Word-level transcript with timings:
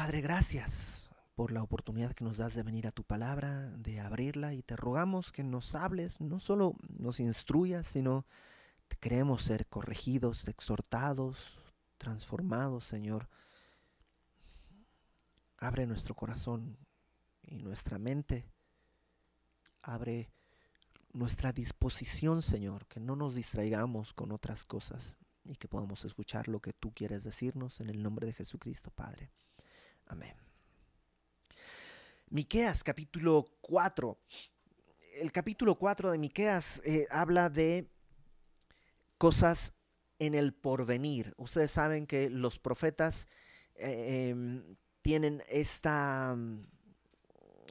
Padre, 0.00 0.20
gracias 0.20 1.10
por 1.34 1.50
la 1.50 1.60
oportunidad 1.60 2.12
que 2.12 2.22
nos 2.22 2.36
das 2.36 2.54
de 2.54 2.62
venir 2.62 2.86
a 2.86 2.92
tu 2.92 3.02
palabra, 3.02 3.68
de 3.78 3.98
abrirla 3.98 4.54
y 4.54 4.62
te 4.62 4.76
rogamos 4.76 5.32
que 5.32 5.42
nos 5.42 5.74
hables, 5.74 6.20
no 6.20 6.38
solo 6.38 6.76
nos 6.88 7.18
instruyas, 7.18 7.88
sino 7.88 8.24
te 8.86 8.96
queremos 8.96 9.42
ser 9.42 9.66
corregidos, 9.66 10.46
exhortados, 10.46 11.60
transformados, 11.98 12.84
Señor. 12.84 13.28
Abre 15.56 15.84
nuestro 15.84 16.14
corazón 16.14 16.78
y 17.42 17.58
nuestra 17.58 17.98
mente. 17.98 18.46
Abre 19.82 20.30
nuestra 21.12 21.50
disposición, 21.50 22.40
Señor, 22.42 22.86
que 22.86 23.00
no 23.00 23.16
nos 23.16 23.34
distraigamos 23.34 24.14
con 24.14 24.30
otras 24.30 24.62
cosas 24.62 25.16
y 25.42 25.56
que 25.56 25.66
podamos 25.66 26.04
escuchar 26.04 26.46
lo 26.46 26.60
que 26.60 26.72
tú 26.72 26.92
quieres 26.94 27.24
decirnos 27.24 27.80
en 27.80 27.90
el 27.90 28.00
nombre 28.00 28.28
de 28.28 28.32
Jesucristo, 28.32 28.92
Padre. 28.92 29.32
Amén. 30.08 30.34
Miqueas 32.30 32.82
capítulo 32.82 33.46
4. 33.60 34.18
El 35.20 35.32
capítulo 35.32 35.76
4 35.76 36.10
de 36.10 36.18
Miqueas 36.18 36.80
eh, 36.84 37.06
habla 37.10 37.50
de 37.50 37.90
cosas 39.18 39.74
en 40.18 40.34
el 40.34 40.54
porvenir. 40.54 41.34
Ustedes 41.36 41.70
saben 41.70 42.06
que 42.06 42.30
los 42.30 42.58
profetas 42.58 43.28
eh, 43.74 44.30
em, 44.30 44.76
tienen 45.02 45.42
esta 45.48 46.34
mm, 46.34 46.66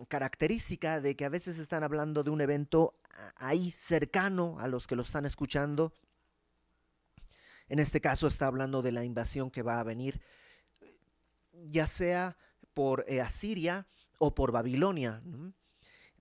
característica 0.08 1.02
de 1.02 1.16
que 1.16 1.26
a 1.26 1.30
veces 1.30 1.58
están 1.58 1.84
hablando 1.84 2.24
de 2.24 2.30
un 2.30 2.42
evento 2.42 3.00
ahí 3.36 3.72
cercano 3.72 4.58
a 4.60 4.68
los 4.68 4.86
que 4.86 4.96
lo 4.96 5.02
están 5.02 5.26
escuchando. 5.26 5.94
En 7.68 7.80
este 7.80 8.00
caso 8.00 8.28
está 8.28 8.48
hablando 8.48 8.82
de 8.82 8.92
la 8.92 9.04
invasión 9.04 9.50
que 9.50 9.64
va 9.64 9.80
a 9.80 9.84
venir 9.84 10.22
ya 11.66 11.88
sea 11.88 12.38
por 12.74 13.06
eh, 13.08 13.22
Asiria 13.22 13.88
o 14.20 14.34
por 14.34 14.52
Babilonia. 14.52 15.22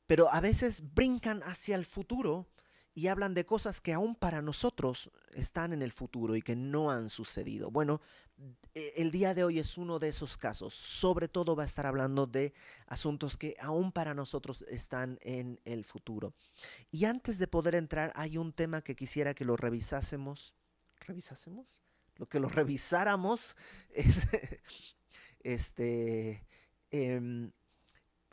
Pero 0.06 0.32
a 0.32 0.40
veces 0.40 0.94
brincan 0.94 1.42
hacia 1.42 1.76
el 1.76 1.84
futuro 1.84 2.48
y 2.94 3.08
hablan 3.08 3.34
de 3.34 3.44
cosas 3.44 3.80
que 3.80 3.92
aún 3.92 4.14
para 4.14 4.40
nosotros 4.40 5.10
están 5.34 5.74
en 5.74 5.82
el 5.82 5.92
futuro 5.92 6.34
y 6.34 6.40
que 6.40 6.56
no 6.56 6.90
han 6.90 7.10
sucedido. 7.10 7.70
Bueno, 7.70 8.00
e, 8.74 8.94
el 8.96 9.10
día 9.10 9.34
de 9.34 9.44
hoy 9.44 9.58
es 9.58 9.76
uno 9.76 9.98
de 9.98 10.08
esos 10.08 10.38
casos. 10.38 10.72
Sobre 10.72 11.28
todo 11.28 11.54
va 11.54 11.64
a 11.64 11.66
estar 11.66 11.84
hablando 11.84 12.26
de 12.26 12.54
asuntos 12.86 13.36
que 13.36 13.54
aún 13.60 13.92
para 13.92 14.14
nosotros 14.14 14.64
están 14.68 15.18
en 15.20 15.60
el 15.66 15.84
futuro. 15.84 16.32
Y 16.90 17.04
antes 17.04 17.38
de 17.38 17.48
poder 17.48 17.74
entrar, 17.74 18.12
hay 18.16 18.38
un 18.38 18.54
tema 18.54 18.80
que 18.80 18.96
quisiera 18.96 19.34
que 19.34 19.44
lo 19.44 19.58
revisásemos. 19.58 20.54
¿Revisásemos? 21.00 21.66
Lo 22.16 22.26
que 22.26 22.40
lo 22.40 22.48
revisáramos 22.48 23.56
es 23.90 24.26
este, 25.46 26.44
em, 26.90 27.52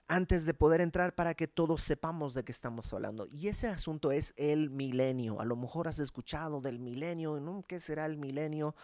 antes 0.07 0.45
de 0.45 0.53
poder 0.53 0.81
entrar 0.81 1.15
para 1.15 1.33
que 1.33 1.47
todos 1.47 1.83
sepamos 1.83 2.33
de 2.33 2.43
qué 2.43 2.51
estamos 2.51 2.91
hablando. 2.93 3.27
Y 3.31 3.47
ese 3.47 3.67
asunto 3.67 4.11
es 4.11 4.33
el 4.37 4.69
milenio. 4.69 5.39
A 5.39 5.45
lo 5.45 5.55
mejor 5.55 5.87
has 5.87 5.99
escuchado 5.99 6.59
del 6.61 6.79
milenio. 6.79 7.63
¿Qué 7.67 7.79
será 7.79 8.05
el 8.05 8.17
milenio? 8.17 8.75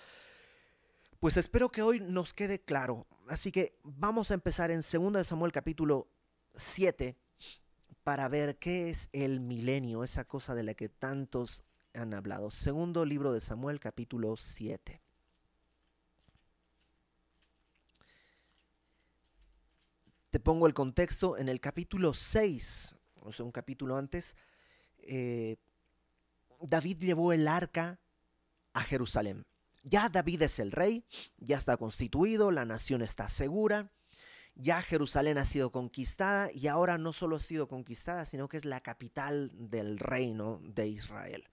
Pues 1.19 1.37
espero 1.37 1.69
que 1.69 1.81
hoy 1.81 1.99
nos 1.99 2.33
quede 2.33 2.59
claro. 2.59 3.05
Así 3.27 3.51
que 3.51 3.77
vamos 3.83 4.31
a 4.31 4.35
empezar 4.35 4.71
en 4.71 4.81
2 4.81 5.27
Samuel 5.27 5.51
capítulo 5.51 6.07
7 6.55 7.17
para 8.03 8.27
ver 8.27 8.57
qué 8.57 8.89
es 8.89 9.09
el 9.11 9.39
milenio, 9.39 10.03
esa 10.03 10.23
cosa 10.23 10.55
de 10.55 10.63
la 10.63 10.73
que 10.73 10.87
tantos 10.87 11.63
han 11.93 12.13
hablado. 12.13 12.49
Segundo 12.51 13.05
libro 13.05 13.33
de 13.33 13.41
Samuel 13.41 13.79
capítulo 13.79 14.37
7. 14.37 15.01
Te 20.29 20.39
pongo 20.39 20.67
el 20.67 20.75
contexto, 20.75 21.37
en 21.37 21.49
el 21.49 21.59
capítulo 21.59 22.13
6, 22.13 22.95
o 23.21 23.33
sea, 23.33 23.45
un 23.45 23.51
capítulo 23.51 23.97
antes, 23.97 24.35
eh, 24.99 25.57
David 26.61 26.99
llevó 26.99 27.33
el 27.33 27.47
arca 27.47 27.99
a 28.73 28.81
Jerusalén. 28.81 29.47
Ya 29.81 30.07
David 30.07 30.43
es 30.43 30.59
el 30.59 30.71
rey, 30.71 31.03
ya 31.37 31.57
está 31.57 31.77
constituido, 31.77 32.51
la 32.51 32.65
nación 32.65 33.01
está 33.01 33.27
segura, 33.27 33.91
ya 34.53 34.83
Jerusalén 34.83 35.39
ha 35.39 35.45
sido 35.45 35.71
conquistada 35.71 36.51
y 36.53 36.67
ahora 36.67 36.99
no 36.99 37.11
solo 37.11 37.37
ha 37.37 37.39
sido 37.39 37.67
conquistada, 37.67 38.25
sino 38.25 38.47
que 38.47 38.57
es 38.57 38.65
la 38.65 38.81
capital 38.81 39.49
del 39.53 39.97
reino 39.97 40.61
de 40.63 40.89
Israel. 40.89 41.49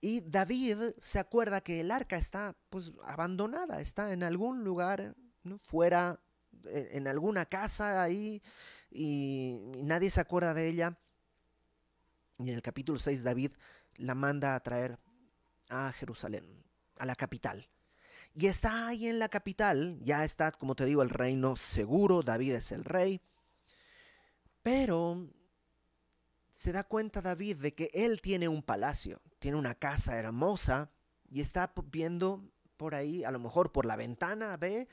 Y 0.00 0.20
David 0.20 0.78
se 0.98 1.18
acuerda 1.18 1.60
que 1.60 1.80
el 1.80 1.90
arca 1.90 2.16
está 2.16 2.56
pues 2.68 2.92
abandonada, 3.02 3.80
está 3.80 4.12
en 4.12 4.22
algún 4.22 4.62
lugar 4.62 5.16
¿no? 5.42 5.58
fuera 5.58 6.20
en 6.64 7.08
alguna 7.08 7.46
casa 7.46 8.02
ahí 8.02 8.42
y, 8.90 9.56
nadie 9.82 10.10
se 10.10 10.20
acuerda 10.20 10.54
de 10.54 10.68
ella. 10.68 10.98
Y 12.38 12.50
en 12.50 12.56
el 12.56 12.62
capítulo 12.62 12.98
6 12.98 13.22
David 13.22 13.52
la 13.96 14.14
manda 14.14 14.54
a 14.54 14.60
traer 14.60 14.98
a 15.68 15.92
Jerusalén, 15.92 16.64
a 16.98 17.06
la 17.06 17.14
capital. 17.14 17.68
Y 18.34 18.46
está 18.46 18.88
ahí 18.88 19.06
en 19.06 19.18
la 19.18 19.28
capital, 19.28 19.98
ya 20.00 20.24
está, 20.24 20.52
como 20.52 20.74
te 20.74 20.84
digo, 20.84 21.02
el 21.02 21.10
reino 21.10 21.56
seguro, 21.56 22.22
David 22.22 22.54
es 22.54 22.72
el 22.72 22.84
rey. 22.84 23.20
Pero 24.62 25.28
se 26.52 26.72
da 26.72 26.84
cuenta 26.84 27.22
David 27.22 27.56
de 27.56 27.74
que 27.74 27.90
él 27.92 28.20
tiene 28.20 28.46
un 28.48 28.62
palacio, 28.62 29.20
tiene 29.38 29.56
una 29.56 29.74
casa 29.74 30.16
hermosa 30.16 30.90
y 31.30 31.40
está 31.40 31.72
viendo 31.90 32.50
por 32.76 32.94
ahí, 32.94 33.24
a 33.24 33.30
lo 33.30 33.40
mejor 33.40 33.72
por 33.72 33.84
la 33.84 33.96
ventana, 33.96 34.56
ve 34.56 34.88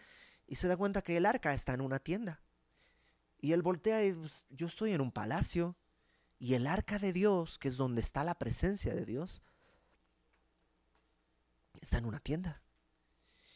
y 0.47 0.55
se 0.55 0.67
da 0.67 0.77
cuenta 0.77 1.01
que 1.01 1.17
el 1.17 1.25
arca 1.25 1.53
está 1.53 1.73
en 1.73 1.81
una 1.81 1.99
tienda. 1.99 2.41
Y 3.39 3.51
él 3.51 3.61
voltea 3.61 4.03
y 4.05 4.13
pues, 4.13 4.45
yo 4.49 4.67
estoy 4.67 4.93
en 4.93 5.01
un 5.01 5.11
palacio 5.11 5.75
y 6.39 6.53
el 6.53 6.67
arca 6.67 6.99
de 6.99 7.13
Dios, 7.13 7.59
que 7.59 7.67
es 7.67 7.77
donde 7.77 8.01
está 8.01 8.23
la 8.23 8.35
presencia 8.35 8.95
de 8.95 9.05
Dios, 9.05 9.41
está 11.81 11.97
en 11.97 12.05
una 12.05 12.19
tienda. 12.19 12.61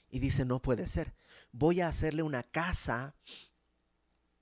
Y 0.09 0.19
dice, 0.19 0.45
no 0.45 0.61
puede 0.61 0.87
ser. 0.87 1.13
Voy 1.51 1.81
a 1.81 1.87
hacerle 1.87 2.21
una 2.21 2.43
casa 2.43 3.15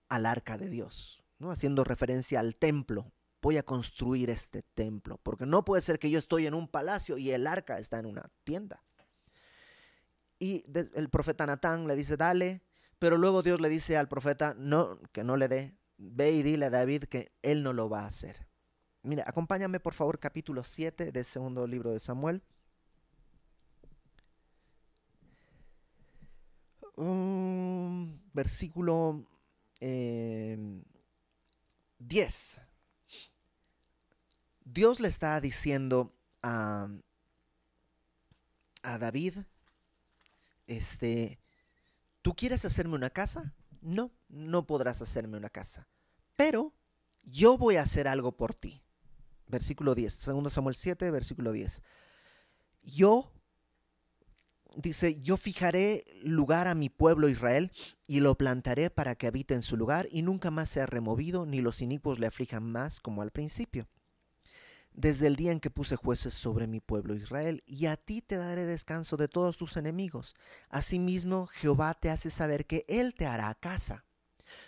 al 0.07 0.25
arca 0.25 0.57
de 0.57 0.69
Dios, 0.69 1.23
¿no? 1.37 1.51
Haciendo 1.51 1.83
referencia 1.83 2.39
al 2.39 2.55
templo. 2.55 3.11
Voy 3.41 3.57
a 3.57 3.63
construir 3.63 4.29
este 4.29 4.63
templo, 4.63 5.19
porque 5.21 5.45
no 5.45 5.63
puede 5.63 5.81
ser 5.81 5.99
que 5.99 6.09
yo 6.09 6.19
estoy 6.19 6.47
en 6.47 6.55
un 6.55 6.67
palacio 6.67 7.17
y 7.17 7.31
el 7.31 7.45
arca 7.47 7.77
está 7.77 7.99
en 7.99 8.07
una 8.07 8.29
tienda. 8.43 8.83
Y 10.39 10.63
el 10.95 11.09
profeta 11.09 11.45
Natán 11.45 11.85
le 11.85 11.95
dice, 11.95 12.15
dale, 12.15 12.61
pero 12.97 13.17
luego 13.17 13.43
Dios 13.43 13.59
le 13.59 13.69
dice 13.69 13.97
al 13.97 14.07
profeta, 14.07 14.55
no, 14.57 14.99
que 15.11 15.23
no 15.23 15.35
le 15.35 15.47
dé, 15.47 15.75
ve 15.97 16.31
y 16.31 16.43
dile 16.43 16.67
a 16.67 16.69
David 16.69 17.03
que 17.03 17.33
él 17.41 17.61
no 17.63 17.73
lo 17.73 17.89
va 17.89 18.03
a 18.03 18.07
hacer. 18.07 18.47
Mira, 19.03 19.25
acompáñame 19.27 19.79
por 19.79 19.93
favor 19.93 20.19
capítulo 20.19 20.63
7 20.63 21.11
del 21.11 21.25
segundo 21.25 21.67
libro 21.67 21.91
de 21.91 21.99
Samuel. 21.99 22.41
versículo 28.33 29.25
10. 29.79 29.81
Em, 29.81 30.83
Dios 34.65 34.99
le 34.99 35.07
está 35.07 35.39
diciendo 35.41 36.13
a, 36.43 36.89
a 38.83 38.97
David 38.97 39.39
este, 40.69 41.39
¿tú 42.21 42.35
quieres 42.35 42.63
hacerme 42.63 42.95
una 42.95 43.09
casa? 43.09 43.53
No, 43.81 44.11
no 44.29 44.65
podrás 44.67 45.01
hacerme 45.01 45.37
una 45.37 45.49
casa. 45.49 45.87
Pero 46.35 46.73
yo 47.23 47.57
voy 47.57 47.75
a 47.75 47.81
hacer 47.81 48.07
algo 48.07 48.37
por 48.37 48.53
ti. 48.53 48.83
Versículo 49.47 49.95
10, 49.95 50.25
2 50.25 50.53
Samuel 50.53 50.75
7, 50.75 51.09
versículo 51.11 51.51
10. 51.51 51.81
Yo, 52.83 53.33
dice, 54.75 55.19
yo 55.21 55.37
fijaré 55.37 56.05
lugar 56.21 56.67
a 56.67 56.75
mi 56.75 56.89
pueblo 56.89 57.29
Israel 57.29 57.71
y 58.07 58.19
lo 58.19 58.37
plantaré 58.37 58.91
para 58.91 59.15
que 59.15 59.27
habite 59.27 59.55
en 59.55 59.63
su 59.63 59.75
lugar 59.75 60.07
y 60.11 60.21
nunca 60.21 60.51
más 60.51 60.69
sea 60.69 60.85
removido, 60.85 61.47
ni 61.47 61.61
los 61.61 61.81
inicuos 61.81 62.19
le 62.19 62.27
aflijan 62.27 62.63
más 62.63 62.99
como 62.99 63.23
al 63.23 63.31
principio 63.31 63.89
desde 64.93 65.27
el 65.27 65.35
día 65.35 65.51
en 65.51 65.59
que 65.59 65.69
puse 65.69 65.95
jueces 65.95 66.33
sobre 66.33 66.67
mi 66.67 66.79
pueblo 66.79 67.15
Israel, 67.15 67.63
y 67.65 67.85
a 67.85 67.97
ti 67.97 68.21
te 68.21 68.37
daré 68.37 68.65
descanso 68.65 69.17
de 69.17 69.27
todos 69.27 69.57
tus 69.57 69.77
enemigos. 69.77 70.35
Asimismo, 70.69 71.47
Jehová 71.47 71.93
te 71.93 72.09
hace 72.09 72.29
saber 72.29 72.65
que 72.65 72.85
Él 72.87 73.13
te 73.15 73.25
hará 73.25 73.53
casa. 73.55 74.05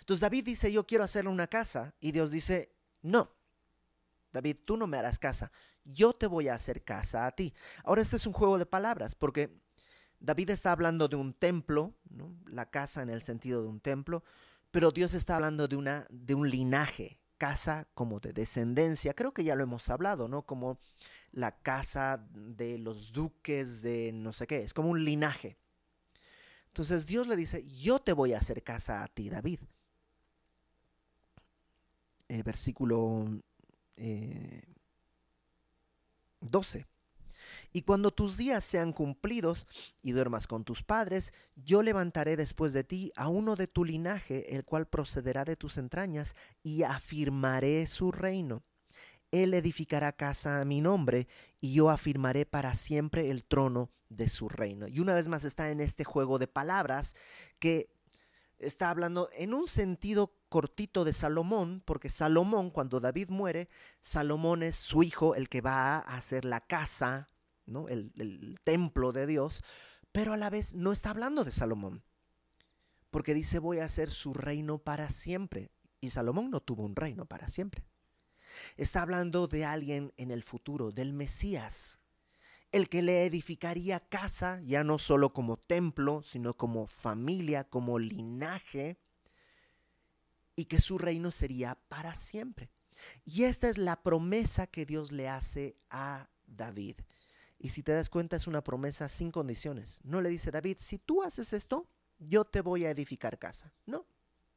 Entonces 0.00 0.20
David 0.20 0.44
dice, 0.44 0.72
yo 0.72 0.86
quiero 0.86 1.04
hacerle 1.04 1.30
una 1.30 1.46
casa, 1.46 1.94
y 2.00 2.12
Dios 2.12 2.30
dice, 2.30 2.74
no, 3.02 3.30
David, 4.32 4.58
tú 4.64 4.76
no 4.76 4.86
me 4.86 4.96
harás 4.96 5.18
casa, 5.18 5.52
yo 5.84 6.12
te 6.12 6.26
voy 6.26 6.48
a 6.48 6.54
hacer 6.54 6.84
casa 6.84 7.26
a 7.26 7.32
ti. 7.32 7.52
Ahora 7.84 8.02
este 8.02 8.16
es 8.16 8.26
un 8.26 8.32
juego 8.32 8.58
de 8.58 8.66
palabras, 8.66 9.14
porque 9.14 9.60
David 10.20 10.50
está 10.50 10.72
hablando 10.72 11.08
de 11.08 11.16
un 11.16 11.34
templo, 11.34 11.94
la 12.46 12.70
casa 12.70 13.02
en 13.02 13.10
el 13.10 13.22
sentido 13.22 13.62
de 13.62 13.68
un 13.68 13.80
templo, 13.80 14.22
pero 14.70 14.90
Dios 14.90 15.14
está 15.14 15.36
hablando 15.36 15.68
de, 15.68 15.76
una, 15.76 16.06
de 16.10 16.34
un 16.34 16.48
linaje, 16.48 17.18
casa 17.42 17.88
como 17.94 18.20
de 18.20 18.32
descendencia, 18.32 19.14
creo 19.14 19.34
que 19.34 19.42
ya 19.42 19.56
lo 19.56 19.64
hemos 19.64 19.90
hablado, 19.90 20.28
¿no? 20.28 20.42
Como 20.42 20.78
la 21.32 21.50
casa 21.60 22.24
de 22.32 22.78
los 22.78 23.12
duques 23.12 23.82
de 23.82 24.12
no 24.12 24.32
sé 24.32 24.46
qué, 24.46 24.58
es 24.58 24.72
como 24.72 24.90
un 24.90 25.04
linaje. 25.04 25.58
Entonces 26.68 27.04
Dios 27.04 27.26
le 27.26 27.34
dice, 27.34 27.64
yo 27.64 27.98
te 27.98 28.12
voy 28.12 28.32
a 28.32 28.38
hacer 28.38 28.62
casa 28.62 29.02
a 29.02 29.08
ti, 29.08 29.28
David. 29.28 29.58
Eh, 32.28 32.44
versículo 32.44 33.26
12. 36.40 36.86
Y 37.72 37.82
cuando 37.82 38.10
tus 38.10 38.36
días 38.36 38.64
sean 38.64 38.92
cumplidos 38.92 39.66
y 40.02 40.12
duermas 40.12 40.46
con 40.46 40.64
tus 40.64 40.82
padres, 40.82 41.32
yo 41.56 41.82
levantaré 41.82 42.36
después 42.36 42.72
de 42.72 42.84
ti 42.84 43.12
a 43.16 43.28
uno 43.28 43.56
de 43.56 43.66
tu 43.66 43.84
linaje, 43.84 44.54
el 44.54 44.64
cual 44.64 44.86
procederá 44.86 45.44
de 45.44 45.56
tus 45.56 45.78
entrañas, 45.78 46.36
y 46.62 46.82
afirmaré 46.82 47.86
su 47.86 48.12
reino. 48.12 48.62
Él 49.30 49.54
edificará 49.54 50.12
casa 50.12 50.60
a 50.60 50.64
mi 50.66 50.82
nombre, 50.82 51.26
y 51.60 51.72
yo 51.72 51.88
afirmaré 51.88 52.44
para 52.44 52.74
siempre 52.74 53.30
el 53.30 53.44
trono 53.44 53.90
de 54.10 54.28
su 54.28 54.50
reino. 54.50 54.86
Y 54.86 55.00
una 55.00 55.14
vez 55.14 55.28
más 55.28 55.44
está 55.44 55.70
en 55.70 55.80
este 55.80 56.04
juego 56.04 56.38
de 56.38 56.48
palabras 56.48 57.16
que 57.58 57.88
está 58.58 58.90
hablando 58.90 59.30
en 59.32 59.54
un 59.54 59.66
sentido 59.66 60.34
cortito 60.50 61.04
de 61.04 61.14
Salomón, 61.14 61.82
porque 61.86 62.10
Salomón, 62.10 62.70
cuando 62.70 63.00
David 63.00 63.30
muere, 63.30 63.70
Salomón 64.02 64.62
es 64.62 64.76
su 64.76 65.02
hijo, 65.02 65.34
el 65.34 65.48
que 65.48 65.62
va 65.62 65.96
a 65.96 66.16
hacer 66.16 66.44
la 66.44 66.60
casa 66.60 67.28
el, 67.66 68.58
templo 68.64 69.12
de 69.12 69.26
Dios, 69.26 69.62
pero 70.12 70.32
a 70.32 70.36
la 70.36 70.50
vez 70.50 70.74
no 70.74 70.92
está 70.92 71.10
hablando 71.10 71.44
de 71.44 71.52
Salomón, 71.52 72.02
porque 73.10 73.34
dice 73.34 73.58
voy 73.58 73.78
a 73.78 73.84
hacer 73.84 74.10
su 74.10 74.34
reino 74.34 74.78
para 74.78 75.08
siempre. 75.08 75.70
Y 76.00 76.10
Salomón 76.10 76.50
no 76.50 76.60
tuvo 76.60 76.82
un 76.82 76.96
reino 76.96 77.26
para 77.26 77.48
siempre. 77.48 77.84
Está 78.76 79.02
hablando 79.02 79.46
de 79.46 79.64
alguien 79.64 80.12
en 80.16 80.30
el 80.30 80.42
futuro, 80.42 80.90
del 80.90 81.12
Mesías, 81.12 82.00
el 82.72 82.88
que 82.88 83.02
le 83.02 83.26
edificaría 83.26 84.00
casa, 84.00 84.60
ya 84.64 84.82
no 84.82 84.98
solo 84.98 85.32
como 85.32 85.58
templo, 85.58 86.22
sino 86.22 86.56
como 86.56 86.86
familia, 86.86 87.64
como 87.64 87.98
linaje, 87.98 88.98
y 90.56 90.64
que 90.66 90.80
su 90.80 90.98
reino 90.98 91.30
sería 91.30 91.78
para 91.88 92.14
siempre. 92.14 92.70
Y 93.24 93.44
esta 93.44 93.68
es 93.68 93.78
la 93.78 94.02
promesa 94.02 94.66
que 94.66 94.86
Dios 94.86 95.12
le 95.12 95.28
hace 95.28 95.76
a 95.90 96.28
David. 96.46 96.96
Y 97.62 97.68
si 97.68 97.84
te 97.84 97.92
das 97.92 98.10
cuenta 98.10 98.34
es 98.34 98.48
una 98.48 98.64
promesa 98.64 99.08
sin 99.08 99.30
condiciones. 99.30 100.00
No 100.02 100.20
le 100.20 100.30
dice 100.30 100.50
David, 100.50 100.78
si 100.80 100.98
tú 100.98 101.22
haces 101.22 101.52
esto, 101.52 101.86
yo 102.18 102.44
te 102.44 102.60
voy 102.60 102.84
a 102.84 102.90
edificar 102.90 103.38
casa. 103.38 103.72
No. 103.86 104.04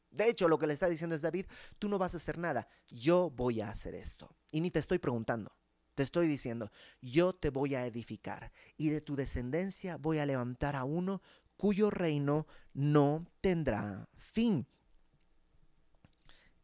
De 0.09 0.27
hecho, 0.27 0.47
lo 0.47 0.57
que 0.57 0.65
le 0.65 0.73
está 0.73 0.89
diciendo 0.89 1.15
es 1.15 1.21
David, 1.21 1.45
tú 1.77 1.87
no 1.87 1.99
vas 1.99 2.15
a 2.15 2.17
hacer 2.17 2.39
nada, 2.39 2.67
yo 2.89 3.29
voy 3.29 3.61
a 3.61 3.69
hacer 3.69 3.93
esto. 3.93 4.35
Y 4.51 4.59
ni 4.59 4.71
te 4.71 4.79
estoy 4.79 4.97
preguntando, 4.97 5.55
te 5.93 6.01
estoy 6.01 6.27
diciendo, 6.27 6.71
yo 6.99 7.33
te 7.33 7.51
voy 7.51 7.75
a 7.75 7.85
edificar 7.85 8.51
y 8.75 8.89
de 8.89 9.01
tu 9.01 9.15
descendencia 9.15 9.97
voy 9.97 10.17
a 10.17 10.25
levantar 10.25 10.75
a 10.75 10.83
uno 10.83 11.21
cuyo 11.57 11.91
reino 11.91 12.47
no 12.73 13.27
tendrá 13.39 14.09
fin. 14.17 14.65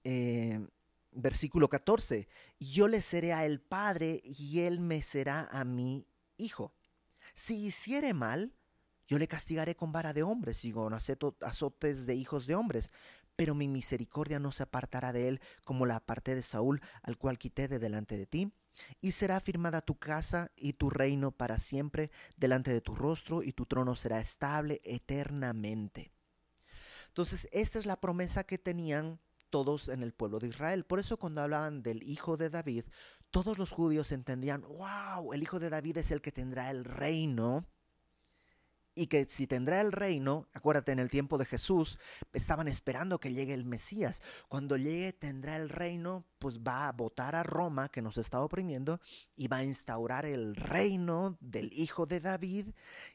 Eh, 0.04 0.60
versículo 1.12 1.70
14, 1.70 2.28
yo 2.60 2.88
le 2.88 3.02
seré 3.02 3.32
a 3.34 3.46
el 3.46 3.62
Padre 3.62 4.22
y 4.24 4.62
él 4.62 4.80
me 4.80 5.04
será 5.04 5.48
a 5.52 5.64
mí 5.66 6.08
hijo. 6.42 6.74
Si 7.34 7.66
hiciere 7.66 8.14
mal, 8.14 8.54
yo 9.08 9.18
le 9.18 9.28
castigaré 9.28 9.76
con 9.76 9.92
vara 9.92 10.14
de 10.14 10.24
hombres 10.24 10.64
y 10.66 10.72
con 10.72 10.94
azotes 10.94 12.06
de 12.06 12.16
hijos 12.16 12.48
de 12.48 12.56
hombres, 12.56 12.92
pero 13.36 13.56
mi 13.56 13.68
misericordia 13.68 14.40
no 14.40 14.52
se 14.52 14.64
apartará 14.64 15.12
de 15.14 15.28
él 15.28 15.42
como 15.64 15.86
la 15.86 15.98
aparté 15.98 16.36
de 16.36 16.44
Saúl, 16.44 16.82
al 17.02 17.18
cual 17.18 17.38
quité 17.38 17.68
de 17.68 17.80
delante 17.80 18.18
de 18.18 18.26
ti. 18.26 18.54
Y 19.00 19.12
será 19.12 19.40
firmada 19.40 19.82
tu 19.82 20.00
casa 20.00 20.52
y 20.56 20.74
tu 20.74 20.90
reino 20.90 21.32
para 21.32 21.60
siempre 21.60 22.10
delante 22.38 22.72
de 22.72 22.82
tu 22.82 22.96
rostro, 22.96 23.44
y 23.44 23.52
tu 23.52 23.66
trono 23.66 23.96
será 23.96 24.20
estable 24.20 24.82
eternamente. 24.84 26.12
Entonces, 27.08 27.50
esta 27.52 27.80
es 27.80 27.86
la 27.86 28.00
promesa 28.00 28.46
que 28.46 28.58
tenían 28.58 29.20
todos 29.50 29.90
en 29.90 30.02
el 30.02 30.14
pueblo 30.14 30.40
de 30.40 30.48
Israel. 30.48 30.86
Por 30.86 31.00
eso 31.00 31.18
cuando 31.18 31.42
hablaban 31.42 31.84
del 31.84 32.02
hijo 32.04 32.38
de 32.38 32.50
David, 32.50 32.86
todos 33.32 33.58
los 33.58 33.72
judíos 33.72 34.12
entendían, 34.12 34.62
wow, 34.62 35.34
el 35.34 35.42
hijo 35.42 35.60
de 35.60 35.70
David 35.70 35.98
es 35.98 36.12
el 36.12 36.22
que 36.22 36.32
tendrá 36.32 36.70
el 36.70 36.84
reino 36.86 37.66
y 38.94 39.08
que 39.08 39.26
si 39.26 39.48
tendrá 39.48 39.82
el 39.82 39.92
reino, 39.92 40.48
acuérdate, 40.54 40.92
en 40.92 41.00
el 41.00 41.10
tiempo 41.10 41.38
de 41.38 41.46
Jesús 41.46 41.98
estaban 42.34 42.68
esperando 42.68 43.20
que 43.20 43.34
llegue 43.34 43.54
el 43.54 43.66
Mesías. 43.66 44.22
Cuando 44.50 44.78
llegue 44.78 45.14
tendrá 45.14 45.56
el 45.56 45.70
reino, 45.70 46.26
pues 46.40 46.60
va 46.60 46.88
a 46.88 46.92
votar 46.92 47.36
a 47.36 47.44
Roma, 47.44 47.90
que 47.90 48.02
nos 48.02 48.18
está 48.18 48.42
oprimiendo, 48.42 49.00
y 49.36 49.48
va 49.48 49.58
a 49.58 49.64
instaurar 49.64 50.26
el 50.26 50.56
reino 50.56 51.38
del 51.40 51.72
hijo 51.74 52.06
de 52.06 52.20
David. 52.20 52.68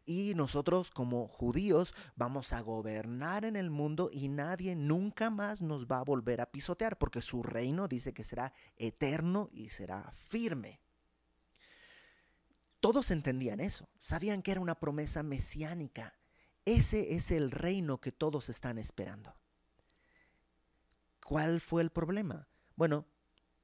Y 0.05 0.33
nosotros 0.35 0.91
como 0.91 1.29
judíos 1.29 1.95
vamos 2.15 2.53
a 2.53 2.61
gobernar 2.61 3.45
en 3.45 3.57
el 3.57 3.71
mundo 3.71 4.09
y 4.13 4.29
nadie 4.29 4.77
nunca 4.77 5.29
más 5.29 5.61
nos 5.61 5.87
va 5.87 5.99
a 5.99 6.05
volver 6.05 6.41
a 6.41 6.51
pisotear, 6.51 6.99
porque 6.99 7.21
su 7.21 7.43
reino 7.43 7.89
dice 7.89 8.15
que 8.15 8.25
será 8.25 8.53
eterno 8.77 9.51
y 9.53 9.69
será 9.69 10.13
firme. 10.15 10.86
Todos 12.87 13.11
entendían 13.11 13.59
eso, 13.59 13.89
sabían 13.99 14.43
que 14.43 14.53
era 14.53 14.61
una 14.61 14.77
promesa 14.77 15.25
mesiánica. 15.25 16.15
Ese 16.65 17.17
es 17.17 17.33
el 17.33 17.51
reino 17.51 18.01
que 18.01 18.13
todos 18.13 18.49
están 18.49 18.79
esperando. 18.79 19.35
¿Cuál 21.21 21.61
fue 21.61 21.83
el 21.83 21.91
problema? 21.91 22.47
Bueno, 22.77 23.05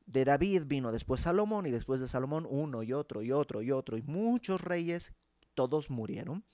de 0.06 0.24
David 0.24 0.64
vino 0.66 0.90
después 0.90 1.20
Salomón 1.20 1.66
y 1.66 1.70
después 1.70 2.00
de 2.00 2.08
Salomón 2.08 2.48
uno 2.50 2.82
y 2.82 2.92
otro 2.92 3.22
y 3.22 3.30
otro 3.30 3.62
y 3.62 3.70
otro 3.70 3.96
y 3.96 4.02
muchos 4.02 4.60
reyes, 4.60 5.12
todos 5.54 5.88
murieron. 5.88 6.44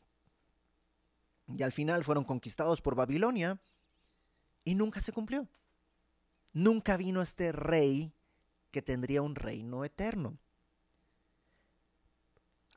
Y 1.47 1.63
al 1.63 1.73
final 1.73 2.05
fueron 2.05 2.25
conquistados 2.25 2.83
por 2.83 2.95
Babilonia 2.95 3.63
y 4.65 4.75
nunca 4.75 5.01
se 5.01 5.13
cumplió. 5.13 5.49
Nunca 6.53 6.99
vino 6.99 7.23
este 7.23 7.51
rey 7.51 8.13
que 8.71 8.83
tendría 8.83 9.23
un 9.23 9.37
reino 9.37 9.87
eterno. 9.87 10.39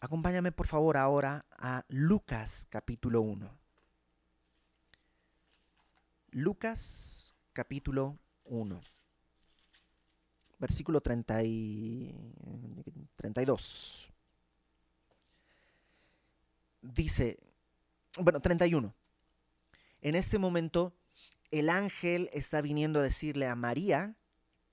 Acompáñame 0.03 0.51
por 0.51 0.65
favor 0.65 0.97
ahora 0.97 1.45
a 1.51 1.85
Lucas 1.87 2.65
capítulo 2.71 3.21
1. 3.21 3.47
Lucas 6.31 7.35
capítulo 7.53 8.17
1. 8.45 8.81
Versículo 10.57 11.01
30 11.01 11.43
y 11.43 12.15
32. 13.15 14.09
Dice, 16.81 17.37
bueno, 18.17 18.39
31. 18.39 18.95
En 20.01 20.15
este 20.15 20.39
momento 20.39 20.95
el 21.51 21.69
ángel 21.69 22.27
está 22.33 22.61
viniendo 22.61 23.01
a 23.01 23.03
decirle 23.03 23.45
a 23.45 23.55
María 23.55 24.15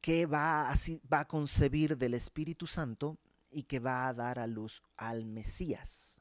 que 0.00 0.24
va 0.24 0.70
a, 0.70 0.74
va 1.12 1.20
a 1.20 1.28
concebir 1.28 1.98
del 1.98 2.14
Espíritu 2.14 2.66
Santo 2.66 3.18
y 3.50 3.64
que 3.64 3.80
va 3.80 4.08
a 4.08 4.14
dar 4.14 4.38
a 4.38 4.46
luz 4.46 4.82
al 4.96 5.24
Mesías. 5.24 6.20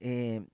Eh, 0.00 0.44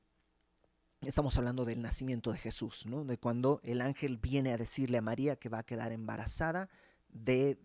estamos 1.02 1.36
hablando 1.38 1.64
del 1.64 1.80
nacimiento 1.80 2.32
de 2.32 2.38
Jesús, 2.38 2.86
¿no? 2.86 3.04
de 3.04 3.18
cuando 3.18 3.60
el 3.62 3.80
ángel 3.80 4.18
viene 4.18 4.52
a 4.52 4.56
decirle 4.56 4.98
a 4.98 5.02
María 5.02 5.36
que 5.36 5.48
va 5.48 5.58
a 5.58 5.66
quedar 5.66 5.92
embarazada, 5.92 6.68
de, 7.08 7.58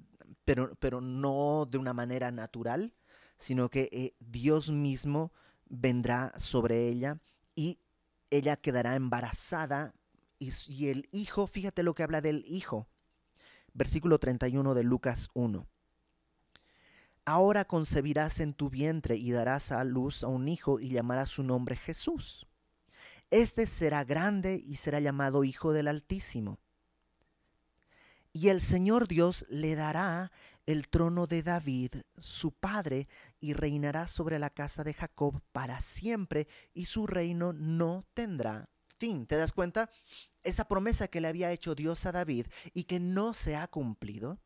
pero, 0.46 0.75
pero 0.75 1.01
no 1.01 1.67
de 1.70 1.77
una 1.77 1.93
manera 1.93 2.32
natural, 2.32 2.93
sino 3.38 3.70
que 3.70 3.89
eh, 3.91 4.13
Dios 4.20 4.72
mismo 4.72 5.32
vendrá 5.67 6.34
sobre 6.38 6.88
ella 6.88 7.20
y 7.55 7.79
ella 8.29 8.55
quedará 8.55 8.96
embarazada 8.96 9.93
y, 10.39 10.51
y 10.67 10.88
el 10.89 11.08
hijo, 11.12 11.48
fíjate 11.48 11.84
lo 11.84 11.93
que 11.93 12.03
habla 12.03 12.22
del 12.22 12.43
hijo, 12.48 12.88
versículo 13.74 14.20
31 14.20 14.74
de 14.74 14.84
Lucas 14.84 15.29
1. 15.34 15.67
Ahora 17.25 17.65
concebirás 17.65 18.39
en 18.39 18.53
tu 18.53 18.70
vientre 18.70 19.15
y 19.15 19.32
darás 19.32 19.72
a 19.72 19.84
luz 19.84 20.24
a 20.24 20.27
un 20.27 20.48
hijo 20.50 20.80
y 20.80 20.89
llamarás 20.89 21.30
su 21.30 21.44
nombre 21.44 21.75
Jesús. 21.75 22.48
Este 23.32 23.65
será 23.65 24.03
grande 24.03 24.62
y 24.63 24.75
será 24.75 25.00
llamado 25.00 25.44
Hijo 25.44 25.74
del 25.74 25.88
Altísimo. 25.88 26.60
Y 28.34 28.50
el 28.50 28.62
Señor 28.62 29.08
Dios 29.08 29.46
le 29.50 29.75
dará 29.75 30.32
el 30.65 30.88
trono 30.89 31.27
de 31.27 31.44
David, 31.44 31.96
su 32.18 32.51
padre, 32.51 33.08
y 33.39 33.53
reinará 33.53 34.08
sobre 34.08 34.39
la 34.39 34.50
casa 34.50 34.84
de 34.84 34.94
Jacob 34.94 35.42
para 35.51 35.80
siempre, 35.82 36.48
y 36.74 36.86
su 36.86 37.06
reino 37.08 37.53
no 37.53 38.06
tendrá 38.13 38.70
fin. 38.98 39.25
¿Te 39.25 39.36
das 39.36 39.51
cuenta? 39.51 39.89
Esa 40.44 40.68
promesa 40.68 41.08
que 41.08 41.22
le 41.22 41.27
había 41.27 41.51
hecho 41.51 41.75
Dios 41.75 42.06
a 42.06 42.12
David 42.12 42.48
y 42.74 42.86
que 42.86 43.00
no 43.00 43.34
se 43.34 43.56
ha 43.56 43.68
cumplido, 43.68 44.39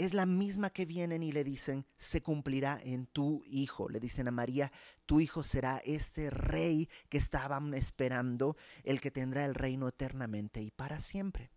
es 0.00 0.14
la 0.14 0.24
misma 0.24 0.70
que 0.70 0.86
vienen 0.86 1.22
y 1.22 1.30
le 1.30 1.44
dicen, 1.44 1.84
se 1.94 2.22
cumplirá 2.22 2.80
en 2.82 3.06
tu 3.06 3.42
hijo. 3.44 3.90
Le 3.90 4.00
dicen 4.00 4.28
a 4.28 4.30
María, 4.30 4.72
tu 5.04 5.20
hijo 5.20 5.42
será 5.42 5.82
este 5.84 6.30
rey 6.30 6.88
que 7.10 7.18
estaban 7.18 7.74
esperando, 7.74 8.56
el 8.82 9.02
que 9.02 9.10
tendrá 9.10 9.44
el 9.44 9.54
reino 9.54 9.88
eternamente 9.88 10.62
y 10.62 10.70
para 10.70 11.00
siempre. 11.00 11.50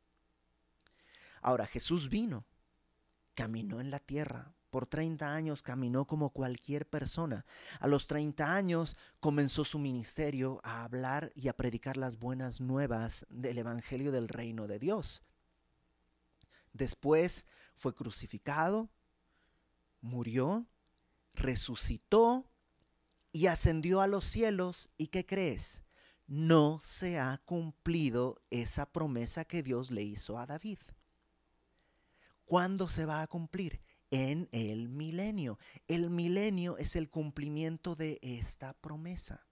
Ahora 1.42 1.66
Jesús 1.66 2.10
vino, 2.10 2.46
caminó 3.34 3.80
en 3.80 3.90
la 3.90 4.00
tierra, 4.00 4.54
Por 4.70 4.88
30 4.88 5.32
años 5.32 5.62
caminó 5.62 6.06
como 6.06 6.32
cualquier 6.32 6.90
persona. 6.90 7.46
A 7.80 7.86
los 7.86 8.08
30 8.08 8.56
años 8.56 8.98
comenzó 9.20 9.64
su 9.64 9.78
ministerio 9.78 10.60
a 10.64 10.84
hablar 10.84 11.32
y 11.36 11.48
a 11.48 11.56
predicar 11.56 11.96
las 11.96 12.18
buenas 12.18 12.60
nuevas 12.60 13.28
del 13.30 13.60
Evangelio 13.60 14.12
del 14.12 14.28
reino 14.28 14.66
de 14.66 14.80
Dios. 14.80 15.22
Después 16.74 17.46
fue 17.74 17.94
crucificado, 17.94 18.90
murió, 20.02 20.68
resucitó 21.34 22.50
y 23.32 23.48
ascendió 23.48 24.02
a 24.02 24.08
los 24.08 24.26
cielos. 24.26 24.90
¿Y 24.98 25.08
qué 25.08 25.26
crees? 25.26 25.84
No 26.28 26.80
se 26.82 27.20
ha 27.20 27.42
cumplido 27.46 28.42
esa 28.50 28.92
promesa 28.92 29.46
que 29.46 29.64
Dios 29.64 29.92
le 29.92 30.04
hizo 30.04 30.38
a 30.38 30.46
David. 30.46 30.80
¿Cuándo 32.46 32.88
se 32.88 33.06
va 33.06 33.22
a 33.22 33.28
cumplir? 33.28 33.82
En 34.12 34.48
el 34.52 34.90
milenio. 34.90 35.58
El 35.88 36.10
milenio 36.12 36.78
es 36.78 36.96
el 36.96 37.10
cumplimiento 37.10 37.96
de 37.96 38.20
esta 38.22 38.74
promesa. 38.74 39.48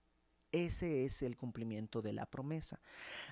Ese 0.52 1.06
es 1.06 1.22
el 1.22 1.38
cumplimiento 1.38 2.02
de 2.02 2.12
la 2.12 2.26
promesa. 2.26 2.78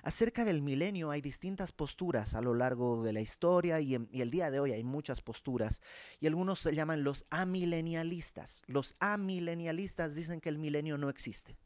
Acerca 0.01 0.43
del 0.43 0.63
milenio 0.63 1.11
hay 1.11 1.21
distintas 1.21 1.71
posturas 1.71 2.33
a 2.33 2.41
lo 2.41 2.55
largo 2.55 3.03
de 3.03 3.13
la 3.13 3.21
historia 3.21 3.79
y, 3.79 3.93
el 3.93 4.31
día 4.31 4.49
de 4.49 4.59
hoy 4.59 4.71
hay 4.71 4.83
muchas 4.83 5.21
posturas 5.21 5.83
y 6.19 6.25
algunos 6.25 6.59
se 6.59 6.73
llaman 6.73 7.03
los 7.03 7.27
amilenialistas. 7.29 8.63
Los 8.65 8.95
amilenialistas 8.99 10.15
dicen 10.15 10.41
que 10.41 10.49
el 10.49 10.57
milenio 10.57 10.97
no 10.97 11.09
existe, 11.09 11.59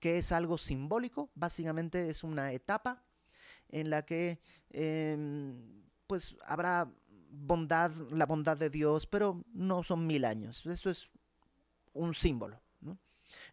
que 0.00 0.18
es 0.18 0.32
algo 0.32 0.58
simbólico, 0.58 1.30
básicamente 1.34 2.10
es 2.10 2.22
una 2.22 2.52
etapa 2.52 3.02
en 3.70 3.88
la 3.88 4.04
que 4.04 4.38
em, 4.68 5.82
pues 6.06 6.36
habrá 6.44 6.92
bondad, 7.30 7.90
la 8.10 8.26
bondad 8.26 8.58
de 8.58 8.68
Dios, 8.68 9.06
pero 9.06 9.42
no 9.54 9.82
son 9.82 10.06
mil 10.06 10.26
años. 10.26 10.66
Eso 10.66 10.90
es 10.90 11.08
un 11.94 12.12
símbolo. 12.12 12.63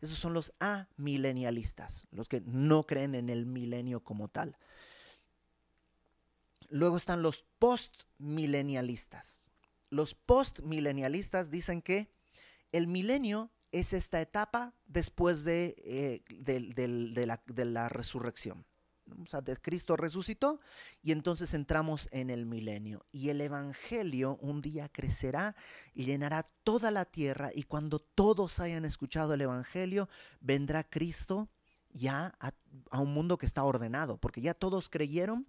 Esos 0.02 0.18
son 0.18 0.34
los 0.34 0.54
amilenialistas, 0.60 2.08
los 2.12 2.28
que 2.28 2.42
no 2.42 2.86
creen 2.86 3.16
en 3.16 3.30
el 3.30 3.46
milenio 3.46 4.04
como 4.04 4.28
tal. 4.28 4.58
Luego 6.70 6.98
están 6.98 7.22
los 7.22 7.46
postmilenialistas. 7.60 9.52
Los 9.90 10.16
postmilenialistas 10.16 11.52
dicen 11.52 11.82
que 11.82 12.10
el 12.72 12.88
milenio 12.88 13.52
es 13.72 13.94
esta 13.94 14.22
etapa 14.22 14.74
después 14.86 15.44
de, 15.44 15.76
eh, 15.80 16.24
de 16.30 17.66
la 17.66 17.90
resurrección. 17.90 18.66
O 19.22 19.26
sea, 19.26 19.42
Cristo 19.42 19.98
resucitó 19.98 20.60
y 21.02 21.12
entonces 21.12 21.54
entramos 21.54 22.10
en 22.12 22.30
el 22.30 22.46
milenio. 22.46 23.06
Y 23.12 23.30
el 23.30 23.42
Evangelio 23.42 24.38
un 24.42 24.62
día 24.62 24.90
crecerá 24.90 25.56
y 25.94 26.06
llenará 26.06 26.50
toda 26.64 26.92
la 26.92 27.06
tierra 27.06 27.52
y 27.54 27.64
cuando 27.64 28.00
todos 28.00 28.60
hayan 28.60 28.86
escuchado 28.86 29.34
el 29.34 29.42
Evangelio, 29.42 30.10
vendrá 30.40 30.84
Cristo 30.84 31.50
ya 31.90 32.34
a, 32.40 32.54
a 32.90 33.00
un 33.02 33.14
mundo 33.14 33.38
que 33.38 33.46
está 33.46 33.64
ordenado, 33.64 34.18
porque 34.18 34.42
ya 34.42 34.54
todos 34.54 34.90
creyeron, 34.90 35.48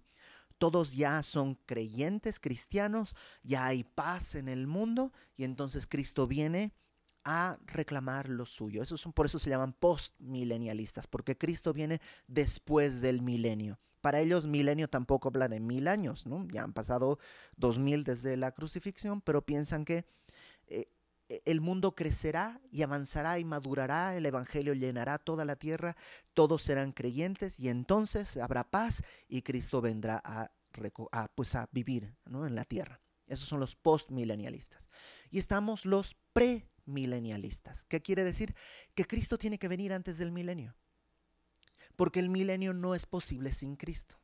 todos 0.57 0.93
ya 0.93 1.23
son 1.23 1.55
creyentes 1.65 2.39
cristianos, 2.39 3.15
ya 3.43 3.65
hay 3.65 3.83
paz 3.83 4.35
en 4.35 4.47
el 4.47 4.67
mundo 4.67 5.11
y 5.35 5.43
entonces 5.43 5.87
Cristo 5.87 6.27
viene 6.27 6.73
a 7.25 7.57
reclamar 7.65 8.29
lo 8.29 8.45
suyo. 8.45 8.83
Eso 8.83 8.97
son, 8.97 9.13
por 9.13 9.25
eso 9.25 9.39
se 9.39 9.49
llaman 9.49 9.73
postmilenialistas, 9.73 11.07
porque 11.07 11.37
Cristo 11.37 11.73
viene 11.73 12.01
después 12.27 13.01
del 13.01 13.21
milenio. 13.21 13.79
Para 14.01 14.19
ellos, 14.19 14.47
milenio 14.47 14.89
tampoco 14.89 15.29
habla 15.29 15.47
de 15.47 15.61
mil 15.61 15.87
años, 15.87 16.27
¿no? 16.27 16.45
Ya 16.49 16.63
han 16.63 16.73
pasado 16.73 17.19
dos 17.55 17.79
mil 17.79 18.03
desde 18.03 18.35
la 18.35 18.51
crucifixión, 18.51 19.21
pero 19.21 19.45
piensan 19.45 19.85
que 19.85 20.05
eh, 20.67 20.89
e, 21.29 21.41
el 21.45 21.61
mundo 21.61 21.95
crecerá 21.95 22.59
y 22.69 22.81
avanzará 22.81 23.39
y 23.39 23.45
madurará, 23.45 24.15
el 24.15 24.25
Evangelio 24.25 24.73
llenará 24.73 25.19
toda 25.19 25.45
la 25.45 25.55
tierra, 25.55 25.95
todos 26.33 26.63
serán 26.63 26.91
creyentes 26.91 27.59
y 27.59 27.69
entonces 27.69 28.37
habrá 28.37 28.69
paz 28.69 29.03
y 29.29 29.41
Cristo 29.41 29.79
vendrá 29.81 30.21
a, 30.25 30.51
pues 31.35 31.55
vivir 31.71 32.13
en 32.25 32.55
la 32.55 32.65
tierra. 32.65 32.99
Esos 33.25 33.47
son 33.47 33.59
los 33.59 33.75
postmilenialistas. 33.75 34.89
Y 35.31 35.39
estamos 35.39 35.85
los 35.85 36.15
pre 36.33 36.67
milenialistas. 36.85 37.85
¿Qué 37.85 38.01
quiere 38.01 38.23
decir? 38.23 38.55
Que 38.95 39.05
Cristo 39.05 39.37
tiene 39.37 39.57
que 39.57 39.67
venir 39.67 39.93
antes 39.93 40.17
del 40.17 40.31
milenio. 40.31 40.75
Porque 41.95 42.19
el 42.19 42.29
milenio 42.29 42.73
no 42.73 42.95
es 42.95 43.05
posible 43.05 43.51
sin 43.51 43.75
Cristo. 43.75 44.19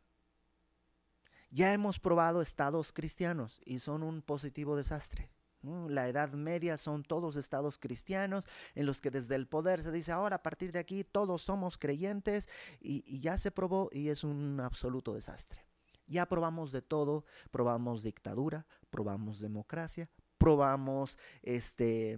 Ya 1.52 1.74
hemos 1.74 2.00
probado 2.00 2.42
estados 2.42 2.94
cristianos 2.94 3.62
y 3.66 3.80
son 3.80 4.04
un 4.04 4.22
positivo 4.22 4.76
desastre. 4.76 5.32
La 5.62 6.08
Edad 6.08 6.32
Media 6.32 6.78
son 6.78 7.04
todos 7.04 7.36
estados 7.36 7.78
cristianos 7.78 8.48
en 8.76 8.86
los 8.86 9.02
que 9.02 9.12
desde 9.12 9.36
el 9.36 9.48
poder 9.48 9.82
se 9.82 9.92
dice 9.92 10.12
ahora 10.12 10.38
a 10.38 10.44
partir 10.44 10.72
de 10.72 10.80
aquí 10.80 11.04
todos 11.04 11.42
somos 11.42 11.78
creyentes 11.78 12.48
y, 12.80 13.20
ya 13.20 13.38
se 13.38 13.52
probó 13.52 13.90
y 13.92 14.08
es 14.08 14.24
un 14.24 14.62
absoluto 14.62 15.14
desastre. 15.14 15.66
Ya 16.08 16.26
probamos 16.28 16.72
de 16.72 16.82
todo, 16.82 17.26
probamos 17.52 18.04
dictadura, 18.04 18.66
probamos 18.90 19.42
democracia, 19.42 20.10
probamos 20.38 21.18
este 21.44 22.18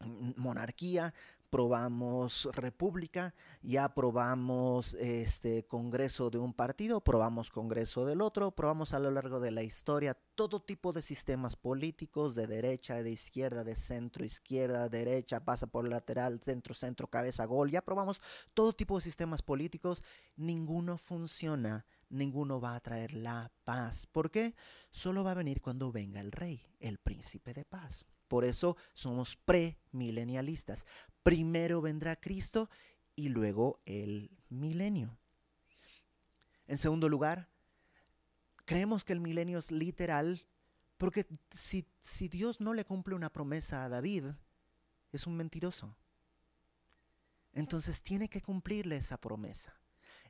monarquía, 0.00 1.12
probamos 1.50 2.48
república, 2.52 3.34
ya 3.62 3.94
probamos 3.94 4.94
este 4.94 5.66
congreso 5.66 6.30
de 6.30 6.38
un 6.38 6.52
partido, 6.52 7.00
probamos 7.00 7.50
congreso 7.50 8.04
del 8.04 8.20
otro, 8.20 8.50
probamos 8.50 8.92
a 8.92 8.98
lo 8.98 9.10
largo 9.10 9.40
de 9.40 9.50
la 9.50 9.62
historia 9.62 10.16
todo 10.34 10.60
tipo 10.60 10.92
de 10.92 11.02
sistemas 11.02 11.56
políticos, 11.56 12.34
de 12.34 12.46
derecha, 12.46 13.02
de 13.02 13.10
izquierda, 13.10 13.64
de 13.64 13.76
centro, 13.76 14.24
izquierda, 14.24 14.88
derecha, 14.88 15.44
pasa 15.44 15.66
por 15.66 15.88
lateral, 15.88 16.40
centro, 16.40 16.74
centro, 16.74 17.08
cabeza, 17.08 17.44
gol, 17.46 17.70
ya 17.70 17.82
probamos 17.82 18.20
todo 18.54 18.72
tipo 18.72 18.96
de 18.96 19.02
sistemas 19.02 19.42
políticos, 19.42 20.04
ninguno 20.36 20.98
funciona, 20.98 21.86
ninguno 22.10 22.60
va 22.60 22.76
a 22.76 22.80
traer 22.80 23.14
la 23.14 23.50
paz. 23.64 24.06
¿Por 24.06 24.30
qué? 24.30 24.54
Solo 24.90 25.24
va 25.24 25.32
a 25.32 25.34
venir 25.34 25.60
cuando 25.60 25.90
venga 25.90 26.20
el 26.20 26.30
rey, 26.30 26.62
el 26.78 26.98
príncipe 26.98 27.54
de 27.54 27.64
paz. 27.64 28.06
Por 28.28 28.44
eso 28.44 28.76
somos 28.92 29.36
premilenialistas. 29.36 30.86
Primero 31.22 31.80
vendrá 31.80 32.16
Cristo 32.16 32.70
y 33.16 33.30
luego 33.30 33.80
el 33.84 34.30
milenio. 34.48 35.18
En 36.66 36.78
segundo 36.78 37.08
lugar, 37.08 37.48
creemos 38.64 39.04
que 39.04 39.14
el 39.14 39.20
milenio 39.20 39.58
es 39.58 39.72
literal 39.72 40.46
porque 40.98 41.26
si, 41.52 41.86
si 42.00 42.28
Dios 42.28 42.60
no 42.60 42.74
le 42.74 42.84
cumple 42.84 43.14
una 43.14 43.32
promesa 43.32 43.84
a 43.84 43.88
David, 43.88 44.26
es 45.12 45.26
un 45.26 45.36
mentiroso. 45.36 45.96
Entonces 47.52 48.02
tiene 48.02 48.28
que 48.28 48.42
cumplirle 48.42 48.96
esa 48.96 49.18
promesa. 49.18 49.74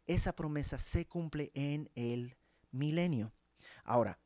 Esa 0.06 0.34
promesa 0.34 0.78
se 0.78 1.06
cumple 1.06 1.50
en 1.54 1.90
el 1.94 2.36
milenio. 2.70 3.32
Ahora, 3.84 4.18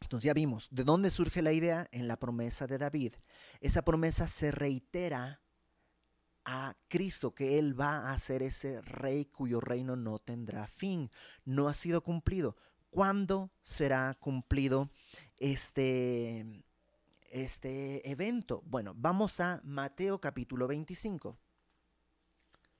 entonces 0.00 0.26
ya 0.26 0.34
vimos 0.34 0.68
de 0.70 0.84
dónde 0.84 1.10
surge 1.10 1.42
la 1.42 1.52
idea 1.52 1.88
en 1.90 2.08
la 2.08 2.18
promesa 2.18 2.66
de 2.66 2.78
David. 2.78 3.14
Esa 3.60 3.82
promesa 3.82 4.28
se 4.28 4.50
reitera 4.50 5.40
a 6.44 6.76
Cristo, 6.88 7.34
que 7.34 7.58
Él 7.58 7.78
va 7.78 8.12
a 8.12 8.18
ser 8.18 8.42
ese 8.42 8.80
rey 8.82 9.24
cuyo 9.24 9.60
reino 9.60 9.96
no 9.96 10.18
tendrá 10.20 10.66
fin. 10.68 11.10
No 11.44 11.68
ha 11.68 11.74
sido 11.74 12.02
cumplido. 12.02 12.56
¿Cuándo 12.90 13.50
será 13.62 14.14
cumplido 14.14 14.90
este, 15.38 16.62
este 17.30 18.08
evento? 18.08 18.62
Bueno, 18.64 18.94
vamos 18.96 19.40
a 19.40 19.60
Mateo 19.64 20.20
capítulo 20.20 20.68
25. 20.68 21.36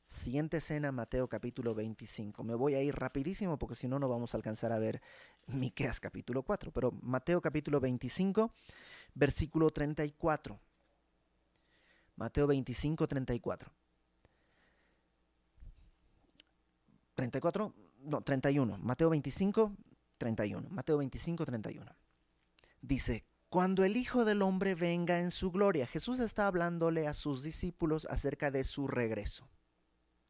Siguiente 0.09 0.59
escena, 0.59 0.93
Mateo 0.93 1.29
capítulo 1.29 1.75
25. 1.75 2.45
Me 2.45 2.55
voy 2.55 2.75
a 2.75 2.83
ir 2.83 2.95
rapidísimo 2.95 3.59
porque 3.59 3.75
si 3.75 3.89
no, 3.89 3.99
no 3.99 4.09
vamos 4.09 4.35
a 4.35 4.37
alcanzar 4.37 4.71
a 4.71 4.79
ver 4.79 5.03
Miqueas 5.49 5.99
capítulo 5.99 6.45
4. 6.45 6.71
Pero 6.71 6.93
Mateo 7.03 7.43
capítulo 7.43 7.81
25, 7.81 8.53
versículo 9.15 9.71
34. 9.71 10.59
Mateo 12.15 12.47
25, 12.47 13.09
34. 13.09 13.73
34, 17.17 17.75
no, 18.05 18.21
31. 18.21 18.79
Mateo 18.79 19.11
25, 19.11 19.77
31. 20.19 20.69
Mateo 20.71 20.99
25, 20.99 21.45
31. 21.45 21.97
Dice, 22.81 23.25
cuando 23.49 23.83
el 23.85 23.97
Hijo 23.97 24.25
del 24.25 24.43
Hombre 24.43 24.77
venga 24.77 25.19
en 25.19 25.33
su 25.33 25.51
gloria, 25.51 25.87
Jesús 25.89 26.21
está 26.21 26.47
hablándole 26.47 27.09
a 27.09 27.15
sus 27.15 27.43
discípulos 27.43 28.07
acerca 28.09 28.53
de 28.53 28.63
su 28.63 28.87
regreso 28.87 29.49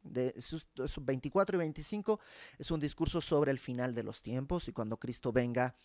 de 0.03 0.33
sus, 0.41 0.67
24 1.01 1.57
y 1.57 1.59
25 1.59 2.19
es 2.57 2.71
un 2.71 2.79
discurso 2.79 3.21
sobre 3.21 3.51
el 3.51 3.59
final 3.59 3.93
de 3.93 4.03
los 4.03 4.21
tiempos 4.21 4.67
y 4.67 4.73
cuando 4.73 4.97
Cristo 4.97 5.31
venga 5.31 5.75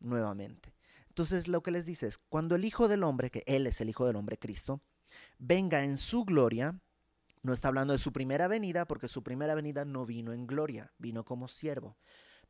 nuevamente. 0.00 0.74
Entonces 1.08 1.48
lo 1.48 1.62
que 1.62 1.70
les 1.70 1.86
dice 1.86 2.06
es, 2.06 2.18
cuando 2.18 2.54
el 2.54 2.64
Hijo 2.64 2.88
del 2.88 3.02
Hombre, 3.02 3.30
que 3.30 3.42
Él 3.46 3.66
es 3.66 3.80
el 3.80 3.90
Hijo 3.90 4.06
del 4.06 4.16
Hombre, 4.16 4.38
Cristo, 4.38 4.80
venga 5.38 5.84
en 5.84 5.98
su 5.98 6.24
gloria, 6.24 6.80
no 7.42 7.52
está 7.52 7.68
hablando 7.68 7.92
de 7.92 7.98
su 7.98 8.12
primera 8.12 8.48
venida, 8.48 8.86
porque 8.86 9.08
su 9.08 9.22
primera 9.22 9.54
venida 9.54 9.84
no 9.84 10.06
vino 10.06 10.32
en 10.32 10.46
gloria, 10.46 10.92
vino 10.98 11.24
como 11.24 11.48
siervo. 11.48 11.96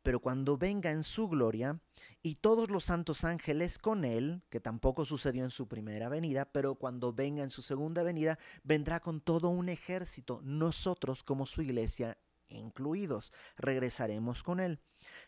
Pero 0.02 0.20
cuando 0.20 0.56
venga 0.56 0.90
en 0.90 1.04
su 1.04 1.28
gloria 1.28 1.80
y 2.22 2.36
todos 2.36 2.70
los 2.70 2.84
santos 2.84 3.24
ángeles 3.24 3.78
con 3.78 4.04
él, 4.04 4.42
que 4.50 4.60
tampoco 4.60 5.04
sucedió 5.04 5.44
en 5.44 5.50
su 5.50 5.68
primera 5.68 6.08
venida, 6.08 6.44
pero 6.44 6.74
cuando 6.74 7.12
venga 7.12 7.42
en 7.42 7.50
su 7.50 7.62
segunda 7.62 8.02
venida, 8.02 8.38
vendrá 8.64 9.00
con 9.00 9.20
todo 9.20 9.48
un 9.48 9.68
ejército, 9.68 10.40
nosotros 10.42 11.22
como 11.22 11.46
su 11.46 11.62
iglesia 11.62 12.18
incluidos, 12.48 13.32
regresaremos 13.56 14.42
con 14.42 14.60
él. 14.60 14.80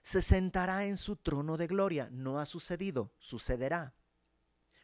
Se 0.03 0.23
sentará 0.23 0.85
en 0.85 0.97
su 0.97 1.17
trono 1.17 1.57
de 1.57 1.67
gloria, 1.67 2.09
no 2.11 2.39
ha 2.39 2.47
sucedido, 2.47 3.13
sucederá. 3.19 3.95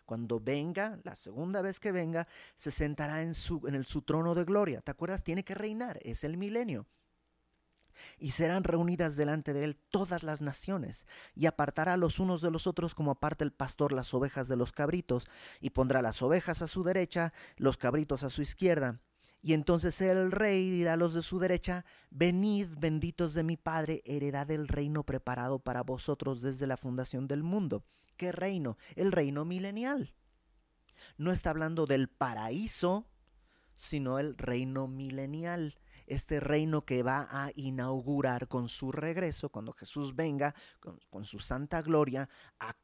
Cuando 0.05 0.41
venga, 0.41 0.99
la 1.05 1.15
segunda 1.15 1.63
vez 1.63 1.79
que 1.79 1.93
venga, 1.93 2.27
se 2.57 2.71
sentará 2.71 3.23
en 3.23 3.35
su, 3.35 3.61
en 3.69 3.75
el, 3.75 3.85
su 3.85 4.03
trono 4.03 4.35
de 4.35 4.45
gloria. 4.45 4.81
¿Te 4.81 4.91
acuerdas? 4.91 5.23
Tiene 5.23 5.45
que 5.45 5.55
reinar, 5.55 5.99
es 6.03 6.25
el 6.25 6.37
milenio 6.37 6.87
y 8.19 8.31
serán 8.31 8.65
reunidas 8.65 9.17
delante 9.17 9.53
de 9.53 9.65
él 9.65 9.77
todas 9.91 10.23
las 10.23 10.43
naciones, 10.43 11.07
y 11.35 11.47
apartará 11.47 11.97
los 11.97 12.19
unos 12.19 12.43
de 12.43 12.51
los 12.51 12.67
otros 12.67 12.95
como 12.95 13.11
aparta 13.11 13.45
el 13.45 13.53
pastor 13.53 13.93
las 13.93 14.13
ovejas 14.15 14.49
de 14.49 14.57
los 14.57 14.73
cabritos, 14.73 15.29
y 15.61 15.71
pondrá 15.71 16.03
las 16.03 16.23
ovejas 16.23 16.63
a 16.63 16.69
su 16.69 16.83
derecha, 16.83 17.33
los 17.57 17.77
cabritos 17.77 18.23
a 18.23 18.31
su 18.31 18.43
izquierda. 18.43 19.01
Y 19.43 19.55
entonces 19.55 20.01
el 20.03 20.33
rey 20.33 20.71
dirá 20.71 20.95
a 20.95 20.97
los 20.97 21.15
de 21.15 21.23
su 21.23 21.39
derecha, 21.39 21.85
venid 22.11 22.69
benditos 22.77 23.33
de 23.33 23.43
mi 23.43 23.57
Padre, 23.57 24.03
heredad 24.05 24.47
del 24.47 24.69
reino 24.69 25.05
preparado 25.05 25.59
para 25.59 25.83
vosotros 25.83 26.43
desde 26.43 26.67
la 26.67 26.77
fundación 26.77 27.27
del 27.27 27.43
mundo. 27.43 27.85
¿Qué 28.17 28.33
reino? 28.33 28.77
El 28.97 29.13
reino 29.13 29.47
milenial. 29.47 30.15
No 31.17 31.33
está 31.33 31.51
hablando 31.51 31.87
del 31.87 32.09
paraíso, 32.09 33.07
sino 33.77 34.19
el 34.19 34.37
reino 34.37 34.89
milenial 34.89 35.79
este 36.11 36.41
reino 36.41 36.85
que 36.85 37.05
va 37.05 37.29
a 37.31 37.53
inaugurar 37.55 38.49
con 38.49 38.69
su 38.69 38.91
regreso, 38.91 39.49
cuando 39.49 39.73
Jesús 39.73 40.17
venga 40.17 40.55
con, 40.81 41.25
su 41.25 41.39
santa 41.39 41.83
gloria 41.83 42.29
a, 42.59 42.77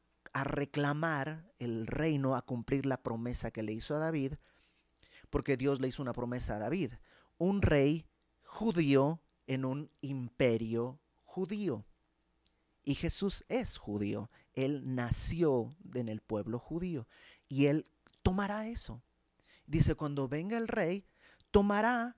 reclamar 0.43 1.51
el 1.57 1.87
reino, 1.87 2.35
a 2.35 2.41
cumplir 2.41 2.85
la 2.85 3.01
promesa 3.01 3.51
que 3.51 3.63
le 3.63 3.73
hizo 3.73 3.95
a 3.95 3.99
David, 3.99 4.35
porque 5.29 5.57
Dios 5.57 5.81
le 5.81 5.87
hizo 5.87 6.01
una 6.01 6.13
promesa 6.13 6.55
a 6.55 6.59
David, 6.59 6.93
un 7.37 7.61
rey 7.61 8.05
judío 8.43 9.19
en 9.45 9.65
un 9.65 9.91
imperio 10.01 10.99
judío. 11.23 11.85
Y 12.83 12.95
Jesús 12.95 13.43
es 13.49 13.77
judío, 13.77 14.29
él 14.53 14.95
nació 14.95 15.75
en 15.93 16.07
el 16.07 16.21
pueblo 16.21 16.59
judío 16.59 17.07
y 17.49 17.65
él 17.65 17.89
tomará 18.21 18.67
eso. 18.67 19.01
Dice, 19.65 19.95
cuando 19.95 20.29
venga 20.29 20.57
el 20.57 20.67
rey, 20.67 21.05
tomará 21.51 22.15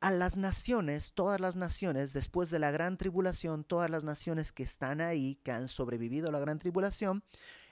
a 0.00 0.10
las 0.10 0.36
naciones, 0.36 1.12
todas 1.12 1.40
las 1.40 1.56
naciones, 1.56 2.12
después 2.12 2.50
de 2.50 2.58
la 2.58 2.70
gran 2.70 2.96
tribulación, 2.96 3.64
todas 3.64 3.90
las 3.90 4.04
naciones 4.04 4.52
que 4.52 4.62
están 4.62 5.00
ahí, 5.00 5.36
que 5.42 5.52
han 5.52 5.68
sobrevivido 5.68 6.28
a 6.28 6.32
la 6.32 6.38
gran 6.38 6.58
tribulación, 6.58 7.24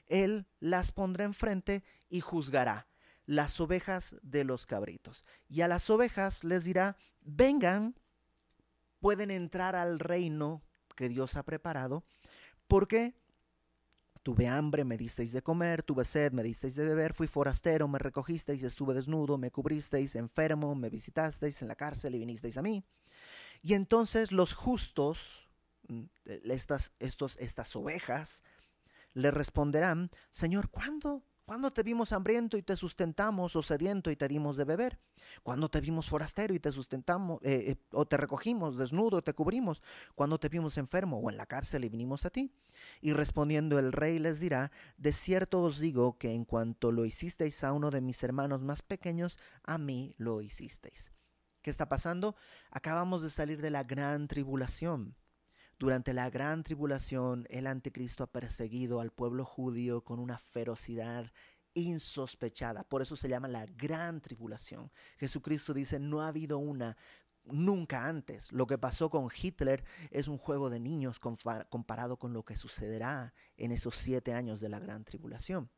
Él 0.07 0.47
las 0.59 0.93
pondrá 0.93 1.25
enfrente 1.25 1.85
y 2.09 2.21
juzgará 2.21 2.89
las 3.27 3.61
ovejas 3.61 4.17
de 4.23 4.45
los 4.45 4.67
cabritos. 4.67 5.25
Y 5.49 5.61
a 5.61 5.69
las 5.69 5.91
ovejas 5.91 6.45
les 6.45 6.65
dirá, 6.65 6.97
vengan, 7.23 7.97
pueden 9.01 9.31
entrar 9.31 9.77
al 9.77 9.99
reino 9.99 10.63
que 10.97 11.09
Dios 11.09 11.37
ha 11.37 11.45
preparado, 11.45 12.05
porque 12.67 13.15
Tuve 14.27 14.49
hambre, 14.49 14.83
me 14.83 14.97
disteis 14.97 15.31
de 15.31 15.41
comer, 15.41 15.85
tuve 15.85 16.05
sed, 16.05 16.33
me 16.33 16.43
disteis 16.43 16.75
de 16.75 16.85
beber, 16.85 17.15
fui 17.15 17.29
forastero, 17.29 17.87
me 17.87 18.01
recogisteis, 18.01 18.65
estuve 18.65 18.93
desnudo, 18.93 19.39
me 19.39 19.53
cubristeis, 19.53 20.17
enfermo, 20.17 20.75
me 20.75 20.91
visitasteis 20.91 21.63
en 21.63 21.69
la 21.69 21.77
cárcel 21.77 22.17
y 22.17 22.19
vinisteis 22.19 22.57
a 22.57 22.63
mí. 22.63 22.83
Y 23.63 23.75
entonces 23.75 24.33
los 24.33 24.53
justos, 24.53 25.49
mm, 25.87 26.07
estas, 26.51 26.91
estos, 26.99 27.37
estas 27.39 27.77
ovejas, 27.77 28.43
le 29.15 29.31
responderán, 29.31 30.11
Señor, 30.33 30.71
¿cuándo? 30.71 31.23
¿Cuándo 31.47 31.71
te 31.71 31.85
vimos 31.85 32.13
hambriento 32.13 32.57
y 32.57 32.63
te 32.63 32.77
sustentamos 32.77 33.55
o 33.55 33.63
sediento 33.63 34.11
y 34.11 34.17
te 34.17 34.27
dimos 34.27 34.57
de 34.57 34.65
beber? 34.65 34.99
¿Cuándo 35.45 35.69
te 35.69 35.81
vimos 35.81 36.09
forastero 36.09 36.53
y 36.55 36.59
te 36.59 36.73
sustentamos 36.73 37.39
eh, 37.45 37.65
eh, 37.69 37.77
o 37.93 38.05
te 38.05 38.17
recogimos 38.17 38.77
desnudo, 38.77 39.23
te 39.23 39.33
cubrimos? 39.33 39.81
¿Cuándo 40.17 40.41
te 40.41 40.49
vimos 40.49 40.77
enfermo 40.77 41.21
o 41.21 41.31
en 41.31 41.37
la 41.37 41.47
cárcel 41.47 41.85
y 41.85 41.89
vinimos 41.89 42.27
a 42.27 42.31
ti? 42.31 42.53
Y 43.01 43.13
respondiendo 43.13 43.79
el 43.79 43.93
rey 43.93 44.19
les 44.19 44.41
dirá, 44.41 44.73
de 44.97 45.13
cierto 45.13 45.63
os 45.63 45.79
digo 45.79 46.19
que 46.19 46.35
en 46.35 46.45
cuanto 46.45 46.91
lo 46.91 47.05
hicisteis 47.05 47.63
a 47.63 47.73
uno 47.73 47.93
de 47.93 48.01
mis 48.01 48.25
hermanos 48.25 48.65
más 48.65 48.83
pequeños, 48.83 49.39
a 49.63 49.79
mí 49.79 50.17
lo 50.19 50.43
hicisteis. 50.43 51.13
¿Qué 51.63 51.71
está 51.71 51.89
pasando? 51.89 52.35
Acabamos 52.73 53.23
de 53.23 53.31
salir 53.31 53.63
de 53.63 53.71
la 53.71 53.85
gran 53.85 54.27
tribulación. 54.27 55.15
Durante 55.79 56.15
la 56.15 56.31
gran 56.31 56.63
tribulación, 56.63 57.47
el 57.51 57.67
anticristo 57.67 58.25
ha 58.25 58.33
perseguido 58.33 59.01
al 59.01 59.11
pueblo 59.11 59.45
judío 59.45 60.03
con 60.03 60.19
una 60.19 60.39
ferocidad 60.39 61.31
insospechada. 61.75 62.85
Por 62.85 63.03
eso 63.03 63.17
se 63.17 63.29
llama 63.29 63.49
la 63.49 63.67
gran 63.67 64.23
tribulación. 64.23 64.91
Jesucristo 65.19 65.75
dice, 65.75 65.99
no 65.99 66.23
ha 66.23 66.29
habido 66.29 66.57
una 66.57 66.97
nunca 67.45 68.07
antes. 68.07 68.53
Lo 68.53 68.67
que 68.67 68.79
pasó 68.79 69.11
con 69.11 69.29
Hitler 69.31 69.85
es 70.11 70.29
un 70.29 70.39
juego 70.39 70.71
de 70.71 70.81
niños 70.81 71.21
comparado 71.21 72.19
con 72.19 72.33
lo 72.33 72.45
que 72.45 72.57
sucederá 72.57 73.35
en 73.59 73.71
esos 73.71 73.97
siete 73.97 74.33
años 74.33 74.61
de 74.61 74.71
la 74.71 74.79
gran 74.79 75.05
tribulación. 75.05 75.71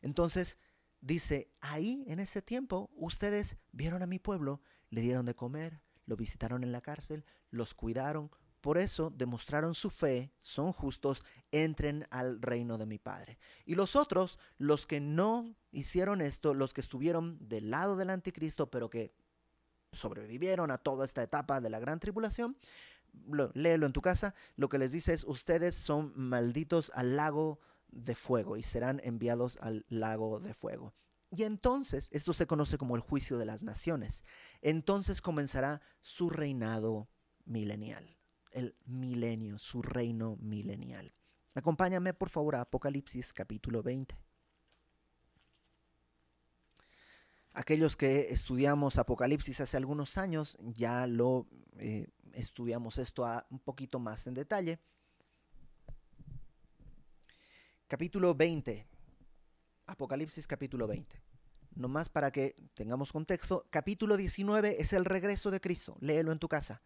Entonces, 0.00 0.58
dice, 1.02 1.52
ahí 1.60 2.04
en 2.08 2.20
ese 2.20 2.40
tiempo 2.40 2.90
ustedes 2.96 3.58
vieron 3.72 4.02
a 4.02 4.06
mi 4.06 4.18
pueblo, 4.18 4.62
le 4.88 5.02
dieron 5.02 5.26
de 5.26 5.34
comer, 5.34 5.82
lo 6.06 6.16
visitaron 6.16 6.64
en 6.64 6.72
la 6.72 6.80
cárcel, 6.80 7.26
los 7.50 7.74
cuidaron, 7.74 8.30
por 8.64 8.78
eso 8.78 9.12
demostraron 9.14 9.74
su 9.74 9.90
fe, 9.90 10.32
son 10.38 10.72
justos, 10.72 11.22
entren 11.52 12.06
al 12.08 12.40
reino 12.40 12.78
de 12.78 12.86
mi 12.86 12.98
Padre. 12.98 13.38
Y 13.66 13.74
los 13.74 13.94
otros, 13.94 14.38
los 14.56 14.86
que 14.86 15.00
no 15.00 15.54
hicieron 15.70 16.22
esto, 16.22 16.54
los 16.54 16.72
que 16.72 16.80
estuvieron 16.80 17.36
del 17.46 17.70
lado 17.70 17.94
del 17.94 18.08
anticristo, 18.08 18.70
pero 18.70 18.88
que 18.88 19.12
sobrevivieron 19.92 20.70
a 20.70 20.78
toda 20.78 21.04
esta 21.04 21.22
etapa 21.22 21.60
de 21.60 21.68
la 21.68 21.78
gran 21.78 22.00
tribulación, 22.00 22.56
léelo 23.52 23.84
en 23.84 23.92
tu 23.92 24.00
casa, 24.00 24.34
lo 24.56 24.70
que 24.70 24.78
les 24.78 24.92
dice 24.92 25.12
es, 25.12 25.24
ustedes 25.24 25.74
son 25.74 26.14
malditos 26.16 26.90
al 26.94 27.16
lago 27.16 27.60
de 27.88 28.14
fuego 28.14 28.56
y 28.56 28.62
serán 28.62 28.98
enviados 29.04 29.58
al 29.60 29.84
lago 29.90 30.40
de 30.40 30.54
fuego. 30.54 30.94
Y 31.28 31.42
entonces, 31.42 32.08
esto 32.12 32.32
se 32.32 32.46
conoce 32.46 32.78
como 32.78 32.96
el 32.96 33.02
juicio 33.02 33.36
de 33.36 33.44
las 33.44 33.62
naciones, 33.62 34.24
entonces 34.62 35.20
comenzará 35.20 35.82
su 36.00 36.30
reinado 36.30 37.10
milenial 37.44 38.13
el 38.54 38.76
milenio, 38.86 39.58
su 39.58 39.82
reino 39.82 40.36
milenial. 40.40 41.12
Acompáñame 41.54 42.14
por 42.14 42.30
favor 42.30 42.56
a 42.56 42.62
Apocalipsis 42.62 43.32
capítulo 43.32 43.82
20. 43.82 44.16
Aquellos 47.52 47.96
que 47.96 48.30
estudiamos 48.30 48.98
Apocalipsis 48.98 49.60
hace 49.60 49.76
algunos 49.76 50.18
años 50.18 50.58
ya 50.60 51.06
lo 51.06 51.46
eh, 51.78 52.08
estudiamos 52.32 52.98
esto 52.98 53.24
un 53.50 53.60
poquito 53.60 53.98
más 53.98 54.26
en 54.26 54.34
detalle. 54.34 54.80
Capítulo 57.86 58.34
20. 58.34 58.86
Apocalipsis 59.86 60.46
capítulo 60.46 60.86
20. 60.88 61.22
No 61.76 61.88
más 61.88 62.08
para 62.08 62.30
que 62.30 62.56
tengamos 62.74 63.12
contexto, 63.12 63.66
capítulo 63.70 64.16
19 64.16 64.80
es 64.80 64.92
el 64.92 65.04
regreso 65.04 65.50
de 65.50 65.60
Cristo. 65.60 65.96
Léelo 66.00 66.32
en 66.32 66.38
tu 66.38 66.48
casa. 66.48 66.82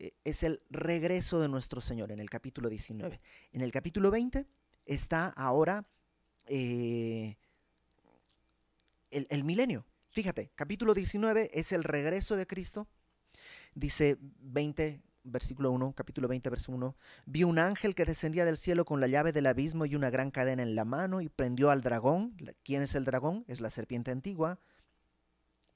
Eh, 0.00 0.14
es 0.24 0.42
el 0.42 0.62
regreso 0.70 1.40
de 1.40 1.48
nuestro 1.48 1.82
Señor 1.82 2.10
en 2.10 2.20
el 2.20 2.30
capítulo 2.30 2.70
19. 2.70 3.20
En 3.52 3.60
el 3.60 3.70
capítulo 3.70 4.10
20 4.10 4.46
está 4.86 5.28
ahora 5.28 5.86
eh, 6.46 7.36
el, 9.10 9.26
el, 9.28 9.44
milenio. 9.44 9.84
Fíjate, 10.08 10.50
capítulo 10.54 10.94
19 10.94 11.50
es 11.52 11.72
el 11.72 11.84
regreso 11.84 12.34
de 12.36 12.46
Cristo. 12.46 12.88
Dice 13.74 14.16
20, 14.20 15.02
versículo 15.22 15.70
1, 15.70 15.92
capítulo 15.92 16.28
20, 16.28 16.48
versículo 16.48 16.78
1. 16.78 16.96
Vi 17.26 17.44
un 17.44 17.58
ángel 17.58 17.94
que 17.94 18.06
descendía 18.06 18.46
del 18.46 18.56
cielo 18.56 18.86
con 18.86 19.00
la 19.00 19.06
llave 19.06 19.32
del 19.32 19.46
abismo 19.46 19.84
y 19.84 19.96
una 19.96 20.08
gran 20.08 20.30
cadena 20.30 20.62
en 20.62 20.74
la 20.74 20.86
mano 20.86 21.20
y 21.20 21.28
prendió 21.28 21.70
al 21.70 21.82
dragón. 21.82 22.34
¿Quién 22.64 22.80
es 22.80 22.94
el 22.94 23.04
dragón? 23.04 23.44
Es 23.48 23.60
la 23.60 23.68
serpiente 23.68 24.10
antigua 24.10 24.58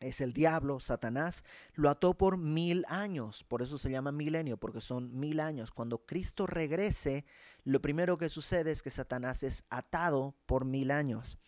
es 0.00 0.20
el 0.20 0.32
diablo, 0.32 0.80
Satanás, 0.80 1.44
lo 1.74 1.88
ató 1.88 2.14
por 2.14 2.36
mil 2.36 2.84
años, 2.88 3.44
por 3.44 3.62
eso 3.62 3.78
se 3.78 3.90
llama 3.90 4.12
milenio, 4.12 4.56
porque 4.56 4.80
son 4.80 5.18
mil 5.18 5.40
años. 5.40 5.70
Cuando 5.70 6.04
Cristo 6.04 6.46
regrese, 6.46 7.24
lo 7.64 7.80
primero 7.80 8.18
que 8.18 8.28
sucede 8.28 8.70
es 8.70 8.82
que 8.82 8.90
Satanás 8.90 9.42
es 9.42 9.64
atado 9.70 10.34
por 10.46 10.64
mil 10.64 10.90
años 10.90 11.38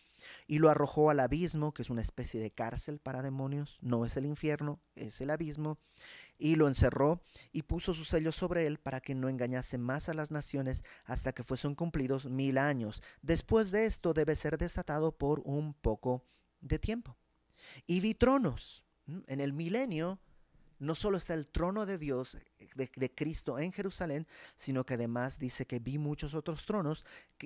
y 0.47 0.59
lo 0.59 0.69
arrojó 0.69 1.09
al 1.09 1.19
abismo, 1.19 1.73
que 1.73 1.81
es 1.81 1.89
una 1.89 2.01
especie 2.01 2.39
de 2.39 2.51
cárcel 2.51 2.99
para 2.99 3.21
demonios, 3.21 3.77
no 3.81 4.05
es 4.05 4.17
el 4.17 4.25
infierno, 4.25 4.79
es 4.95 5.21
el 5.21 5.29
abismo, 5.29 5.77
y 6.39 6.55
lo 6.55 6.67
encerró 6.67 7.21
y 7.51 7.63
puso 7.63 7.93
su 7.93 8.05
sello 8.05 8.31
sobre 8.31 8.67
él 8.67 8.77
para 8.77 9.01
que 9.01 9.15
no 9.15 9.29
engañase 9.29 9.77
más 9.77 10.07
a 10.07 10.13
las 10.13 10.31
naciones 10.31 10.83
hasta 11.05 11.33
que 11.33 11.43
fuesen 11.43 11.75
cumplidos 11.75 12.27
mil 12.27 12.57
años. 12.57 13.01
Después 13.21 13.71
de 13.71 13.85
esto 13.85 14.13
debe 14.13 14.35
ser 14.35 14.57
desatado 14.57 15.11
por 15.11 15.41
un 15.45 15.73
poco 15.73 16.23
de 16.61 16.79
tiempo. 16.79 17.17
Y 17.85 17.99
vi 17.99 18.13
tronos. 18.13 18.83
En 19.27 19.39
el 19.39 19.53
milenio 19.53 20.19
no 20.79 20.95
solo 20.95 21.17
está 21.17 21.33
el 21.33 21.47
trono 21.47 21.85
de 21.85 21.97
Dios, 21.97 22.37
de, 22.75 23.15
Cristo 23.15 23.57
en 23.57 23.71
Jerusalén, 23.71 24.27
sino 24.55 24.85
que 24.85 24.93
además 24.93 25.39
dice 25.39 25.65
que 25.65 25.79
vi 25.79 25.97
muchos 25.97 26.33
otros 26.33 26.65
tronos 26.65 27.05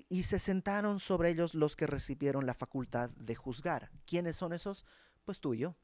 y 0.10 0.24
se 0.24 0.40
sentaron 0.40 1.00
sobre 1.00 1.30
ellos 1.30 1.56
los 1.56 1.76
que 1.76 1.88
recibieron 1.88 2.46
la 2.46 2.54
facultad 2.54 3.10
de 3.12 3.36
juzgar. 3.36 3.90
¿Quiénes 4.06 4.36
son 4.36 4.54
esos? 4.54 4.86
Pues 5.24 5.40
tú 5.40 5.54
y 5.54 5.60
yo. 5.60 5.76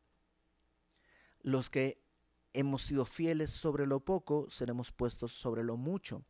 Los 1.41 1.69
que 1.69 2.01
hemos 2.53 2.83
sido 2.83 3.05
fieles 3.05 3.51
sobre 3.51 3.85
lo 3.85 4.01
poco, 4.01 4.49
seremos 4.49 4.91
puestos 4.91 5.31
sobre 5.31 5.63
lo 5.63 5.77
mucho. 5.77 6.23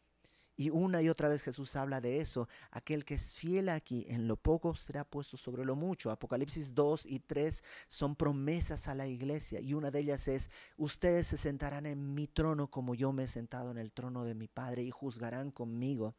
Y 0.59 0.71
una 0.71 1.03
y 1.03 1.09
otra 1.09 1.29
vez 1.29 1.43
Jesús 1.43 1.75
habla 1.75 2.01
de 2.01 2.19
eso. 2.19 2.49
Aquel 2.71 3.05
que 3.05 3.13
es 3.13 3.35
fiel 3.35 3.69
aquí 3.69 4.07
en 4.09 4.27
lo 4.27 4.37
poco 4.37 4.73
será 4.73 5.03
puesto 5.03 5.37
sobre 5.37 5.63
lo 5.63 5.75
mucho. 5.75 6.09
Apocalipsis 6.09 6.73
2 6.73 7.05
y 7.05 7.19
3 7.19 7.63
son 7.87 8.15
promesas 8.15 8.87
a 8.87 8.95
la 8.95 9.05
iglesia. 9.05 9.61
Y 9.61 9.75
una 9.75 9.91
de 9.91 9.99
ellas 9.99 10.27
es, 10.27 10.49
ustedes 10.75 11.27
se 11.27 11.37
sentarán 11.37 11.85
en 11.85 12.15
mi 12.15 12.25
trono 12.25 12.71
como 12.71 12.95
yo 12.95 13.13
me 13.13 13.25
he 13.25 13.27
sentado 13.27 13.69
en 13.69 13.77
el 13.77 13.91
trono 13.91 14.25
de 14.25 14.33
mi 14.33 14.47
Padre 14.47 14.81
y 14.81 14.89
juzgarán 14.89 15.51
conmigo. 15.51 16.15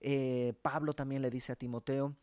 Eh, 0.00 0.52
Pablo 0.60 0.92
también 0.92 1.22
le 1.22 1.30
dice 1.30 1.52
a 1.52 1.56
Timoteo 1.56 2.14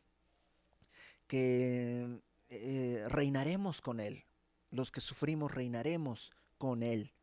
que 1.25 2.21
eh, 2.49 3.03
reinaremos 3.07 3.81
con 3.81 3.99
él. 3.99 4.25
Los 4.69 4.91
que 4.91 5.01
sufrimos 5.01 5.51
reinaremos 5.51 6.31
con 6.59 6.83
él. 6.83 7.14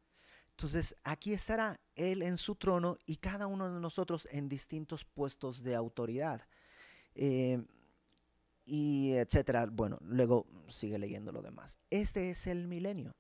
Entonces 0.63 0.95
aquí 1.03 1.33
estará 1.33 1.81
Él 1.97 2.23
en 2.23 2.39
su 2.39 2.55
trono 2.55 2.97
y 3.05 3.17
cada 3.17 3.49
uno 3.49 3.75
de 3.75 3.81
nosotros 3.81 4.29
en 4.31 4.49
distintos 4.49 5.05
puestos 5.05 5.65
de 5.65 5.75
autoridad. 5.75 6.47
Eh, 7.17 7.61
y 8.65 9.11
etcétera. 9.15 9.67
Bueno, 9.67 9.99
luego 10.03 10.47
sigue 10.69 11.01
leyendo 11.01 11.33
lo 11.33 11.43
demás. 11.43 11.81
Este 11.91 12.31
es 12.31 12.47
el 12.47 12.69
milenio. 12.69 13.13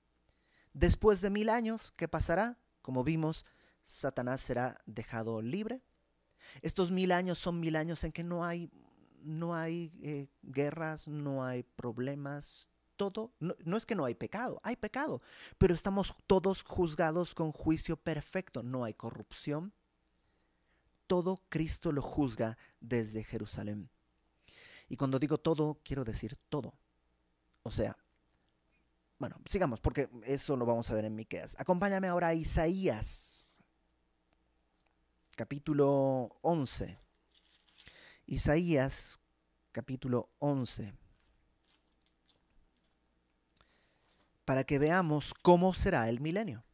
Después 0.73 1.21
de 1.21 1.31
mil 1.31 1.49
años, 1.49 1.93
¿qué 1.97 2.07
pasará? 2.07 2.59
Como 2.81 3.03
vimos, 3.03 3.45
Satanás 3.83 4.41
será 4.41 4.81
dejado 4.87 5.43
libre. 5.43 5.83
Estos 6.61 6.93
mil 6.93 7.11
años 7.11 7.41
son 7.41 7.59
mil 7.59 7.75
años 7.75 8.05
en 8.05 8.13
que 8.13 8.23
no 8.23 8.45
hay, 8.45 8.71
no 9.21 9.57
hay 9.57 9.93
eh, 10.01 10.29
guerras, 10.43 11.09
no 11.09 11.45
hay 11.45 11.65
problemas, 11.65 12.72
no, 13.41 13.77
es 13.77 13.87
que 13.87 13.95
no 13.95 14.05
hay 14.05 14.15
pecado, 14.15 14.61
hay 14.63 14.77
pecado, 14.77 15.23
pero 15.59 15.75
estamos 15.75 16.15
todos 16.27 16.63
juzgados 16.63 17.35
con 17.35 17.53
juicio 17.53 17.97
perfecto, 17.97 18.63
no 18.63 18.85
hay 18.85 18.95
corrupción. 18.95 19.73
Todo 21.07 21.43
Cristo 21.49 21.93
lo 21.93 22.03
juzga 22.03 22.57
desde 22.81 23.25
Jerusalén. 23.25 23.91
Y 24.89 24.97
cuando 24.97 25.19
digo 25.19 25.39
todo, 25.39 25.79
quiero 25.83 26.05
decir 26.05 26.37
todo. 26.49 26.75
O 27.63 27.71
sea, 27.71 27.97
bueno, 29.19 29.37
sigamos, 29.47 29.81
porque 29.81 30.09
eso 30.25 30.57
lo 30.57 30.67
vamos 30.67 30.91
a 30.91 30.95
ver 30.95 31.05
en 31.05 31.15
Miqueas. 31.15 31.57
Acompáñame 31.59 32.09
ahora 32.09 32.29
a 32.29 32.35
Isaías, 32.35 33.61
capítulo 35.37 36.39
11. 36.43 36.99
Isaías, 38.27 39.21
capítulo 39.71 40.29
11. 40.39 41.02
Para 44.45 44.65
que 44.65 44.79
veamos 44.79 45.35
cómo 45.43 45.75
será 45.75 46.09
el 46.09 46.21
milenio. 46.21 46.65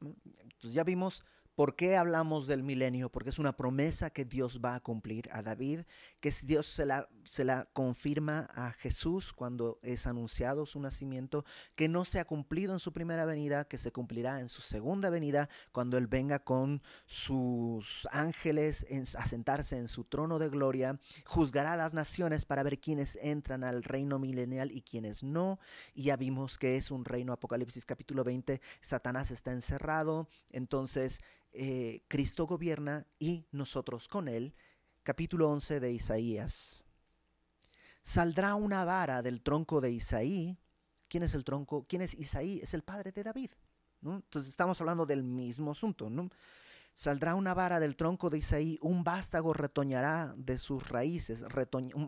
Entonces 0.00 0.74
ya 0.74 0.84
vimos 0.84 1.24
¿Por 1.60 1.76
qué 1.76 1.98
hablamos 1.98 2.46
del 2.46 2.62
milenio? 2.62 3.12
Porque 3.12 3.28
es 3.28 3.38
una 3.38 3.54
promesa 3.54 4.08
que 4.08 4.24
Dios 4.24 4.62
va 4.64 4.76
a 4.76 4.80
cumplir 4.80 5.28
a 5.30 5.42
David, 5.42 5.80
que 6.18 6.32
Dios 6.44 6.64
se 6.64 6.86
la, 6.86 7.06
se 7.30 7.44
la 7.44 7.68
confirma 7.72 8.48
a 8.56 8.72
Jesús 8.72 9.32
cuando 9.32 9.78
es 9.82 10.08
anunciado 10.08 10.66
su 10.66 10.80
nacimiento, 10.80 11.44
que 11.76 11.88
no 11.88 12.04
se 12.04 12.18
ha 12.18 12.24
cumplido 12.24 12.72
en 12.72 12.80
su 12.80 12.92
primera 12.92 13.24
venida, 13.24 13.68
que 13.68 13.78
se 13.78 13.92
cumplirá 13.92 14.40
en 14.40 14.48
su 14.48 14.62
segunda 14.62 15.10
venida 15.10 15.48
cuando 15.70 15.96
Él 15.96 16.08
venga 16.08 16.40
con 16.40 16.82
sus 17.06 18.08
ángeles 18.10 18.84
a 19.16 19.26
sentarse 19.26 19.76
en 19.76 19.86
su 19.86 20.02
trono 20.02 20.40
de 20.40 20.48
gloria, 20.48 20.98
juzgará 21.24 21.74
a 21.74 21.76
las 21.76 21.94
naciones 21.94 22.46
para 22.46 22.64
ver 22.64 22.80
quiénes 22.80 23.16
entran 23.22 23.62
al 23.62 23.84
reino 23.84 24.18
milenial 24.18 24.72
y 24.72 24.82
quiénes 24.82 25.22
no. 25.22 25.60
Y 25.94 26.04
ya 26.04 26.16
vimos 26.16 26.58
que 26.58 26.74
es 26.74 26.90
un 26.90 27.04
reino, 27.04 27.32
Apocalipsis 27.32 27.86
capítulo 27.86 28.24
20, 28.24 28.60
Satanás 28.80 29.30
está 29.30 29.52
encerrado, 29.52 30.28
entonces 30.50 31.20
eh, 31.52 32.02
Cristo 32.08 32.48
gobierna 32.48 33.06
y 33.20 33.46
nosotros 33.52 34.08
con 34.08 34.26
él. 34.26 34.52
Capítulo 35.04 35.48
11 35.48 35.78
de 35.78 35.92
Isaías. 35.92 36.82
Saldrá 38.02 38.54
una 38.54 38.84
vara 38.84 39.22
del 39.22 39.42
tronco 39.42 39.80
de 39.80 39.90
Isaí. 39.90 40.58
¿Quién 41.08 41.22
es 41.22 41.34
el 41.34 41.44
tronco? 41.44 41.84
¿Quién 41.88 42.02
es 42.02 42.14
Isaí? 42.14 42.60
Es 42.62 42.74
el 42.74 42.82
padre 42.82 43.12
de 43.12 43.22
David. 43.22 43.50
Entonces 44.02 44.48
estamos 44.48 44.80
hablando 44.80 45.04
del 45.06 45.22
mismo 45.22 45.72
asunto. 45.72 46.08
¿no? 46.08 46.30
Saldrá 46.94 47.34
una 47.34 47.54
vara 47.54 47.80
del 47.80 47.96
tronco 47.96 48.30
de 48.30 48.38
Isaí, 48.38 48.78
un 48.82 49.04
vástago 49.04 49.52
retoñará 49.52 50.34
de 50.36 50.58
sus 50.58 50.88
raíces. 50.88 51.44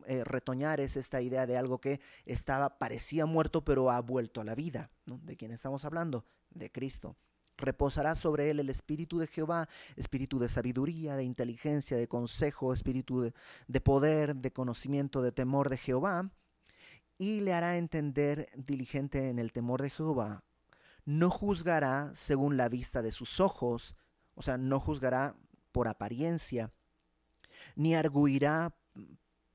Eh, 0.06 0.24
retoñar 0.24 0.80
es 0.80 0.96
esta 0.96 1.20
idea 1.20 1.46
de 1.46 1.56
algo 1.56 1.80
que 1.80 2.00
estaba, 2.26 2.78
parecía 2.78 3.26
muerto, 3.26 3.64
pero 3.64 3.90
ha 3.90 4.00
vuelto 4.00 4.40
a 4.40 4.44
la 4.44 4.54
vida. 4.54 4.90
¿De 5.06 5.36
quién 5.36 5.52
estamos 5.52 5.84
hablando? 5.84 6.24
De 6.50 6.70
Cristo. 6.70 7.16
Reposará 7.56 8.14
sobre 8.14 8.50
él 8.50 8.60
el 8.60 8.70
espíritu 8.70 9.18
de 9.18 9.26
Jehová, 9.26 9.68
espíritu 9.96 10.38
de 10.38 10.48
sabiduría, 10.48 11.16
de 11.16 11.24
inteligencia, 11.24 11.96
de 11.96 12.08
consejo, 12.08 12.72
espíritu 12.72 13.32
de, 13.68 13.80
poder, 13.80 14.36
de 14.36 14.52
conocimiento, 14.52 15.22
de 15.22 15.32
temor 15.32 15.68
de 15.68 15.78
Jehová, 15.78 16.30
y 17.18 17.40
le 17.40 17.52
hará 17.52 17.76
entender 17.76 18.48
diligente 18.56 19.28
en 19.28 19.38
el 19.38 19.52
temor 19.52 19.82
de 19.82 19.90
Jehová. 19.90 20.42
No 21.04 21.30
juzgará 21.30 22.12
según 22.14 22.56
la 22.56 22.68
vista 22.68 23.02
de 23.02 23.12
sus 23.12 23.40
ojos, 23.40 23.96
o 24.34 24.42
sea, 24.42 24.56
no 24.56 24.80
juzgará 24.80 25.36
por 25.72 25.88
apariencia, 25.88 26.72
ni 27.76 27.94
arguirá 27.94 28.74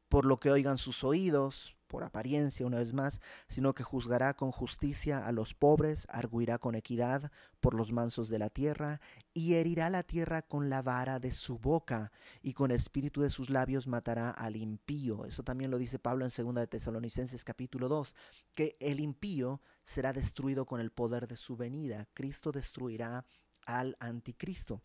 por 0.10 0.26
lo 0.26 0.40
que 0.40 0.52
oigan 0.52 0.78
sus 0.78 1.04
oídos, 1.04 1.77
por 1.88 2.04
apariencia 2.04 2.66
una 2.66 2.80
vez 2.80 2.94
más, 2.94 3.22
sino 3.48 3.74
que 3.74 3.84
juzgará 3.84 4.36
con 4.36 4.52
justicia 4.52 5.26
a 5.26 5.32
los 5.32 5.54
pobres, 5.54 6.06
arguirá 6.10 6.58
con 6.58 6.76
equidad 6.76 7.32
por 7.60 7.74
los 7.74 7.92
mansos 7.92 8.30
de 8.30 8.40
la 8.40 8.50
tierra, 8.50 9.00
y 9.34 9.56
herirá 9.56 9.90
la 9.90 10.04
tierra 10.04 10.42
con 10.42 10.70
la 10.70 10.82
vara 10.82 11.20
de 11.20 11.32
su 11.32 11.58
boca, 11.58 12.12
y 12.42 12.54
con 12.54 12.72
el 12.72 12.78
espíritu 12.78 13.22
de 13.22 13.30
sus 13.30 13.50
labios 13.50 13.88
matará 13.88 14.32
al 14.32 14.56
impío. 14.56 15.26
Eso 15.26 15.44
también 15.44 15.72
lo 15.72 15.78
dice 15.78 16.00
Pablo 16.00 16.26
en 16.26 16.32
2 16.36 16.56
de 16.56 16.68
Tesalonicenses 16.68 17.44
capítulo 17.44 17.88
2, 17.88 18.16
que 18.54 18.78
el 18.80 19.00
impío 19.00 19.62
será 19.84 20.14
destruido 20.14 20.66
con 20.66 20.82
el 20.82 20.92
poder 20.92 21.28
de 21.28 21.38
su 21.38 21.56
venida. 21.56 22.08
Cristo 22.14 22.52
destruirá 22.52 23.26
al 23.66 23.96
anticristo. 24.00 24.82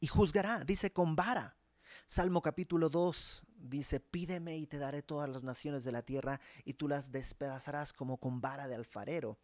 Y 0.00 0.06
juzgará, 0.06 0.64
dice, 0.64 0.92
con 0.92 1.16
vara. 1.16 1.57
Salmo 2.06 2.42
capítulo 2.42 2.88
2 2.88 3.42
dice, 3.56 4.00
pídeme 4.00 4.56
y 4.56 4.66
te 4.66 4.78
daré 4.78 5.02
todas 5.02 5.28
las 5.28 5.44
naciones 5.44 5.84
de 5.84 5.92
la 5.92 6.02
tierra 6.02 6.40
y 6.64 6.74
tú 6.74 6.88
las 6.88 7.12
despedazarás 7.12 7.92
como 7.92 8.18
con 8.18 8.40
vara 8.40 8.68
de 8.68 8.74
alfarero. 8.74 9.38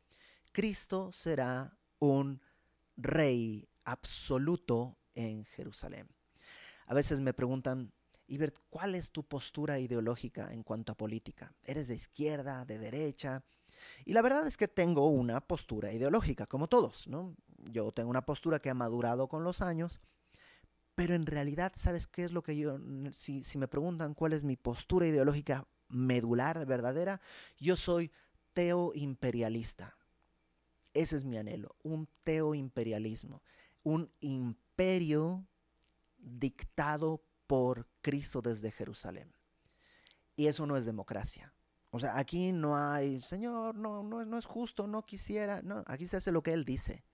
Cristo 0.53 1.13
será 1.13 1.77
un 1.99 2.41
rey 2.97 3.69
absoluto 3.85 4.97
en 5.15 5.45
Jerusalén. 5.45 6.09
A 6.87 6.95
veces 6.95 7.21
me 7.21 7.35
preguntan, 7.35 7.93
Ibert, 8.27 8.57
¿cuál 8.71 8.95
es 8.95 9.11
tu 9.11 9.25
postura 9.25 9.79
ideológica 9.79 10.53
en 10.53 10.63
cuanto 10.63 10.93
a 10.93 10.97
política? 10.97 11.53
¿Eres 11.63 11.89
de 11.89 11.95
izquierda, 11.95 12.65
de 12.65 12.79
derecha? 12.79 13.45
Y 14.05 14.13
la 14.13 14.23
verdad 14.23 14.47
es 14.47 14.57
que 14.57 14.69
tengo 14.69 15.09
una 15.09 15.41
postura 15.41 15.93
ideológica, 15.93 16.47
como 16.47 16.69
todos, 16.69 17.07
¿no? 17.09 17.37
Yo 17.71 17.93
tengo 17.93 18.11
una 18.11 18.25
postura 18.25 18.61
que 18.61 18.71
ha 18.71 18.75
madurado 18.75 19.29
con 19.29 19.45
los 19.45 19.61
años 19.61 20.01
pero 20.95 21.15
en 21.15 21.27
realidad, 21.27 21.73
¿sabes 21.75 22.07
qué 22.07 22.25
es 22.25 22.33
lo 22.33 22.43
que 22.43 22.57
yo, 22.57 22.79
si, 23.13 23.43
me 23.59 23.69
preguntan 23.69 24.15
cuál 24.15 24.33
es 24.33 24.45
mi 24.45 24.57
postura 24.57 25.07
ideológica 25.07 25.67
medular, 25.89 26.65
verdadera, 26.67 27.21
yo 27.59 27.77
soy 27.77 28.13
teo-imperialista. 28.53 29.97
Ese 30.93 31.17
es 31.17 31.25
mi 31.25 31.37
anhelo, 31.37 31.75
un 31.83 32.09
teo-imperialismo, 32.23 33.43
un 33.83 34.11
imperio 34.21 35.45
dictado 36.19 37.25
por 37.47 37.89
Cristo 38.01 38.41
desde 38.41 38.71
Jerusalén. 38.71 39.35
Y 40.37 40.47
eso 40.47 40.67
no 40.67 40.77
es 40.77 40.85
democracia. 40.85 41.53
O 41.91 41.99
sea, 41.99 42.17
aquí 42.19 42.53
no 42.53 42.77
hay, 42.77 43.21
Señor, 43.21 43.75
no, 43.75 44.03
no 44.03 44.39
es 44.39 44.47
justo, 44.47 44.87
no 44.87 45.05
quisiera, 45.05 45.63
no, 45.63 45.83
aquí 45.87 46.07
se 46.07 46.17
hace 46.17 46.33
lo 46.33 46.43
que 46.43 46.53
Él 46.53 46.65
dice. 46.65 47.05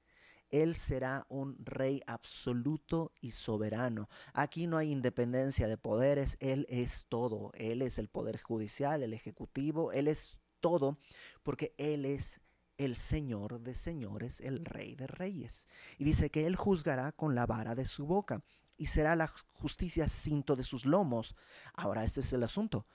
Él 0.51 0.75
será 0.75 1.27
un 1.29 1.57
rey 1.65 2.03
absoluto 2.07 3.13
y 3.21 3.31
soberano. 3.31 4.09
Aquí 4.33 4.67
no 4.67 4.77
hay 4.77 4.91
independencia 4.91 5.69
de 5.69 5.79
poderes, 5.79 6.37
Él 6.41 6.67
es 6.69 7.07
todo. 7.09 7.53
Él 7.55 7.83
es 7.83 7.99
el 7.99 8.09
poder 8.09 8.41
judicial, 8.41 9.03
el 9.03 9.13
ejecutivo, 9.13 9.93
Él 9.93 10.09
es 10.09 10.41
todo, 10.61 10.99
porque 11.43 11.75
Él 11.79 12.05
es 12.05 12.41
el 12.79 12.97
Señor 12.97 13.61
de 13.61 13.75
señores, 13.75 14.41
el 14.41 14.65
Rey 14.65 14.95
de 14.95 15.07
reyes. 15.07 15.69
Y 15.99 16.05
dice 16.05 16.31
que 16.31 16.47
Él 16.47 16.57
juzgará 16.57 17.13
con 17.13 17.35
la 17.35 17.47
vara 17.47 17.75
de 17.75 17.87
su 17.87 18.07
boca 18.07 18.43
y 18.77 18.87
será 18.87 19.15
la 19.15 19.33
justicia 19.53 20.09
cinto 20.09 20.57
de 20.57 20.65
sus 20.65 20.87
lomos. 20.87 21.37
Ahora, 21.75 22.05
este 22.05 22.21
es 22.21 22.33
el 22.33 22.43
asunto. 22.43 22.87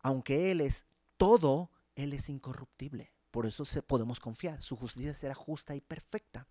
Aunque 0.00 0.50
Él 0.50 0.62
es 0.62 0.86
todo, 1.18 1.70
Él 1.94 2.14
es 2.14 2.30
incorruptible. 2.30 3.12
Por 3.30 3.44
eso 3.44 3.64
podemos 3.82 4.18
confiar. 4.18 4.62
Su 4.62 4.76
justicia 4.76 5.12
será 5.12 5.34
justa 5.34 5.76
y 5.76 5.82
perfecta. 5.82 6.48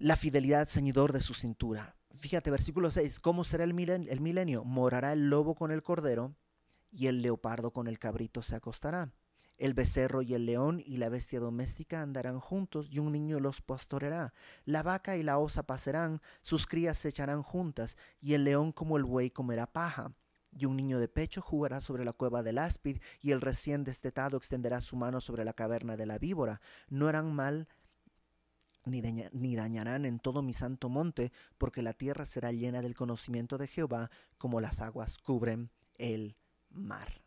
La 0.00 0.16
fidelidad 0.16 0.66
ceñidor 0.66 1.12
de 1.12 1.20
su 1.20 1.34
cintura. 1.34 1.94
Fíjate, 2.16 2.50
versículo 2.50 2.90
6, 2.90 3.20
¿cómo 3.20 3.44
será 3.44 3.64
el 3.64 3.74
milenio? 3.74 4.10
el 4.10 4.20
milenio? 4.20 4.64
Morará 4.64 5.12
el 5.12 5.28
lobo 5.28 5.54
con 5.54 5.70
el 5.70 5.82
cordero 5.82 6.34
y 6.90 7.08
el 7.08 7.20
leopardo 7.20 7.70
con 7.70 7.86
el 7.86 7.98
cabrito 7.98 8.40
se 8.40 8.56
acostará. 8.56 9.12
El 9.58 9.74
becerro 9.74 10.22
y 10.22 10.32
el 10.32 10.46
león 10.46 10.82
y 10.86 10.96
la 10.96 11.10
bestia 11.10 11.38
doméstica 11.38 12.00
andarán 12.00 12.40
juntos 12.40 12.88
y 12.90 12.98
un 12.98 13.12
niño 13.12 13.40
los 13.40 13.60
pastoreará. 13.60 14.32
La 14.64 14.82
vaca 14.82 15.18
y 15.18 15.22
la 15.22 15.36
osa 15.36 15.64
pasarán, 15.64 16.22
sus 16.40 16.66
crías 16.66 16.96
se 16.96 17.10
echarán 17.10 17.42
juntas 17.42 17.98
y 18.22 18.32
el 18.32 18.44
león 18.44 18.72
como 18.72 18.96
el 18.96 19.04
buey 19.04 19.28
comerá 19.28 19.66
paja. 19.66 20.14
Y 20.50 20.64
un 20.64 20.76
niño 20.76 20.98
de 20.98 21.08
pecho 21.08 21.42
jugará 21.42 21.82
sobre 21.82 22.06
la 22.06 22.14
cueva 22.14 22.42
del 22.42 22.56
áspid 22.56 23.00
y 23.20 23.32
el 23.32 23.42
recién 23.42 23.84
destetado 23.84 24.38
extenderá 24.38 24.80
su 24.80 24.96
mano 24.96 25.20
sobre 25.20 25.44
la 25.44 25.52
caverna 25.52 25.96
de 25.96 26.06
la 26.06 26.18
víbora. 26.18 26.62
No 26.88 27.06
harán 27.06 27.34
mal 27.34 27.68
ni, 28.84 29.56
dañarán 29.56 30.04
en 30.04 30.18
todo 30.18 30.42
mi 30.42 30.52
santo 30.52 30.88
monte, 30.88 31.32
porque 31.58 31.82
la 31.82 31.92
tierra 31.92 32.26
será 32.26 32.52
llena 32.52 32.82
del 32.82 32.94
conocimiento 32.94 33.58
de 33.58 33.66
Jehová, 33.66 34.10
como 34.38 34.60
las 34.60 34.80
aguas 34.80 35.18
cubren 35.18 35.70
el 35.98 36.36
mar. 36.70 37.20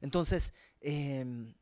Entonces, 0.00 0.54
em, 0.80 1.54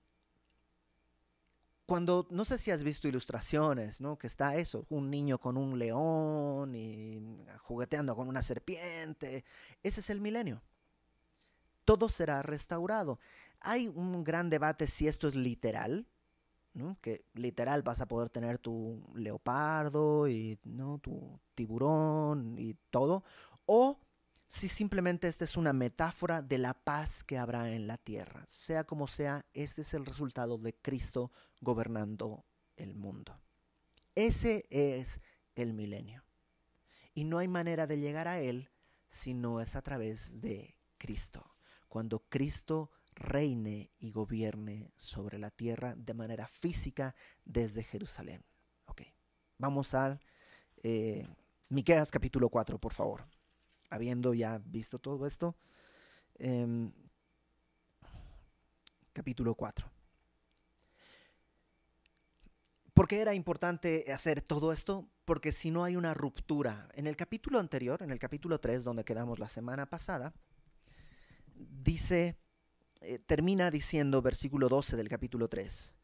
cuando, 1.86 2.26
no 2.30 2.44
sé 2.44 2.58
si 2.58 2.72
has 2.72 2.82
visto 2.82 3.06
ilustraciones, 3.06 4.00
¿no? 4.00 4.18
Que 4.18 4.26
está 4.26 4.56
eso, 4.56 4.86
un 4.90 5.08
niño 5.08 5.38
con 5.38 5.56
un 5.56 5.78
león 5.78 6.74
y 6.74 7.44
jugueteando 7.62 8.16
con 8.16 8.28
una 8.28 8.42
serpiente. 8.42 9.44
Ese 9.82 10.00
es 10.00 10.10
el 10.10 10.20
milenio. 10.20 10.62
Todo 11.84 12.08
será 12.08 12.42
restaurado. 12.42 13.20
Hay 13.60 13.86
un 13.86 14.24
gran 14.24 14.50
debate 14.50 14.88
si 14.88 15.06
esto 15.06 15.28
es 15.28 15.36
literal, 15.36 16.08
¿no? 16.76 16.98
Que 17.00 17.24
literal 17.34 17.82
vas 17.82 18.00
a 18.00 18.06
poder 18.06 18.28
tener 18.28 18.58
tu 18.58 19.02
leopardo 19.14 20.28
y 20.28 20.58
¿no? 20.64 20.98
tu 20.98 21.40
tiburón 21.54 22.56
y 22.58 22.74
todo. 22.90 23.24
O 23.64 23.98
si 24.46 24.68
simplemente 24.68 25.26
esta 25.26 25.44
es 25.44 25.56
una 25.56 25.72
metáfora 25.72 26.42
de 26.42 26.58
la 26.58 26.74
paz 26.74 27.24
que 27.24 27.38
habrá 27.38 27.72
en 27.72 27.86
la 27.86 27.96
tierra. 27.96 28.44
Sea 28.46 28.84
como 28.84 29.08
sea, 29.08 29.44
este 29.54 29.82
es 29.82 29.94
el 29.94 30.04
resultado 30.04 30.58
de 30.58 30.74
Cristo 30.74 31.32
gobernando 31.60 32.44
el 32.76 32.94
mundo. 32.94 33.40
Ese 34.14 34.66
es 34.70 35.20
el 35.54 35.72
milenio. 35.72 36.24
Y 37.14 37.24
no 37.24 37.38
hay 37.38 37.48
manera 37.48 37.86
de 37.86 37.98
llegar 37.98 38.28
a 38.28 38.38
él 38.38 38.70
si 39.08 39.32
no 39.32 39.62
es 39.62 39.76
a 39.76 39.82
través 39.82 40.42
de 40.42 40.76
Cristo. 40.98 41.56
Cuando 41.88 42.20
Cristo 42.28 42.90
reine 43.16 43.90
y 43.98 44.12
gobierne 44.12 44.92
sobre 44.96 45.38
la 45.38 45.50
tierra 45.50 45.94
de 45.96 46.14
manera 46.14 46.46
física 46.46 47.16
desde 47.44 47.82
Jerusalén. 47.82 48.44
Ok, 48.84 49.02
vamos 49.58 49.94
al 49.94 50.20
eh, 50.82 51.26
Miqueas 51.68 52.12
capítulo 52.12 52.48
4, 52.48 52.78
por 52.78 52.92
favor 52.92 53.26
habiendo 53.90 54.34
ya 54.34 54.58
visto 54.64 54.98
todo 54.98 55.26
esto, 55.26 55.56
em, 56.34 56.92
capítulo 59.12 59.54
4. 59.54 59.90
¿Por 62.94 63.06
qué 63.06 63.20
era 63.20 63.34
importante 63.34 64.10
hacer 64.10 64.40
todo 64.40 64.72
esto? 64.72 65.06
Porque 65.24 65.52
si 65.52 65.70
no 65.70 65.84
hay 65.84 65.96
una 65.96 66.14
ruptura, 66.14 66.88
en 66.94 67.06
el 67.06 67.16
capítulo 67.16 67.58
anterior, 67.58 68.02
en 68.02 68.10
el 68.10 68.18
capítulo 68.18 68.58
3, 68.58 68.84
donde 68.84 69.04
quedamos 69.04 69.38
la 69.38 69.48
semana 69.48 69.86
pasada, 69.86 70.32
dice, 71.54 72.38
eh, 73.06 73.18
termina 73.20 73.70
diciendo, 73.70 74.20
versículo 74.20 74.68
12 74.68 74.96
del 74.96 75.08
capítulo 75.08 75.48
3, 75.48 75.94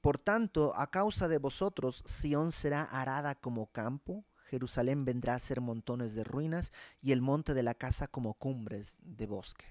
Por 0.00 0.20
tanto, 0.20 0.74
a 0.76 0.90
causa 0.90 1.26
de 1.26 1.38
vosotros, 1.38 2.02
Sión 2.06 2.52
será 2.52 2.82
arada 2.82 3.34
como 3.34 3.72
campo, 3.72 4.26
Jerusalén 4.44 5.06
vendrá 5.06 5.34
a 5.34 5.38
ser 5.38 5.62
montones 5.62 6.14
de 6.14 6.24
ruinas 6.24 6.72
y 7.00 7.12
el 7.12 7.22
monte 7.22 7.54
de 7.54 7.62
la 7.62 7.74
casa 7.74 8.06
como 8.06 8.34
cumbres 8.34 8.98
de 9.02 9.26
bosque. 9.26 9.64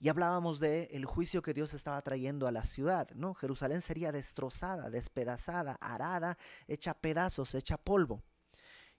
Y 0.00 0.10
hablábamos 0.10 0.60
de 0.60 0.90
el 0.92 1.06
juicio 1.06 1.40
que 1.40 1.54
Dios 1.54 1.72
estaba 1.72 2.02
trayendo 2.02 2.46
a 2.46 2.52
la 2.52 2.64
ciudad, 2.64 3.08
¿no? 3.14 3.32
Jerusalén 3.32 3.80
sería 3.80 4.12
destrozada, 4.12 4.90
despedazada, 4.90 5.78
arada, 5.80 6.36
hecha 6.68 6.92
pedazos, 6.92 7.54
hecha 7.54 7.78
polvo. 7.78 8.22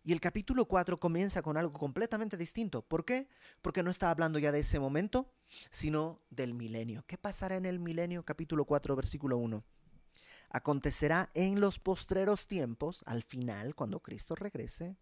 Y 0.05 0.11
el 0.11 0.19
capítulo 0.19 0.65
4 0.65 0.99
comienza 0.99 1.41
con 1.41 1.55
algo 1.55 1.71
completamente 1.71 2.35
distinto. 2.35 2.81
¿Por 2.81 3.05
qué? 3.05 3.29
Porque 3.61 3.83
no 3.83 3.89
está 3.89 4.09
hablando 4.09 4.37
ya 4.37 4.51
de 4.51 4.59
ese 4.59 4.77
momento, 4.77 5.31
sino 5.71 6.19
del 6.29 6.53
milenio. 6.53 7.05
¿Qué 7.07 7.17
pasará 7.17 7.55
en 7.55 7.65
el 7.65 7.79
milenio? 7.79 8.23
Capítulo 8.23 8.65
4, 8.65 8.97
versículo 8.97 9.37
1. 9.37 9.63
Acontecerá 10.49 11.31
en 11.33 11.61
los 11.61 11.79
postreros 11.79 12.47
tiempos, 12.47 13.03
al 13.05 13.23
final, 13.23 13.75
cuando 13.75 14.01
Cristo 14.01 14.35
regrese, 14.35 14.97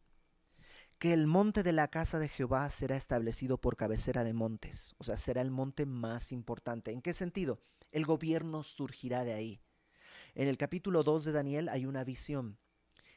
que 1.00 1.14
el 1.14 1.26
monte 1.26 1.64
de 1.64 1.74
la 1.74 1.88
casa 1.88 2.20
de 2.20 2.30
Jehová 2.30 2.70
será 2.70 2.96
establecido 2.96 3.58
por 3.58 3.76
cabecera 3.76 4.24
de 4.24 4.34
montes, 4.34 4.94
o 5.00 5.04
sea, 5.04 5.18
será 5.18 5.42
el 5.42 5.50
monte 5.50 5.88
más 5.88 6.32
importante. 6.32 6.94
¿En 6.94 7.02
qué 7.02 7.14
sentido? 7.14 7.60
El 7.92 8.06
gobierno 8.06 8.64
surgirá 8.64 9.24
de 9.24 9.34
ahí. 9.34 9.62
En 10.36 10.48
el 10.48 10.58
capítulo 10.58 11.02
2 11.02 11.26
de 11.26 11.32
Daniel 11.32 11.70
hay 11.70 11.88
una 11.88 12.04
visión, 12.04 12.60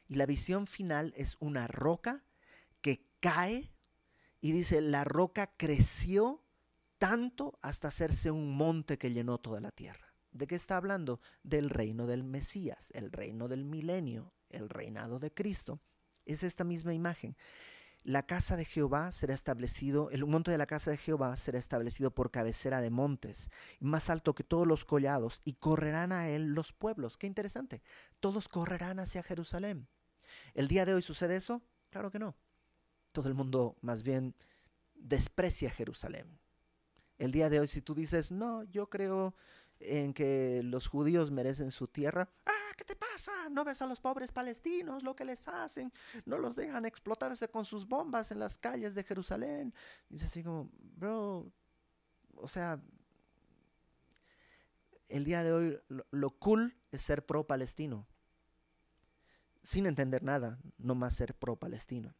y 0.07 0.15
la 0.15 0.25
visión 0.25 0.67
final 0.67 1.13
es 1.15 1.37
una 1.39 1.67
roca 1.67 2.23
que 2.81 3.05
cae 3.19 3.71
y 4.41 4.51
dice, 4.51 4.81
la 4.81 5.03
roca 5.03 5.51
creció 5.57 6.43
tanto 6.97 7.57
hasta 7.61 7.87
hacerse 7.87 8.31
un 8.31 8.55
monte 8.55 8.97
que 8.97 9.11
llenó 9.11 9.39
toda 9.39 9.59
la 9.59 9.71
tierra. 9.71 10.13
¿De 10.31 10.47
qué 10.47 10.55
está 10.55 10.77
hablando? 10.77 11.21
Del 11.43 11.69
reino 11.69 12.07
del 12.07 12.23
Mesías, 12.23 12.91
el 12.93 13.11
reino 13.11 13.47
del 13.47 13.65
milenio, 13.65 14.33
el 14.49 14.69
reinado 14.69 15.17
de 15.17 15.33
Cristo. 15.33 15.79
Es 16.25 16.43
esta 16.43 16.63
misma 16.63 16.93
imagen. 16.93 17.37
La 18.03 18.27
casa 18.27 18.55
de 18.55 18.65
Jehová 18.65 19.11
será 19.11 19.33
establecido, 19.33 20.11
el 20.11 20.25
monte 20.27 20.51
de 20.51 20.59
la 20.59 20.67
casa 20.67 20.91
de 20.91 20.97
Jehová 20.97 21.35
será 21.37 21.57
establecido 21.57 22.11
por 22.11 22.29
cabecera 22.29 22.79
de 22.81 22.91
montes, 22.91 23.49
más 23.79 24.11
alto 24.11 24.35
que 24.35 24.43
todos 24.43 24.67
los 24.67 24.85
collados, 24.85 25.41
y 25.43 25.53
correrán 25.53 26.11
a 26.11 26.29
él 26.29 26.53
los 26.53 26.71
pueblos. 26.71 27.17
Qué 27.17 27.25
interesante. 27.25 27.81
Todos 28.19 28.47
correrán 28.47 28.99
hacia 28.99 29.23
Jerusalén. 29.23 29.87
¿El 30.53 30.67
día 30.67 30.85
de 30.85 30.93
hoy 30.93 31.01
sucede 31.01 31.35
eso? 31.35 31.61
Claro 31.89 32.11
que 32.11 32.19
no. 32.19 32.35
Todo 33.11 33.27
el 33.29 33.35
mundo 33.35 33.77
más 33.81 34.03
bien 34.03 34.35
desprecia 34.95 35.69
Jerusalén. 35.69 36.39
El 37.17 37.31
día 37.31 37.49
de 37.49 37.59
hoy, 37.59 37.67
si 37.67 37.81
tú 37.81 37.95
dices, 37.95 38.31
no, 38.31 38.63
yo 38.63 38.89
creo 38.89 39.35
en 39.79 40.13
que 40.13 40.61
los 40.63 40.87
judíos 40.87 41.31
merecen 41.31 41.71
su 41.71 41.87
tierra. 41.87 42.29
Ah, 42.45 42.73
¿qué 42.75 42.83
te 42.83 42.95
pasa? 42.95 43.31
¿No 43.49 43.63
ves 43.63 43.81
a 43.81 43.87
los 43.87 43.99
pobres 43.99 44.31
palestinos 44.31 45.03
lo 45.03 45.15
que 45.15 45.25
les 45.25 45.47
hacen? 45.47 45.91
No 46.25 46.37
los 46.37 46.55
dejan 46.55 46.85
explotarse 46.85 47.49
con 47.49 47.65
sus 47.65 47.87
bombas 47.87 48.31
en 48.31 48.39
las 48.39 48.57
calles 48.57 48.95
de 48.95 49.03
Jerusalén. 49.03 49.73
Dice 50.09 50.25
así 50.25 50.43
como, 50.43 50.69
bro, 50.97 51.51
o 52.35 52.47
sea, 52.47 52.81
el 55.09 55.23
día 55.23 55.43
de 55.43 55.53
hoy 55.53 55.79
lo, 56.11 56.31
cool 56.31 56.75
es 56.91 57.01
ser 57.01 57.25
pro-palestino. 57.25 58.07
Sin 59.65 59.87
entender 59.87 60.21
nada, 60.21 60.59
no 60.77 60.93
más 60.93 61.15
ser 61.15 61.33
pro-palestino. 61.33 62.13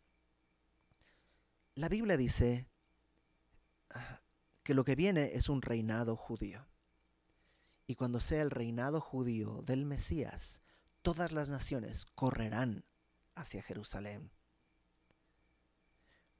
La 1.76 1.90
Biblia 1.90 2.18
dice 2.18 2.68
ah, 3.92 4.20
que 4.64 4.74
lo 4.74 4.84
que 4.84 4.96
viene 4.96 5.30
es 5.36 5.48
un 5.48 5.62
reinado 5.62 6.16
judío. 6.16 6.66
Y 7.86 7.94
cuando 7.94 8.20
sea 8.20 8.42
el 8.42 8.50
reinado 8.50 9.00
judío 9.00 9.62
del 9.62 9.86
Mesías, 9.86 10.60
todas 11.04 11.32
las 11.32 11.52
naciones 11.52 12.08
correrán 12.16 12.84
hacia 13.36 13.62
Jerusalén. 13.62 14.32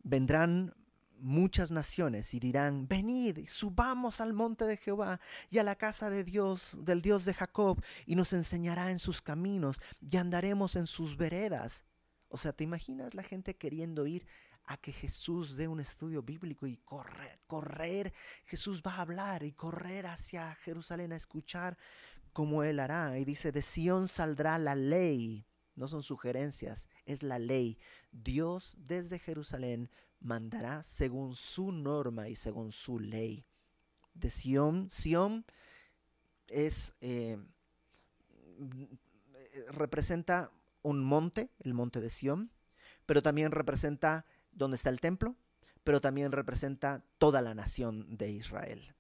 Vendrán 0.02 0.74
muchas 1.20 1.72
naciones 1.72 2.34
y 2.34 2.40
dirán, 2.40 2.88
venid, 2.88 3.48
subamos 3.48 4.22
al 4.22 4.34
monte 4.34 4.66
de 4.66 4.78
Jehová 4.78 5.20
y 5.50 5.58
a 5.58 5.64
la 5.64 5.76
casa 5.76 6.10
de 6.10 6.24
Dios, 6.24 6.76
del 6.80 7.02
Dios 7.02 7.26
de 7.26 7.34
Jacob, 7.34 7.82
y 8.06 8.16
nos 8.16 8.34
enseñará 8.34 8.92
en 8.92 9.00
sus 9.00 9.22
caminos 9.22 9.82
y 10.02 10.18
andaremos 10.18 10.76
en 10.76 10.88
sus 10.88 11.18
veredas. 11.18 11.86
O 12.28 12.38
sea, 12.38 12.54
¿te 12.54 12.64
imaginas 12.64 13.14
la 13.14 13.24
gente 13.24 13.56
queriendo 13.56 14.08
ir 14.08 14.26
a 14.68 14.78
que 14.78 14.92
Jesús 14.92 15.56
dé 15.58 15.68
un 15.68 15.80
estudio 15.80 16.24
bíblico 16.24 16.66
y 16.66 16.78
correr, 16.78 17.40
correr, 17.48 18.14
Jesús 18.46 18.82
va 18.86 18.96
a 18.96 19.02
hablar 19.02 19.44
y 19.44 19.52
correr 19.52 20.08
hacia 20.08 20.56
Jerusalén 20.56 21.12
a 21.12 21.16
escuchar 21.16 21.78
como 22.34 22.64
Él 22.64 22.80
hará. 22.80 23.18
Y 23.20 23.26
dice, 23.26 23.52
de 23.52 23.62
Sión 23.62 24.08
saldrá 24.08 24.58
la 24.58 24.76
ley, 24.76 25.46
no 25.76 25.88
son 25.88 26.04
sugerencias, 26.04 26.90
es 27.06 27.22
la 27.22 27.38
ley. 27.38 27.78
Dios 28.12 28.78
desde 28.80 29.20
Jerusalén 29.20 29.90
mandará 30.26 30.84
según 30.84 31.36
su 31.36 31.72
norma 31.72 32.28
y 32.28 32.36
según 32.36 32.72
su 32.72 33.00
ley. 33.00 33.46
De 34.14 34.32
Sión, 34.32 34.90
Sión 34.90 35.46
es, 36.48 36.96
eh, 37.02 37.38
representa 39.70 40.52
un 40.82 41.04
monte, 41.04 41.50
el 41.60 41.74
monte 41.74 42.02
de 42.02 42.10
Sión, 42.10 42.52
pero 43.06 43.22
también 43.22 43.52
representa 43.52 44.26
donde 44.52 44.76
está 44.76 44.90
el 44.90 45.00
templo, 45.00 45.36
pero 45.84 46.02
también 46.02 46.32
representa 46.32 47.04
toda 47.18 47.42
la 47.42 47.54
nación 47.54 48.18
de 48.18 48.32
Israel. 48.32 48.96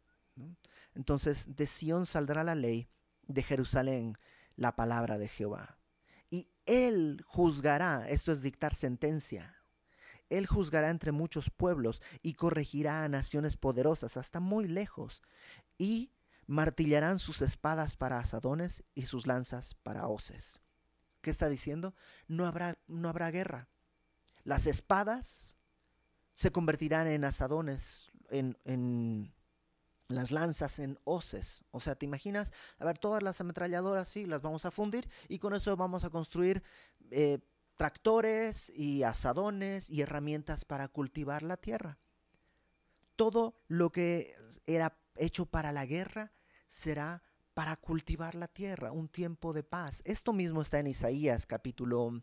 Entonces, 0.93 1.55
de 1.55 1.65
Sión 1.65 2.05
saldrá 2.05 2.43
la 2.43 2.55
ley, 2.55 2.88
de 3.27 3.41
Jerusalén 3.41 4.17
la 4.55 4.75
palabra 4.75 5.17
de 5.17 5.27
Jehová. 5.27 5.79
Y 6.29 6.49
Él 6.65 7.23
juzgará, 7.25 8.07
esto 8.09 8.31
es 8.31 8.41
dictar 8.41 8.73
sentencia. 8.73 9.54
Él 10.29 10.47
juzgará 10.47 10.89
entre 10.89 11.11
muchos 11.11 11.49
pueblos 11.49 12.01
y 12.21 12.33
corregirá 12.33 13.03
a 13.03 13.09
naciones 13.09 13.57
poderosas 13.57 14.17
hasta 14.17 14.39
muy 14.39 14.67
lejos. 14.67 15.21
Y 15.77 16.11
martillarán 16.47 17.19
sus 17.19 17.41
espadas 17.41 17.95
para 17.95 18.19
asadones 18.19 18.83
y 18.93 19.05
sus 19.05 19.27
lanzas 19.27 19.75
para 19.75 20.07
hoces. 20.07 20.61
¿Qué 21.21 21.29
está 21.29 21.49
diciendo? 21.49 21.95
No 22.27 22.45
habrá, 22.45 22.77
no 22.88 23.09
habrá 23.09 23.31
guerra. 23.31 23.67
Las 24.43 24.67
espadas 24.67 25.55
se 26.35 26.51
convertirán 26.51 27.07
en 27.07 27.23
asadones, 27.23 28.11
en, 28.29 28.57
en 28.65 29.33
las 30.07 30.31
lanzas 30.31 30.79
en 30.79 30.99
hoces. 31.03 31.63
O 31.71 31.79
sea, 31.79 31.95
¿te 31.95 32.05
imaginas? 32.05 32.53
A 32.77 32.85
ver, 32.85 32.97
todas 32.97 33.23
las 33.23 33.41
ametralladoras, 33.41 34.07
sí, 34.07 34.25
las 34.25 34.41
vamos 34.41 34.65
a 34.65 34.71
fundir 34.71 35.09
y 35.27 35.39
con 35.39 35.55
eso 35.55 35.75
vamos 35.75 36.03
a 36.03 36.09
construir 36.09 36.61
eh, 37.11 37.39
tractores 37.75 38.71
y 38.75 39.03
asadones 39.03 39.89
y 39.89 40.01
herramientas 40.01 40.65
para 40.65 40.88
cultivar 40.88 41.43
la 41.43 41.57
tierra. 41.57 41.97
Todo 43.15 43.55
lo 43.67 43.91
que 43.91 44.35
era 44.65 44.97
hecho 45.15 45.45
para 45.45 45.71
la 45.71 45.85
guerra 45.85 46.31
será 46.67 47.23
para 47.53 47.77
cultivar 47.77 48.35
la 48.35 48.49
tierra, 48.49 48.91
un 48.91 49.07
tiempo 49.07 49.53
de 49.53 49.63
paz. 49.63 50.01
Esto 50.05 50.33
mismo 50.33 50.61
está 50.61 50.79
en 50.79 50.88
Isaías 50.88 51.45
capítulo 51.45 52.21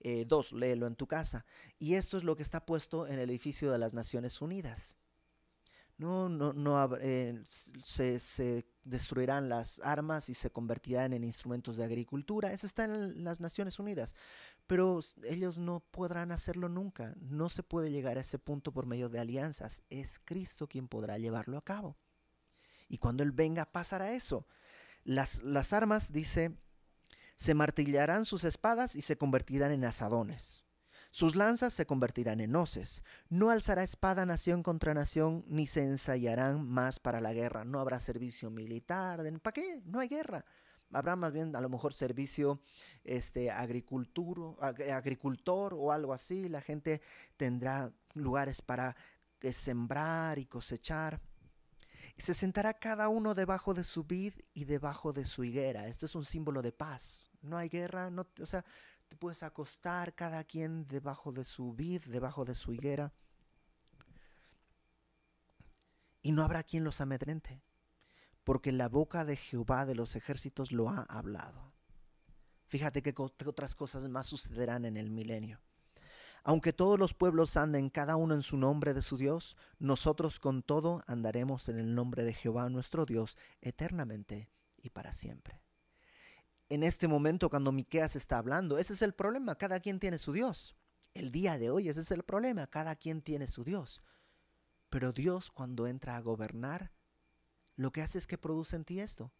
2, 0.00 0.52
eh, 0.52 0.56
léelo 0.56 0.88
en 0.88 0.96
tu 0.96 1.06
casa. 1.06 1.46
Y 1.78 1.94
esto 1.94 2.16
es 2.16 2.24
lo 2.24 2.34
que 2.34 2.42
está 2.42 2.66
puesto 2.66 3.06
en 3.06 3.20
el 3.20 3.30
edificio 3.30 3.70
de 3.70 3.78
las 3.78 3.94
Naciones 3.94 4.42
Unidas. 4.42 4.98
No, 6.02 6.28
no, 6.28 6.52
no 6.52 6.96
eh, 7.00 7.40
se, 7.44 8.18
se, 8.18 8.66
destruirán 8.82 9.48
las 9.48 9.80
armas 9.84 10.28
y 10.28 10.34
se 10.34 10.50
convertirán 10.50 11.12
en 11.12 11.22
instrumentos 11.22 11.76
de 11.76 11.84
agricultura. 11.84 12.50
Eso 12.50 12.66
está 12.66 12.86
en 12.86 13.22
las 13.22 13.40
Naciones 13.40 13.78
Unidas. 13.78 14.16
Pero 14.66 14.98
ellos 15.22 15.58
no 15.58 15.78
podrán 15.78 16.32
hacerlo 16.32 16.68
nunca. 16.68 17.14
No 17.20 17.48
se 17.48 17.62
puede 17.62 17.92
llegar 17.92 18.18
a 18.18 18.22
ese 18.22 18.40
punto 18.40 18.72
por 18.72 18.84
medio 18.84 19.08
de 19.10 19.20
alianzas. 19.20 19.84
Es 19.90 20.18
Cristo 20.24 20.66
quien 20.66 20.88
podrá 20.88 21.18
llevarlo 21.18 21.56
a 21.56 21.64
cabo. 21.64 21.96
Y 22.88 22.98
cuando 22.98 23.22
Él 23.22 23.30
venga 23.30 23.64
pasará 23.64 24.10
eso. 24.10 24.48
Las, 25.04 25.40
las 25.44 25.72
armas, 25.72 26.10
dice, 26.10 26.58
se 27.36 27.54
martillarán 27.54 28.24
sus 28.24 28.42
espadas 28.42 28.96
y 28.96 29.02
se 29.02 29.16
convertirán 29.16 29.70
en 29.70 29.84
asadones. 29.84 30.64
Sus 31.12 31.36
lanzas 31.36 31.74
se 31.74 31.84
convertirán 31.84 32.40
en 32.40 32.56
hoces. 32.56 33.04
No 33.28 33.50
alzará 33.50 33.82
espada 33.82 34.24
nación 34.24 34.62
contra 34.62 34.94
nación, 34.94 35.44
ni 35.46 35.66
se 35.66 35.84
ensayarán 35.84 36.66
más 36.66 37.00
para 37.00 37.20
la 37.20 37.34
guerra. 37.34 37.66
No 37.66 37.80
habrá 37.80 38.00
servicio 38.00 38.48
militar. 38.48 39.20
¿Para 39.42 39.52
qué? 39.52 39.82
No 39.84 39.98
hay 39.98 40.08
guerra. 40.08 40.46
Habrá 40.90 41.14
más 41.14 41.30
bien 41.30 41.54
a 41.54 41.60
lo 41.60 41.68
mejor 41.68 41.92
servicio 41.92 42.62
este, 43.04 43.50
agricultor, 43.50 44.56
agricultor 44.90 45.74
o 45.74 45.92
algo 45.92 46.14
así. 46.14 46.48
La 46.48 46.62
gente 46.62 47.02
tendrá 47.36 47.92
lugares 48.14 48.62
para 48.62 48.96
sembrar 49.52 50.38
y 50.38 50.46
cosechar. 50.46 51.20
Se 52.16 52.32
sentará 52.32 52.72
cada 52.72 53.10
uno 53.10 53.34
debajo 53.34 53.74
de 53.74 53.84
su 53.84 54.04
vid 54.04 54.32
y 54.54 54.64
debajo 54.64 55.12
de 55.12 55.26
su 55.26 55.44
higuera. 55.44 55.88
Esto 55.88 56.06
es 56.06 56.14
un 56.14 56.24
símbolo 56.24 56.62
de 56.62 56.72
paz. 56.72 57.24
No 57.42 57.58
hay 57.58 57.68
guerra, 57.68 58.08
no, 58.08 58.26
o 58.40 58.46
sea, 58.46 58.64
puedes 59.14 59.42
acostar 59.42 60.14
cada 60.14 60.44
quien 60.44 60.86
debajo 60.86 61.32
de 61.32 61.44
su 61.44 61.72
vid, 61.72 62.02
debajo 62.06 62.44
de 62.44 62.54
su 62.54 62.72
higuera. 62.72 63.12
Y 66.22 66.32
no 66.32 66.42
habrá 66.42 66.62
quien 66.62 66.84
los 66.84 67.00
amedrente, 67.00 67.62
porque 68.44 68.72
la 68.72 68.88
boca 68.88 69.24
de 69.24 69.36
Jehová 69.36 69.86
de 69.86 69.94
los 69.94 70.14
ejércitos 70.14 70.72
lo 70.72 70.88
ha 70.88 71.02
hablado. 71.02 71.72
Fíjate 72.66 73.02
que 73.02 73.14
otras 73.16 73.74
cosas 73.74 74.08
más 74.08 74.26
sucederán 74.26 74.84
en 74.84 74.96
el 74.96 75.10
milenio. 75.10 75.60
Aunque 76.44 76.72
todos 76.72 76.98
los 76.98 77.14
pueblos 77.14 77.56
anden 77.56 77.90
cada 77.90 78.16
uno 78.16 78.34
en 78.34 78.42
su 78.42 78.56
nombre 78.56 78.94
de 78.94 79.02
su 79.02 79.16
Dios, 79.16 79.56
nosotros 79.78 80.40
con 80.40 80.62
todo 80.62 81.02
andaremos 81.06 81.68
en 81.68 81.78
el 81.78 81.94
nombre 81.94 82.24
de 82.24 82.34
Jehová 82.34 82.68
nuestro 82.68 83.04
Dios 83.04 83.36
eternamente 83.60 84.48
y 84.76 84.90
para 84.90 85.12
siempre 85.12 85.62
en 86.72 86.82
este 86.82 87.06
momento 87.06 87.50
cuando 87.50 87.70
Miqueas 87.70 88.16
está 88.16 88.38
hablando. 88.38 88.78
Ese 88.78 88.94
es 88.94 89.02
el 89.02 89.12
problema, 89.12 89.56
cada 89.56 89.78
quien 89.80 89.98
tiene 89.98 90.16
su 90.16 90.32
Dios. 90.32 90.74
El 91.12 91.30
día 91.30 91.58
de 91.58 91.68
hoy 91.68 91.90
ese 91.90 92.00
es 92.00 92.10
el 92.12 92.22
problema, 92.22 92.66
cada 92.66 92.96
quien 92.96 93.20
tiene 93.20 93.46
su 93.46 93.62
Dios. 93.62 94.02
Pero 94.88 95.12
Dios 95.12 95.50
cuando 95.50 95.86
entra 95.86 96.16
a 96.16 96.20
gobernar, 96.22 96.90
lo 97.76 97.92
que 97.92 98.00
hace 98.00 98.16
es 98.16 98.26
que 98.26 98.38
produce 98.38 98.76
en 98.76 98.86
ti 98.86 99.00
esto. 99.00 99.34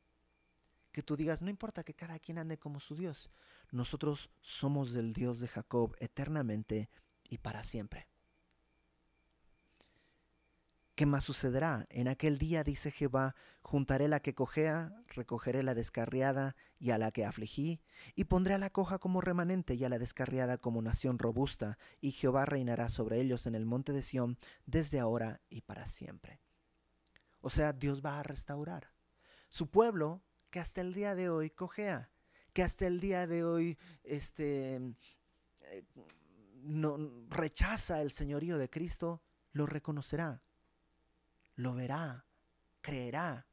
Que 0.90 1.02
tú 1.02 1.16
digas, 1.16 1.40
no 1.40 1.48
importa 1.48 1.84
que 1.84 1.94
cada 1.94 2.18
quien 2.18 2.36
ande 2.36 2.58
como 2.58 2.80
su 2.80 2.96
Dios, 2.96 3.30
nosotros 3.70 4.30
somos 4.42 4.92
del 4.92 5.14
Dios 5.14 5.40
de 5.40 5.48
Jacob 5.48 5.96
eternamente 6.00 6.90
y 7.24 7.38
para 7.38 7.62
siempre. 7.62 8.11
¿Qué 10.94 11.06
más 11.06 11.24
sucederá? 11.24 11.86
En 11.88 12.06
aquel 12.06 12.36
día, 12.36 12.64
dice 12.64 12.90
Jehová, 12.90 13.34
juntaré 13.62 14.08
la 14.08 14.20
que 14.20 14.34
cojea, 14.34 14.92
recogeré 15.08 15.62
la 15.62 15.74
descarriada 15.74 16.54
y 16.78 16.90
a 16.90 16.98
la 16.98 17.12
que 17.12 17.24
afligí, 17.24 17.80
y 18.14 18.24
pondré 18.24 18.54
a 18.54 18.58
la 18.58 18.68
coja 18.68 18.98
como 18.98 19.22
remanente 19.22 19.74
y 19.74 19.84
a 19.84 19.88
la 19.88 19.98
descarriada 19.98 20.58
como 20.58 20.82
nación 20.82 21.18
robusta, 21.18 21.78
y 22.02 22.10
Jehová 22.10 22.44
reinará 22.44 22.90
sobre 22.90 23.20
ellos 23.20 23.46
en 23.46 23.54
el 23.54 23.64
monte 23.64 23.92
de 23.94 24.02
Sión 24.02 24.36
desde 24.66 25.00
ahora 25.00 25.40
y 25.48 25.62
para 25.62 25.86
siempre. 25.86 26.40
O 27.40 27.48
sea, 27.48 27.72
Dios 27.72 28.02
va 28.04 28.20
a 28.20 28.22
restaurar 28.22 28.92
su 29.48 29.70
pueblo 29.70 30.22
que 30.50 30.60
hasta 30.60 30.82
el 30.82 30.92
día 30.92 31.14
de 31.14 31.30
hoy 31.30 31.48
cojea, 31.48 32.10
que 32.52 32.62
hasta 32.62 32.86
el 32.86 33.00
día 33.00 33.26
de 33.26 33.44
hoy 33.44 33.78
este, 34.04 34.74
eh, 34.74 35.84
no, 36.62 36.98
rechaza 37.30 38.02
el 38.02 38.10
señorío 38.10 38.58
de 38.58 38.68
Cristo, 38.68 39.22
lo 39.52 39.64
reconocerá 39.64 40.42
lo 41.56 41.74
verá, 41.74 42.24
creerá. 42.80 43.46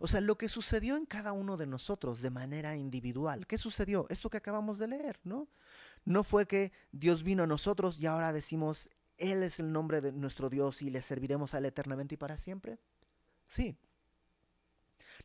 O 0.00 0.06
sea, 0.06 0.20
lo 0.20 0.36
que 0.36 0.48
sucedió 0.48 0.96
en 0.96 1.06
cada 1.06 1.32
uno 1.32 1.56
de 1.56 1.66
nosotros 1.66 2.22
de 2.22 2.30
manera 2.30 2.76
individual. 2.76 3.46
¿Qué 3.46 3.58
sucedió? 3.58 4.06
Esto 4.08 4.30
que 4.30 4.38
acabamos 4.38 4.78
de 4.78 4.88
leer, 4.88 5.20
¿no? 5.24 5.48
No 6.04 6.24
fue 6.24 6.46
que 6.46 6.72
Dios 6.90 7.22
vino 7.22 7.44
a 7.44 7.46
nosotros 7.46 8.00
y 8.00 8.06
ahora 8.06 8.32
decimos, 8.32 8.88
Él 9.18 9.42
es 9.42 9.60
el 9.60 9.72
nombre 9.72 10.00
de 10.00 10.12
nuestro 10.12 10.50
Dios 10.50 10.82
y 10.82 10.90
le 10.90 11.02
serviremos 11.02 11.54
a 11.54 11.58
Él 11.58 11.66
eternamente 11.66 12.14
y 12.14 12.18
para 12.18 12.36
siempre. 12.36 12.78
Sí. 13.46 13.76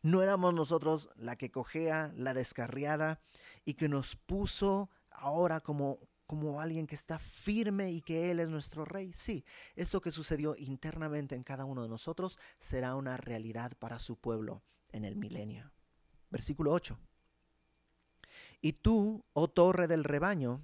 No 0.02 0.22
éramos 0.22 0.54
nosotros 0.54 1.10
la 1.16 1.36
que 1.36 1.50
cojea, 1.50 2.12
la 2.16 2.34
descarriada 2.34 3.20
y 3.64 3.74
que 3.74 3.88
nos 3.88 4.14
puso 4.14 4.90
ahora 5.10 5.60
como 5.60 5.98
como 6.28 6.60
alguien 6.60 6.86
que 6.86 6.94
está 6.94 7.18
firme 7.18 7.90
y 7.90 8.02
que 8.02 8.30
Él 8.30 8.38
es 8.38 8.50
nuestro 8.50 8.84
rey. 8.84 9.14
Sí, 9.14 9.46
esto 9.74 10.02
que 10.02 10.10
sucedió 10.10 10.54
internamente 10.58 11.34
en 11.34 11.42
cada 11.42 11.64
uno 11.64 11.82
de 11.82 11.88
nosotros 11.88 12.38
será 12.58 12.96
una 12.96 13.16
realidad 13.16 13.72
para 13.78 13.98
su 13.98 14.16
pueblo 14.16 14.62
en 14.90 15.06
el 15.06 15.16
milenio. 15.16 15.72
Versículo 16.30 16.72
8. 16.72 16.98
Y 18.60 18.74
tú, 18.74 19.24
oh 19.32 19.48
torre 19.48 19.88
del 19.88 20.04
rebaño, 20.04 20.60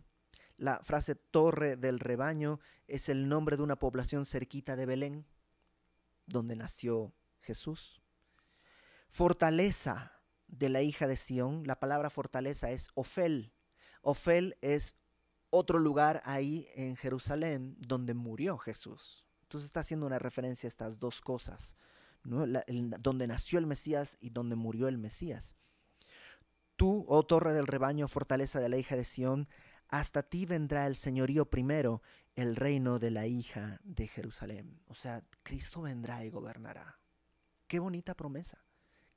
la 0.59 0.81
frase 0.83 1.15
torre 1.15 1.77
del 1.77 1.99
rebaño 1.99 2.61
es 2.87 3.09
el 3.09 3.27
nombre 3.27 3.57
de 3.57 3.63
una 3.63 3.77
población 3.77 4.27
cerquita 4.27 4.77
de 4.77 4.85
Belén, 4.85 5.27
donde 6.27 6.57
nació 6.57 7.15
Jesús. 7.41 8.03
Fortaleza 9.09 10.21
de 10.47 10.69
la 10.69 10.83
hija 10.83 11.07
de 11.07 11.17
Sión, 11.17 11.67
la 11.67 11.81
palabra 11.81 12.11
fortaleza 12.11 12.71
es 12.71 12.91
Ofel. 12.93 13.55
Ofel 14.03 14.59
es 14.61 14.99
otro 15.55 15.79
lugar 15.79 16.21
ahí 16.25 16.67
en 16.75 16.97
Jerusalén 16.97 17.77
donde 17.79 18.13
murió 18.13 18.59
Jesús. 18.59 19.25
Entonces 19.43 19.67
está 19.67 19.81
haciendo 19.81 20.05
una 20.05 20.19
referencia 20.19 20.67
a 20.67 20.69
estas 20.69 20.99
dos 20.99 21.21
cosas, 21.21 21.77
donde 22.25 23.27
nació 23.29 23.61
el 23.61 23.67
Mesías 23.67 24.17
y 24.21 24.31
donde 24.31 24.57
murió 24.57 24.89
el 24.89 24.99
Mesías. 24.99 25.55
Tú, 26.75 27.05
oh 27.09 27.25
torre 27.25 27.53
del 27.53 27.69
rebaño, 27.69 28.09
fortaleza 28.09 28.59
de 28.59 28.69
la 28.69 28.79
hija 28.79 28.97
de 28.97 29.05
Sión, 29.05 29.49
hasta 29.89 30.25
ti 30.25 30.45
vendrá 30.45 30.89
el 30.89 30.97
señorío 30.97 31.49
primero, 31.49 32.03
el 32.35 32.57
reino 32.57 32.99
de 32.99 33.13
la 33.13 33.29
hija 33.29 33.81
de 33.85 34.09
Jerusalén. 34.09 34.81
O 34.89 34.95
sea, 34.97 35.23
Cristo 35.45 35.83
vendrá 35.83 36.25
y 36.25 36.31
gobernará. 36.31 36.99
Qué 37.69 37.79
bonita 37.79 38.17
promesa, 38.17 38.65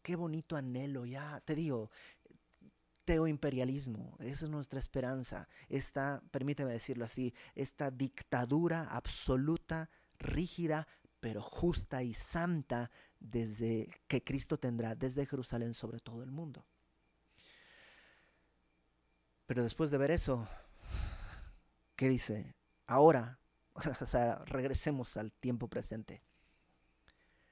qué 0.04 0.16
bonito 0.16 0.56
anhelo. 0.56 1.06
Ya 1.06 1.42
te 1.42 1.56
digo, 1.56 1.90
teoimperialismo. 3.08 4.18
Esa 4.20 4.46
es 4.46 4.52
nuestra 4.52 4.82
esperanza. 4.82 5.48
Esta, 5.70 6.22
permíteme 6.30 6.74
decirlo 6.74 7.06
así, 7.06 7.34
esta 7.56 7.90
dictadura 7.90 8.84
absoluta, 8.84 9.90
rígida, 10.20 10.90
pero 11.22 11.42
justa 11.42 12.04
y 12.04 12.14
santa 12.14 12.92
desde 13.18 13.90
que 14.10 14.22
Cristo 14.26 14.60
tendrá 14.60 14.94
desde 14.94 15.26
Jerusalén 15.26 15.74
sobre 15.74 16.02
todo 16.02 16.22
el 16.22 16.32
mundo. 16.32 16.66
Pero 19.46 19.64
después 19.64 19.90
de 19.90 19.98
ver 19.98 20.12
eso, 20.12 20.46
¿qué 21.96 22.10
dice? 22.10 22.56
Ahora, 22.88 23.40
regresemos 24.48 25.16
al 25.16 25.32
tiempo 25.32 25.70
presente. 25.70 26.22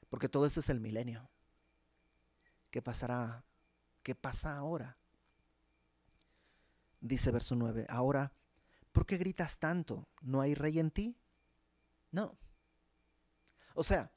Porque 0.09 0.27
todo 0.27 0.45
esto 0.45 0.59
es 0.59 0.69
el 0.69 0.81
milenio. 0.81 1.29
¿Qué 2.71 2.81
pasará? 2.81 3.45
¿Qué 4.03 4.15
pasa 4.15 4.57
ahora? 4.57 4.97
Dice 7.05 7.29
verso 7.29 7.55
9, 7.55 7.85
ahora, 7.87 8.33
¿por 8.91 9.05
qué 9.05 9.17
gritas 9.17 9.59
tanto? 9.59 10.07
¿No 10.21 10.41
hay 10.41 10.55
rey 10.55 10.79
en 10.79 10.89
ti? 10.89 11.15
No. 12.09 12.35
O 13.75 13.83
sea, 13.83 14.11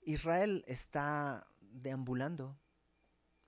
Israel 0.00 0.64
está 0.66 1.46
deambulando. 1.60 2.58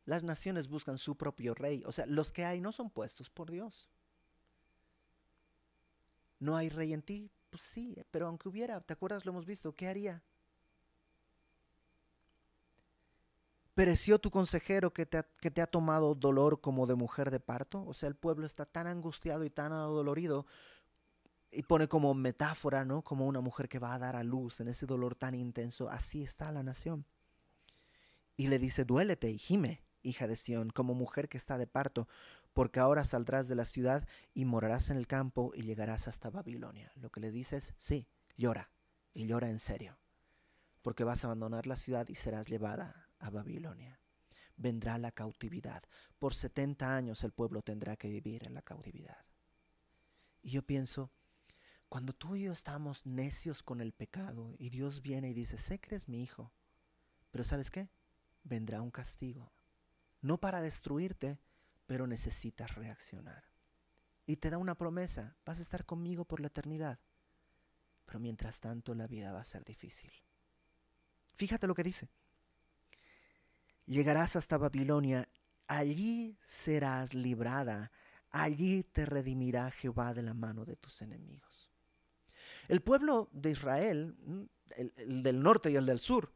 Las 0.05 0.23
naciones 0.23 0.69
buscan 0.69 0.99
su 0.99 1.17
propio 1.17 1.55
rey. 1.55 1.83
O 1.87 1.93
sea, 1.93 2.05
los 2.05 2.31
que 2.31 2.45
hay 2.45 2.61
no 2.61 2.73
son 2.73 2.91
puestos 2.91 3.31
por 3.31 3.51
Dios. 3.51 3.89
¿No 6.39 6.59
hay 6.59 6.69
rey 6.69 6.93
en 6.93 7.01
ti? 7.01 7.31
Pues 7.49 7.63
sí, 7.63 7.97
pero 8.11 8.27
aunque 8.27 8.51
hubiera, 8.51 8.83
¿te 8.83 8.93
acuerdas? 8.93 9.25
Lo 9.25 9.33
hemos 9.33 9.47
visto. 9.47 9.75
¿Qué 9.75 9.89
haría? 9.89 10.23
¿Pereció 13.77 14.19
tu 14.19 14.31
consejero 14.31 14.95
que 14.95 15.05
te, 15.05 15.19
ha, 15.19 15.67
tomado 15.67 16.15
dolor 16.15 16.63
como 16.63 16.87
de 16.87 16.95
mujer 16.95 17.31
de 17.31 17.41
parto? 17.41 17.85
O 17.85 17.93
sea, 17.93 18.09
el 18.09 18.17
pueblo 18.17 18.47
está 18.47 18.65
tan 18.65 18.87
angustiado 18.87 19.45
y 19.45 19.51
tan 19.51 19.71
adolorido 19.71 20.47
y 21.51 21.63
pone 21.63 21.87
como 21.87 22.15
metáfora, 22.15 22.87
¿no? 22.87 23.03
Como 23.03 23.27
una 23.27 23.43
mujer 23.43 23.69
que 23.69 23.79
va 23.79 23.93
a 23.93 23.99
dar 23.99 24.17
a 24.17 24.25
luz 24.25 24.61
en 24.61 24.69
ese 24.69 24.87
dolor 24.87 25.15
tan 25.15 25.35
intenso. 25.35 25.91
Así 25.91 26.23
está 26.23 26.51
la 26.53 26.63
nación. 26.63 27.05
Y 28.39 28.47
le 28.47 28.59
dice, 28.59 28.87
duélete 28.87 29.29
y 29.29 29.37
gime, 29.37 29.85
hija 30.01 30.27
de 30.27 30.37
Sión, 30.37 30.71
como 30.71 30.95
mujer 30.95 31.29
que 31.29 31.37
está 31.37 31.59
de 31.59 31.67
parto, 31.67 32.09
porque 32.55 32.81
ahora 32.81 33.05
saldrás 33.05 33.47
de 33.47 33.57
la 33.57 33.67
ciudad 33.67 34.09
y 34.33 34.47
morarás 34.47 34.89
en 34.89 34.97
el 34.97 35.07
campo 35.07 35.53
y 35.55 35.65
llegarás 35.65 36.09
hasta 36.09 36.31
Babilonia. 36.31 36.93
Lo 36.95 37.11
que 37.11 37.21
le 37.21 37.31
dice 37.31 37.59
es, 37.59 37.75
sí, 37.77 38.09
llora, 38.39 38.71
y 39.13 39.27
llora 39.27 39.51
en 39.51 39.59
serio, 39.59 39.99
porque 40.81 41.05
vas 41.05 41.25
a 41.25 41.27
abandonar 41.27 41.67
la 41.67 41.77
ciudad 41.77 42.09
y 42.09 42.15
serás 42.15 42.49
llevada 42.49 43.06
a 43.19 43.31
Babilonia. 43.31 44.01
Vendrá 44.57 44.99
la 44.99 45.13
cautividad. 45.13 45.83
Por 46.19 46.35
70 46.35 46.97
años 46.97 47.25
el 47.25 47.33
pueblo 47.33 47.63
tendrá 47.63 47.97
que 47.97 48.09
vivir 48.09 48.47
en 48.47 48.55
la 48.55 48.63
cautividad. 48.63 49.25
Y 50.43 50.51
yo 50.51 50.63
pienso, 50.63 51.11
cuando 51.89 52.13
tú 52.13 52.37
y 52.37 52.45
yo 52.45 52.53
estamos 52.53 53.07
necios 53.07 53.63
con 53.63 53.81
el 53.81 53.93
pecado 53.93 54.55
y 54.59 54.71
Dios 54.71 55.03
viene 55.03 55.31
y 55.31 55.35
dice, 55.35 55.59
sé 55.59 55.79
que 55.79 55.91
eres 55.91 56.09
mi 56.09 56.23
hijo, 56.23 56.53
pero 57.31 57.45
¿sabes 57.45 57.71
qué? 57.71 57.91
Vendrá 58.45 58.81
un 58.81 58.91
castigo. 58.91 59.53
No 60.21 60.39
para 60.39 60.63
destruirte, 60.63 61.39
pero 61.87 62.07
necesitas 62.07 62.75
reaccionar. 62.75 63.45
Y 64.25 64.37
te 64.37 64.51
da 64.51 64.59
una 64.59 64.77
promesa, 64.77 65.37
vas 65.45 65.59
a 65.59 65.63
estar 65.63 65.85
conmigo 65.85 66.25
por 66.25 66.41
la 66.41 66.49
eternidad. 66.49 66.99
Pero 68.05 68.21
mientras 68.21 68.61
tanto 68.61 68.95
la 68.95 69.07
vida 69.07 69.33
va 69.33 69.41
a 69.41 69.45
ser 69.45 69.65
difícil. 69.65 70.13
Fíjate 71.35 71.67
lo 71.67 71.75
que 71.75 71.83
dice. 71.83 72.09
Llegarás 73.87 74.37
hasta 74.37 74.59
Babilonia, 74.59 75.29
allí 75.69 76.37
serás 76.43 77.15
librada, 77.15 77.93
allí 78.31 78.83
te 78.83 79.07
redimirá 79.07 79.71
Jehová 79.71 80.13
de 80.13 80.23
la 80.23 80.35
mano 80.35 80.65
de 80.65 80.77
tus 80.77 81.03
enemigos. 81.03 81.71
El 82.69 82.83
pueblo 82.83 83.29
de 83.33 83.53
Israel, 83.53 84.17
mm, 84.19 84.43
el, 84.77 85.23
del 85.23 85.41
norte 85.41 85.71
y 85.71 85.77
el 85.77 85.87
del 85.87 86.01
sur, 86.01 86.33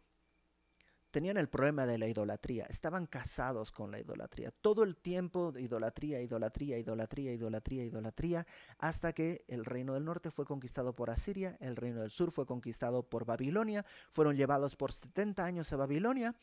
tenían 1.11 1.37
el 1.37 1.49
problema 1.49 1.87
de 1.87 1.99
la 1.99 2.07
idolatría, 2.07 2.67
estaban 2.67 3.07
casados 3.07 3.73
con 3.73 3.91
la 3.91 4.01
idolatría. 4.01 4.51
Todo 4.51 4.85
el 4.85 4.97
tiempo 4.97 5.53
idolatría, 5.59 6.21
idolatría, 6.21 6.79
idolatría, 6.79 7.33
idolatría, 7.33 7.85
idolatría, 7.85 8.47
hasta 8.79 9.13
que 9.13 9.45
el 9.49 9.65
reino 9.65 9.95
del 9.95 10.05
norte 10.05 10.31
fue 10.31 10.45
conquistado 10.45 10.95
por 10.95 11.11
Asiria, 11.11 11.57
el 11.61 11.77
reino 11.77 12.01
del 12.01 12.11
sur 12.11 12.31
fue 12.31 12.47
conquistado 12.47 13.03
por 13.03 13.25
Babilonia, 13.25 13.85
fueron 14.11 14.37
llevados 14.37 14.77
por 14.77 14.93
70 14.93 15.45
años 15.45 15.73
a 15.73 15.77
Babilonia 15.77 16.35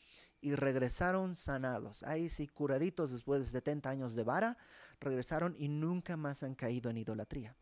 y 0.41 0.55
regresaron 0.55 1.35
sanados. 1.35 2.03
Ahí 2.03 2.29
sí, 2.29 2.47
curaditos 2.47 3.11
después 3.11 3.39
de 3.39 3.47
70 3.47 3.89
años 3.89 4.15
de 4.15 4.23
vara, 4.23 4.57
regresaron 4.99 5.55
y 5.57 5.69
nunca 5.69 6.17
más 6.17 6.43
han 6.43 6.55
caído 6.55 6.89
en 6.89 6.97
idolatría. 6.97 7.55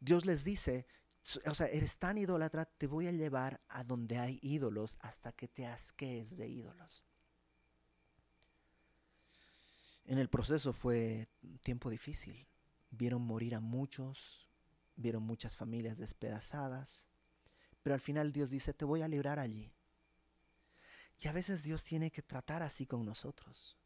Dios 0.00 0.26
les 0.26 0.44
dice, 0.44 0.86
o 1.46 1.54
sea, 1.54 1.66
eres 1.68 1.98
tan 1.98 2.18
idólatra, 2.18 2.64
te 2.64 2.86
voy 2.86 3.06
a 3.06 3.12
llevar 3.12 3.60
a 3.68 3.84
donde 3.84 4.18
hay 4.18 4.38
ídolos 4.42 4.96
hasta 5.00 5.32
que 5.32 5.48
te 5.48 5.66
asquees 5.66 6.36
de 6.36 6.48
ídolos. 6.48 7.04
En 10.04 10.18
el 10.18 10.28
proceso 10.28 10.72
fue 10.72 11.28
tiempo 11.62 11.90
difícil. 11.90 12.46
Vieron 12.90 13.22
morir 13.22 13.54
a 13.56 13.60
muchos, 13.60 14.48
vieron 14.94 15.24
muchas 15.24 15.56
familias 15.56 15.98
despedazadas, 15.98 17.06
pero 17.82 17.94
al 17.94 18.00
final 18.00 18.32
Dios 18.32 18.50
dice, 18.50 18.72
te 18.72 18.84
voy 18.84 19.02
a 19.02 19.08
librar 19.08 19.38
allí. 19.38 19.72
Y 21.18 21.28
a 21.28 21.32
veces 21.32 21.62
Dios 21.62 21.82
tiene 21.82 22.10
que 22.10 22.22
tratar 22.22 22.62
así 22.62 22.86
con 22.86 23.04
nosotros. 23.04 23.76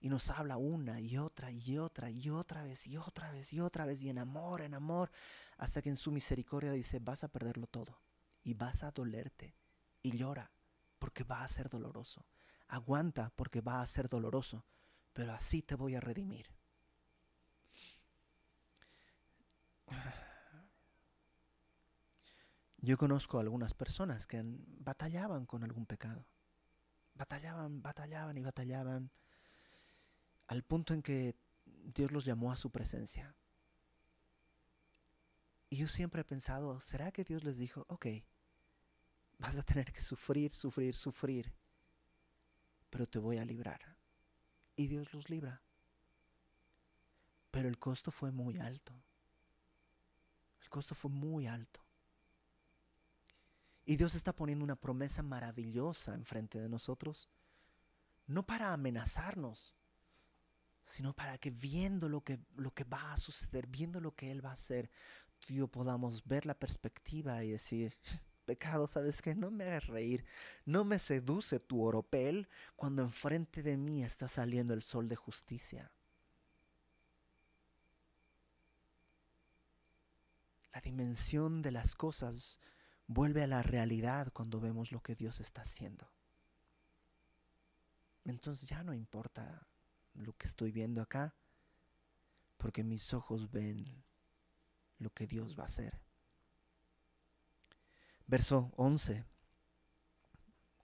Y 0.00 0.08
nos 0.08 0.30
habla 0.30 0.56
una 0.56 1.00
y 1.00 1.16
otra 1.16 1.50
y 1.50 1.78
otra 1.78 2.10
y 2.10 2.28
otra 2.28 2.62
vez 2.62 2.86
y 2.86 2.96
otra 2.96 3.30
vez 3.30 3.52
y 3.52 3.60
otra 3.60 3.86
vez 3.86 4.02
y 4.02 4.10
en 4.10 4.18
amor, 4.18 4.62
en 4.62 4.74
amor, 4.74 5.10
hasta 5.56 5.82
que 5.82 5.88
en 5.88 5.96
su 5.96 6.12
misericordia 6.12 6.72
dice, 6.72 6.98
vas 6.98 7.24
a 7.24 7.28
perderlo 7.28 7.66
todo 7.66 8.00
y 8.42 8.54
vas 8.54 8.82
a 8.82 8.90
dolerte 8.90 9.54
y 10.02 10.16
llora 10.16 10.50
porque 10.98 11.24
va 11.24 11.42
a 11.42 11.48
ser 11.48 11.68
doloroso. 11.68 12.26
Aguanta 12.68 13.32
porque 13.36 13.60
va 13.60 13.80
a 13.80 13.86
ser 13.86 14.08
doloroso, 14.08 14.64
pero 15.12 15.32
así 15.32 15.62
te 15.62 15.74
voy 15.74 15.94
a 15.94 16.00
redimir. 16.00 16.46
Yo 22.78 22.96
conozco 22.96 23.38
a 23.38 23.40
algunas 23.40 23.74
personas 23.74 24.26
que 24.26 24.42
batallaban 24.44 25.46
con 25.46 25.64
algún 25.64 25.86
pecado. 25.86 26.24
Batallaban, 27.14 27.82
batallaban 27.82 28.36
y 28.36 28.42
batallaban 28.42 29.10
al 30.46 30.62
punto 30.62 30.94
en 30.94 31.02
que 31.02 31.34
Dios 31.64 32.12
los 32.12 32.24
llamó 32.24 32.52
a 32.52 32.56
su 32.56 32.70
presencia. 32.70 33.34
Y 35.68 35.76
yo 35.76 35.88
siempre 35.88 36.20
he 36.20 36.24
pensado, 36.24 36.80
¿será 36.80 37.10
que 37.10 37.24
Dios 37.24 37.42
les 37.44 37.58
dijo, 37.58 37.84
ok, 37.88 38.06
vas 39.38 39.56
a 39.56 39.62
tener 39.62 39.92
que 39.92 40.00
sufrir, 40.00 40.52
sufrir, 40.52 40.94
sufrir, 40.94 41.52
pero 42.90 43.06
te 43.06 43.18
voy 43.18 43.38
a 43.38 43.44
librar? 43.44 43.96
Y 44.76 44.86
Dios 44.86 45.12
los 45.12 45.28
libra. 45.28 45.62
Pero 47.50 47.68
el 47.68 47.78
costo 47.78 48.10
fue 48.10 48.30
muy 48.30 48.58
alto. 48.58 48.92
El 50.62 50.68
costo 50.68 50.94
fue 50.94 51.10
muy 51.10 51.46
alto. 51.46 51.80
Y 53.86 53.96
Dios 53.96 54.14
está 54.14 54.34
poniendo 54.34 54.64
una 54.64 54.76
promesa 54.76 55.22
maravillosa 55.22 56.14
enfrente 56.14 56.60
de 56.60 56.68
nosotros, 56.68 57.28
no 58.26 58.44
para 58.44 58.72
amenazarnos, 58.72 59.76
sino 60.82 61.14
para 61.14 61.38
que 61.38 61.50
viendo 61.50 62.08
lo 62.08 62.22
que, 62.22 62.40
lo 62.56 62.74
que 62.74 62.84
va 62.84 63.12
a 63.12 63.16
suceder, 63.16 63.68
viendo 63.68 64.00
lo 64.00 64.14
que 64.14 64.30
Él 64.30 64.44
va 64.44 64.50
a 64.50 64.54
hacer, 64.54 64.90
tú 65.40 65.68
podamos 65.68 66.24
ver 66.26 66.46
la 66.46 66.54
perspectiva 66.54 67.42
y 67.44 67.50
decir, 67.50 67.94
pecado, 68.44 68.88
¿sabes 68.88 69.20
qué? 69.22 69.34
No 69.34 69.50
me 69.50 69.64
hagas 69.64 69.86
reír, 69.86 70.24
no 70.64 70.84
me 70.84 70.98
seduce 70.98 71.60
tu 71.60 71.82
oropel 71.82 72.48
cuando 72.76 73.02
enfrente 73.02 73.62
de 73.62 73.76
mí 73.76 74.04
está 74.04 74.28
saliendo 74.28 74.74
el 74.74 74.82
sol 74.82 75.08
de 75.08 75.16
justicia. 75.16 75.90
La 80.72 80.80
dimensión 80.80 81.62
de 81.62 81.72
las 81.72 81.94
cosas 81.94 82.60
vuelve 83.06 83.42
a 83.42 83.46
la 83.46 83.62
realidad 83.62 84.32
cuando 84.32 84.60
vemos 84.60 84.92
lo 84.92 85.02
que 85.02 85.14
Dios 85.14 85.40
está 85.40 85.62
haciendo. 85.62 86.10
Entonces 88.24 88.68
ya 88.68 88.82
no 88.82 88.92
importa 88.92 89.66
lo 90.14 90.36
que 90.36 90.46
estoy 90.46 90.72
viendo 90.72 91.00
acá, 91.00 91.34
porque 92.56 92.82
mis 92.82 93.14
ojos 93.14 93.50
ven 93.50 94.04
lo 94.98 95.10
que 95.10 95.26
Dios 95.26 95.58
va 95.58 95.62
a 95.62 95.66
hacer. 95.66 96.00
Verso 98.26 98.72
11 98.76 99.24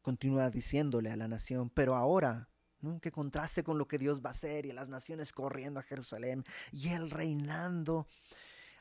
continúa 0.00 0.50
diciéndole 0.50 1.10
a 1.10 1.16
la 1.16 1.28
nación, 1.28 1.70
pero 1.70 1.94
ahora, 1.94 2.48
¿no? 2.80 3.00
que 3.00 3.12
contraste 3.12 3.62
con 3.62 3.78
lo 3.78 3.86
que 3.86 3.98
Dios 3.98 4.20
va 4.20 4.28
a 4.28 4.32
hacer 4.32 4.66
y 4.66 4.72
las 4.72 4.88
naciones 4.88 5.32
corriendo 5.32 5.78
a 5.78 5.84
Jerusalén 5.84 6.44
y 6.72 6.88
él 6.88 7.10
reinando, 7.10 8.08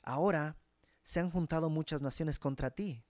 ahora 0.01 0.57
se 1.03 1.19
han 1.19 1.29
juntado 1.29 1.69
muchas 1.69 2.01
naciones 2.01 2.39
contra 2.39 2.71
ti, 2.71 3.03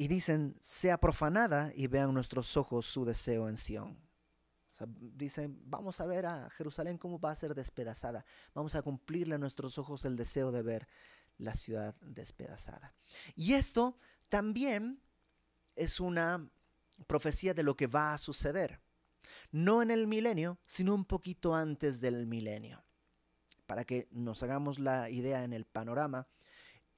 y 0.00 0.08
dicen, 0.08 0.56
sea 0.62 0.98
profanada 0.98 1.72
y 1.74 1.86
vean 1.86 2.14
nuestros 2.14 2.56
ojos 2.56 2.86
su 2.86 3.04
deseo 3.04 3.50
en 3.50 3.58
Sión. 3.58 3.98
Dicen, 4.98 5.60
vamos 5.64 6.00
a 6.00 6.06
ver 6.06 6.26
a 6.26 6.50
Jerusalén 6.50 6.98
cómo 6.98 7.18
va 7.18 7.30
a 7.30 7.36
ser 7.36 7.54
despedazada. 7.54 8.24
Vamos 8.54 8.74
a 8.74 8.82
cumplirle 8.82 9.34
a 9.34 9.38
nuestros 9.38 9.78
ojos 9.78 10.04
el 10.04 10.16
deseo 10.16 10.52
de 10.52 10.62
ver 10.62 10.88
la 11.38 11.54
ciudad 11.54 11.94
despedazada. 12.00 12.94
Y 13.34 13.54
esto 13.54 13.98
también 14.28 15.00
es 15.76 16.00
una 16.00 16.48
profecía 17.06 17.54
de 17.54 17.62
lo 17.62 17.76
que 17.76 17.86
va 17.86 18.12
a 18.12 18.18
suceder. 18.18 18.80
No 19.50 19.82
en 19.82 19.90
el 19.90 20.06
milenio, 20.06 20.58
sino 20.66 20.94
un 20.94 21.04
poquito 21.04 21.54
antes 21.54 22.00
del 22.00 22.26
milenio. 22.26 22.84
Para 23.66 23.84
que 23.84 24.08
nos 24.10 24.42
hagamos 24.42 24.78
la 24.78 25.10
idea 25.10 25.44
en 25.44 25.52
el 25.52 25.64
panorama, 25.64 26.26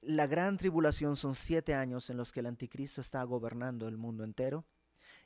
la 0.01 0.27
gran 0.27 0.57
tribulación 0.57 1.15
son 1.15 1.35
siete 1.35 1.73
años 1.73 2.09
en 2.09 2.17
los 2.17 2.31
que 2.31 2.41
el 2.41 2.47
anticristo 2.47 3.01
está 3.01 3.23
gobernando 3.23 3.87
el 3.87 3.97
mundo 3.97 4.23
entero. 4.23 4.65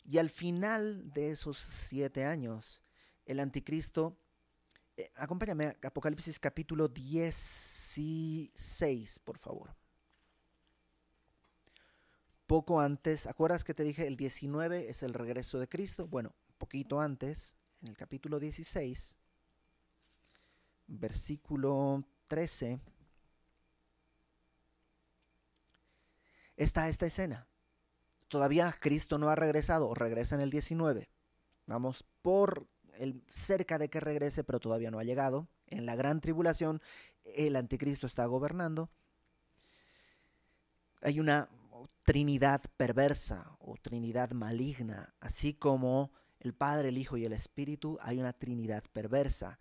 Y 0.08 0.18
al 0.18 0.32
final 0.32 1.14
de 1.14 1.30
esos 1.30 1.58
siete 1.58 2.26
años, 2.26 2.82
el 3.26 3.40
anticristo 3.40 4.18
Eh, 5.00 5.12
acompáñame 5.16 5.68
a 5.68 5.78
Apocalipsis 5.84 6.40
capítulo 6.40 6.88
16, 6.88 9.20
por 9.20 9.38
favor. 9.38 9.76
Poco 12.48 12.80
antes, 12.80 13.28
¿acuerdas 13.28 13.64
que 13.64 13.76
te 13.76 13.84
dije 13.84 14.08
el 14.08 14.18
19 14.18 14.90
es 14.90 15.04
el 15.04 15.14
regreso 15.14 15.60
de 15.60 15.70
Cristo? 15.70 16.08
Bueno, 16.08 16.34
poquito 16.58 17.00
antes, 17.00 17.56
en 17.82 17.90
el 17.90 17.98
capítulo 17.98 18.40
16, 18.40 19.16
versículo 20.88 22.04
13, 22.28 22.80
está 26.56 26.90
esta 26.90 27.06
escena. 27.06 27.48
Todavía 28.28 28.76
Cristo 28.80 29.18
no 29.18 29.30
ha 29.30 29.36
regresado, 29.36 29.88
o 29.88 29.94
regresa 29.94 30.36
en 30.36 30.42
el 30.42 30.50
19. 30.50 31.10
Vamos 31.66 32.06
por 32.22 32.68
el, 32.98 33.24
cerca 33.28 33.78
de 33.78 33.90
que 33.90 34.00
regrese, 34.00 34.44
pero 34.44 34.60
todavía 34.60 34.92
no 34.92 35.00
ha 35.00 35.04
llegado. 35.04 35.48
En 35.68 35.86
la 35.86 35.96
gran 35.96 36.22
tribulación, 36.22 36.82
el 37.24 37.56
anticristo 37.56 38.08
está 38.08 38.26
gobernando. 38.26 38.90
Hay 41.02 41.20
una 41.20 41.50
trinidad 42.04 42.62
perversa 42.78 43.58
o 43.60 43.76
trinidad 43.76 44.32
maligna, 44.32 45.14
así 45.20 45.54
como 45.54 46.12
el 46.40 46.54
Padre, 46.54 46.90
el 46.90 46.98
Hijo 46.98 47.18
y 47.18 47.26
el 47.26 47.34
Espíritu, 47.34 47.98
hay 48.02 48.20
una 48.20 48.34
trinidad 48.34 48.84
perversa. 48.94 49.60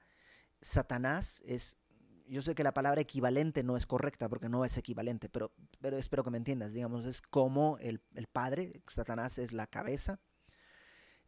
Satanás 0.61 1.43
es, 1.47 1.77
yo 2.29 2.43
sé 2.43 2.55
que 2.55 2.65
la 2.65 2.75
palabra 2.75 3.01
equivalente 3.01 3.63
no 3.63 3.77
es 3.77 3.87
correcta 3.87 4.29
porque 4.29 4.49
no 4.49 4.65
es 4.65 4.77
equivalente, 4.77 5.29
pero, 5.29 5.53
pero 5.81 5.97
espero 5.97 6.25
que 6.25 6.31
me 6.31 6.39
entiendas, 6.39 6.73
digamos, 6.73 7.05
es 7.05 7.23
como 7.23 7.79
el 7.79 8.01
Padre, 8.33 8.83
Satanás 8.89 9.39
es 9.39 9.53
la 9.53 9.67
cabeza, 9.67 10.21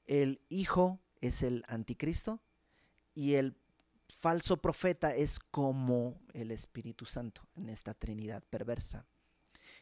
el 0.06 0.40
Hijo 0.48 1.00
es 1.20 1.42
el 1.42 1.64
anticristo 1.68 2.40
y 3.14 3.34
el 3.34 3.56
falso 4.08 4.56
profeta 4.56 5.14
es 5.14 5.38
como 5.38 6.20
el 6.32 6.50
Espíritu 6.50 7.04
Santo 7.04 7.42
en 7.56 7.68
esta 7.68 7.94
Trinidad 7.94 8.42
perversa. 8.48 9.06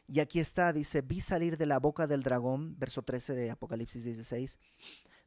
Y 0.07 0.19
aquí 0.21 0.39
está, 0.39 0.71
dice, 0.71 1.01
vi 1.01 1.19
salir 1.19 1.57
de 1.57 1.65
la 1.65 1.79
boca 1.79 2.07
del 2.07 2.23
dragón, 2.23 2.79
verso 2.79 3.01
13 3.01 3.35
de 3.35 3.51
Apocalipsis 3.51 4.05
16, 4.05 4.57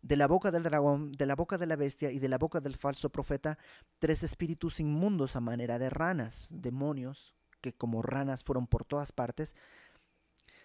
de 0.03 0.17
la 0.17 0.27
boca 0.27 0.51
del 0.51 0.63
dragón, 0.63 1.13
de 1.13 1.27
la 1.27 1.35
boca 1.35 1.59
de 1.59 1.67
la 1.67 1.77
bestia 1.77 2.11
y 2.11 2.19
de 2.19 2.29
la 2.29 2.39
boca 2.39 2.61
del 2.61 2.77
falso 2.77 3.11
profeta, 3.11 3.59
tres 3.99 4.23
espíritus 4.23 4.81
inmundos 4.81 5.37
a 5.37 5.41
manera 5.41 5.79
de 5.79 5.91
ranas, 5.91 6.49
demonios, 6.51 7.35
que 7.61 7.73
como 7.75 8.03
ranas 8.03 8.45
fueron 8.45 8.67
por 8.67 8.85
todas 8.85 9.13
partes. 9.13 9.55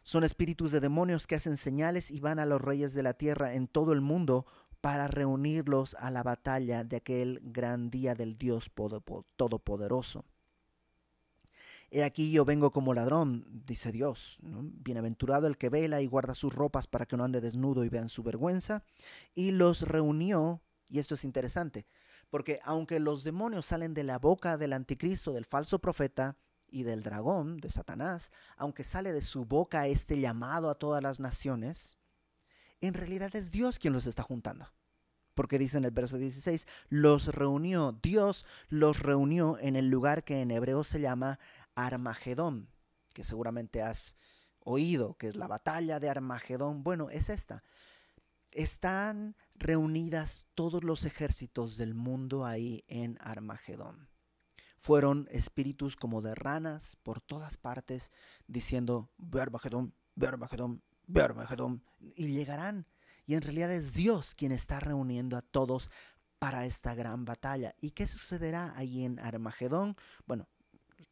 Son 0.04 0.24
espíritus 0.24 0.72
de 0.72 0.80
demonios 0.80 1.28
que 1.28 1.36
hacen 1.36 1.58
señales 1.58 2.12
y 2.12 2.20
van 2.20 2.40
a 2.40 2.46
los 2.46 2.62
reyes 2.62 2.94
de 2.94 3.04
la 3.04 3.16
tierra 3.16 3.54
en 3.56 3.68
todo 3.68 3.92
el 3.92 4.02
mundo 4.02 4.46
para 4.82 5.08
reunirlos 5.08 5.96
a 5.96 6.12
la 6.12 6.22
batalla 6.22 6.84
de 6.84 6.98
aquel 6.98 7.42
gran 7.44 7.90
día 7.90 8.14
del 8.14 8.38
Dios 8.38 8.72
Todopoderoso. 9.36 10.26
He 11.96 12.04
aquí 12.04 12.30
yo 12.30 12.44
vengo 12.44 12.72
como 12.72 12.94
ladrón, 12.94 13.46
dice 13.66 13.94
Dios. 13.94 14.36
Bienaventurado 14.42 15.48
el 15.48 15.58
que 15.58 15.70
vela 15.70 16.02
y 16.02 16.08
guarda 16.08 16.36
sus 16.36 16.54
ropas 16.54 16.88
para 16.88 17.06
que 17.06 17.16
no 17.16 17.24
ande 17.24 17.40
desnudo 17.40 17.86
y 17.86 17.90
vean 17.90 18.10
su 18.10 18.22
vergüenza. 18.22 18.84
Y 19.34 19.52
los 19.52 19.84
reunió, 19.84 20.62
y 20.90 21.00
esto 21.00 21.16
es 21.16 21.24
interesante, 21.24 21.86
porque 22.30 22.60
aunque 22.66 23.00
los 23.00 23.24
demonios 23.24 23.68
salen 23.68 23.94
de 23.94 24.04
la 24.04 24.20
boca 24.20 24.58
del 24.58 24.74
anticristo, 24.74 25.32
del 25.32 25.46
falso 25.46 25.80
profeta 25.80 26.36
y 26.68 26.84
del 26.84 27.02
dragón, 27.02 27.60
de 27.60 27.70
Satanás, 27.70 28.34
aunque 28.58 28.84
sale 28.84 29.14
de 29.14 29.22
su 29.22 29.46
boca 29.46 29.88
este 29.88 30.20
llamado 30.20 30.70
a 30.70 30.76
todas 30.76 31.02
las 31.02 31.22
naciones, 31.22 31.98
en 32.82 32.94
realidad 32.94 33.34
es 33.38 33.52
Dios 33.52 33.80
quien 33.80 33.94
los 33.94 34.06
está 34.06 34.22
juntando. 34.22 34.68
Porque 35.34 35.60
dice 35.60 35.78
en 35.78 35.86
el 35.86 35.92
verso 35.92 36.18
16, 36.18 36.68
los 36.90 37.28
reunió, 37.28 37.98
Dios 38.02 38.46
los 38.68 39.00
reunió 39.00 39.58
en 39.60 39.78
el 39.78 39.90
lugar 39.90 40.26
que 40.26 40.42
en 40.42 40.52
hebreo 40.52 40.84
se 40.84 41.00
llama 41.02 41.40
Armagedón, 41.76 42.70
que 43.14 43.24
seguramente 43.24 43.82
has 43.82 44.16
oído, 44.60 45.16
que 45.16 45.28
es 45.28 45.36
la 45.36 45.48
batalla 45.48 46.00
de 46.00 46.10
Armagedón. 46.10 46.84
Bueno, 46.84 47.10
es 47.10 47.30
esta. 47.30 47.64
Están 48.52 49.36
reunidas 49.56 50.48
todos 50.56 50.84
los 50.84 51.06
ejércitos 51.06 51.78
del 51.78 51.94
mundo 51.94 52.46
ahí 52.46 52.84
en 52.88 53.18
Armagedón. 53.22 54.10
Fueron 54.78 55.28
espíritus 55.32 55.96
como 55.96 56.22
de 56.22 56.36
ranas 56.36 56.98
por 57.04 57.22
todas 57.22 57.58
partes 57.58 58.12
diciendo, 58.48 59.10
ve 59.18 59.42
Armagedón, 59.42 59.94
ve 60.16 60.28
Armagedón, 60.28 61.84
y 62.00 62.28
llegarán. 62.28 62.88
Y 63.26 63.36
en 63.36 63.42
realidad 63.42 63.72
es 63.72 63.94
Dios 63.94 64.36
quien 64.36 64.52
está 64.52 64.80
reuniendo 64.80 65.38
a 65.38 65.42
todos 65.42 65.90
para 66.40 66.66
esta 66.66 66.94
gran 66.94 67.26
batalla. 67.26 67.76
¿Y 67.82 67.92
qué 67.92 68.06
sucederá 68.06 68.74
ahí 68.76 69.04
en 69.04 69.20
Armagedón? 69.20 69.96
Bueno, 70.28 70.48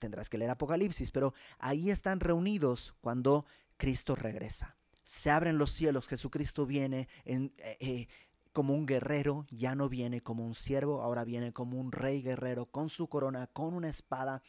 tendrás 0.03 0.29
que 0.29 0.37
leer 0.37 0.51
Apocalipsis, 0.51 1.11
pero 1.11 1.33
ahí 1.59 1.89
están 1.89 2.19
reunidos 2.19 2.93
cuando 2.99 3.45
Cristo 3.77 4.17
regresa. 4.17 4.75
Se 5.01 5.31
abren 5.31 5.57
los 5.57 5.71
cielos, 5.71 6.09
Jesucristo 6.09 6.65
viene 6.65 7.07
en, 7.23 7.53
eh, 7.59 7.77
eh, 7.79 8.07
como 8.51 8.73
un 8.73 8.85
guerrero, 8.85 9.45
ya 9.49 9.75
no 9.75 9.87
viene 9.87 10.19
como 10.19 10.45
un 10.45 10.55
siervo, 10.55 11.01
ahora 11.01 11.23
viene 11.23 11.53
como 11.53 11.79
un 11.79 11.93
rey 11.93 12.21
guerrero, 12.21 12.65
con 12.65 12.89
su 12.89 13.07
corona, 13.07 13.47
con 13.47 13.73
una 13.73 13.87
espada, 13.87 14.43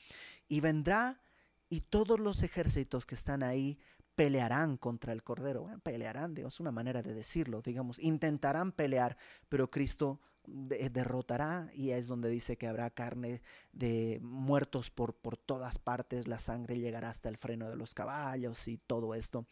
y 0.49 0.59
vendrá 0.59 1.21
y 1.69 1.83
todos 1.83 2.19
los 2.19 2.43
ejércitos 2.43 3.07
que 3.07 3.15
están 3.15 3.45
ahí 3.45 3.79
pelearán 4.17 4.77
contra 4.77 5.13
el 5.13 5.23
Cordero. 5.23 5.69
pelearán, 5.85 6.35
digamos, 6.35 6.59
una 6.59 6.73
manera 6.73 7.01
de 7.01 7.15
decirlo, 7.15 7.63
digamos, 7.63 8.01
intentarán 8.01 8.73
pelear, 8.73 9.17
pero 9.49 9.71
Cristo 9.71 10.21
derrotará 10.47 11.71
y 11.75 11.91
es 11.91 12.07
donde 12.07 12.29
dice 12.29 12.57
que 12.57 12.67
habrá 12.67 12.91
carne 12.91 13.43
de 13.73 14.19
muertos 14.23 14.91
por, 14.91 15.15
por 15.15 15.37
todas 15.37 15.79
partes, 15.79 16.29
la 16.29 16.39
sangre 16.39 16.79
llegará 16.79 17.11
hasta 17.11 17.29
el 17.29 17.37
freno 17.37 17.69
de 17.69 17.77
los 17.77 17.95
caballos 17.95 18.69
y 18.69 18.79
todo 18.79 19.15
esto. 19.15 19.47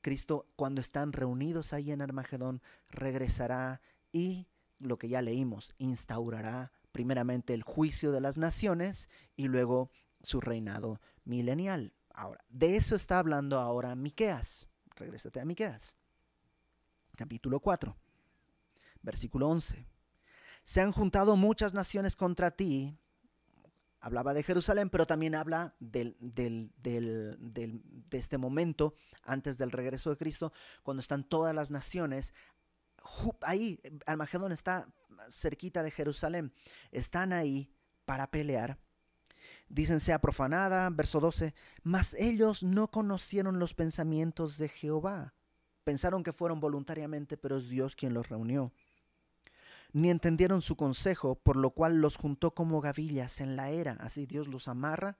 Cristo, 0.00 0.46
cuando 0.56 0.80
están 0.80 1.12
reunidos 1.12 1.72
ahí 1.72 1.92
en 1.92 2.00
Armagedón, 2.00 2.62
regresará 2.88 3.80
y 4.12 4.48
lo 4.78 4.98
que 4.98 5.08
ya 5.08 5.20
leímos, 5.20 5.74
instaurará 5.78 6.72
primeramente 6.92 7.54
el 7.54 7.62
juicio 7.62 8.10
de 8.10 8.20
las 8.20 8.38
naciones 8.38 9.10
y 9.36 9.48
luego 9.48 9.90
su 10.22 10.40
reinado 10.40 11.00
milenial. 11.24 11.92
Ahora, 12.12 12.44
de 12.48 12.76
eso 12.76 12.96
está 12.96 13.18
hablando 13.18 13.58
ahora 13.58 13.94
Miqueas. 13.94 14.68
Regrésate 14.96 15.40
a 15.40 15.44
Miqueas. 15.44 15.94
Capítulo 17.16 17.60
4, 17.60 17.94
versículo 19.02 19.48
11. 19.48 19.86
Se 20.70 20.80
han 20.80 20.92
juntado 20.92 21.34
muchas 21.34 21.74
naciones 21.74 22.14
contra 22.14 22.52
ti. 22.52 22.96
Hablaba 23.98 24.34
de 24.34 24.44
Jerusalén, 24.44 24.88
pero 24.88 25.04
también 25.04 25.34
habla 25.34 25.74
del, 25.80 26.16
de 26.20 27.80
este 28.12 28.38
momento 28.38 28.94
antes 29.24 29.58
del 29.58 29.72
regreso 29.72 30.10
de 30.10 30.16
Cristo, 30.16 30.52
cuando 30.84 31.00
están 31.00 31.24
todas 31.24 31.52
las 31.56 31.72
naciones. 31.72 32.34
Ahí, 33.40 33.80
Armagedón 34.06 34.52
está 34.52 34.86
cerquita 35.28 35.82
de 35.82 35.90
Jerusalén. 35.90 36.54
Están 36.92 37.32
ahí 37.32 37.74
para 38.04 38.30
pelear 38.30 38.78
dicen 39.68 39.98
sea 39.98 40.20
profanada, 40.20 40.88
verso 40.90 41.18
12, 41.18 41.52
mas 41.82 42.14
ellos 42.14 42.62
no 42.62 42.92
conocieron 42.92 43.58
los 43.58 43.74
pensamientos 43.74 44.56
de 44.56 44.68
Jehová. 44.68 45.34
Pensaron 45.82 46.22
que 46.22 46.32
fueron 46.32 46.60
voluntariamente, 46.60 47.36
pero 47.36 47.58
es 47.58 47.68
Dios 47.68 47.96
quien 47.96 48.14
los 48.14 48.28
reunió. 48.28 48.72
Ni 49.92 50.10
entendieron 50.10 50.62
su 50.62 50.76
consejo, 50.76 51.36
por 51.36 51.56
lo 51.56 51.70
cual 51.70 52.00
los 52.00 52.16
juntó 52.16 52.54
como 52.54 52.80
gavillas 52.80 53.40
en 53.40 53.56
la 53.56 53.70
era. 53.70 53.92
Así 54.00 54.26
Dios 54.26 54.48
los 54.48 54.68
amarra. 54.68 55.18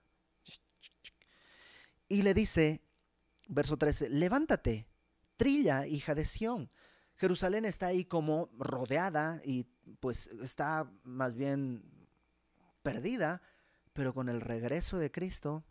Y 2.09 2.23
le 2.23 2.35
dice, 2.35 2.83
verso 3.49 3.77
13, 3.77 4.11
levántate, 4.11 4.87
trilla, 5.37 5.87
hija 5.87 6.15
de 6.15 6.25
Sión. 6.25 6.71
Jerusalén 7.17 7.65
está 7.65 7.89
ahí 7.89 8.05
como 8.05 8.49
rodeada 8.59 9.41
y 9.45 9.65
pues 10.01 10.29
está 10.43 10.91
más 11.05 11.35
bien 11.35 11.85
perdida 12.83 13.43
pero 13.93 14.15
con 14.15 14.29
el 14.29 14.41
regreso 14.41 14.99
de 14.99 15.11
Cristo, 15.11 15.65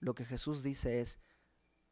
lo 0.00 0.14
que 0.14 0.24
Jesús 0.24 0.62
dice 0.62 1.00
es, 1.00 1.18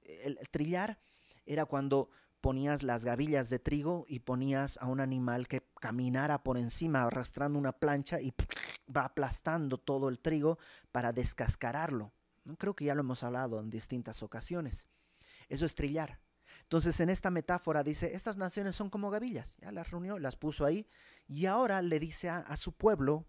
el, 0.03 0.39
trillar 0.51 0.99
era 1.45 1.65
cuando 1.65 2.11
ponías 2.41 2.83
las 2.83 3.05
gavillas 3.05 3.51
de 3.51 3.59
trigo 3.59 4.05
y 4.09 4.21
ponías 4.21 4.79
a 4.81 4.87
un 4.87 5.01
animal 5.01 5.49
que 5.49 5.63
caminara 5.87 6.43
por 6.43 6.59
encima 6.59 7.05
arrastrando 7.05 7.61
una 7.61 7.71
plancha 7.71 8.21
y 8.21 8.35
va 8.95 9.05
aplastando 9.05 9.79
todo 9.79 10.09
el 10.09 10.19
trigo 10.19 10.59
para 10.91 11.13
descascararlo. 11.13 12.13
Creo 12.59 12.75
que 12.75 12.87
ya 12.87 12.95
lo 12.97 13.03
hemos 13.03 13.23
hablado 13.23 13.61
en 13.61 13.71
distintas 13.71 14.21
ocasiones. 14.25 14.89
Eso 15.49 15.65
es 15.65 15.77
trillar. 15.77 16.19
Entonces 16.63 16.99
en 16.99 17.09
esta 17.09 17.31
metáfora 17.31 17.85
dice, 17.85 18.15
estas 18.15 18.37
naciones 18.37 18.75
son 18.75 18.91
como 18.91 19.11
gavillas. 19.11 19.57
Ya 19.59 19.71
las 19.71 19.89
reunió, 19.89 20.19
las 20.19 20.35
puso 20.35 20.65
ahí 20.65 20.89
y 21.29 21.47
ahora 21.47 21.81
le 21.83 22.01
dice 22.01 22.29
a 22.31 22.57
su 22.57 22.73
pueblo, 22.73 23.25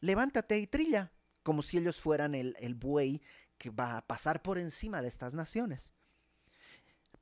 levántate 0.00 0.58
y 0.58 0.66
trilla 0.66 1.12
como 1.44 1.62
si 1.62 1.78
ellos 1.78 2.00
fueran 2.00 2.34
el, 2.34 2.74
buey 2.74 3.22
que 3.58 3.70
va 3.70 3.96
a 3.96 4.06
pasar 4.08 4.42
por 4.42 4.58
encima 4.58 5.02
de 5.02 5.08
estas 5.08 5.34
naciones. 5.34 5.92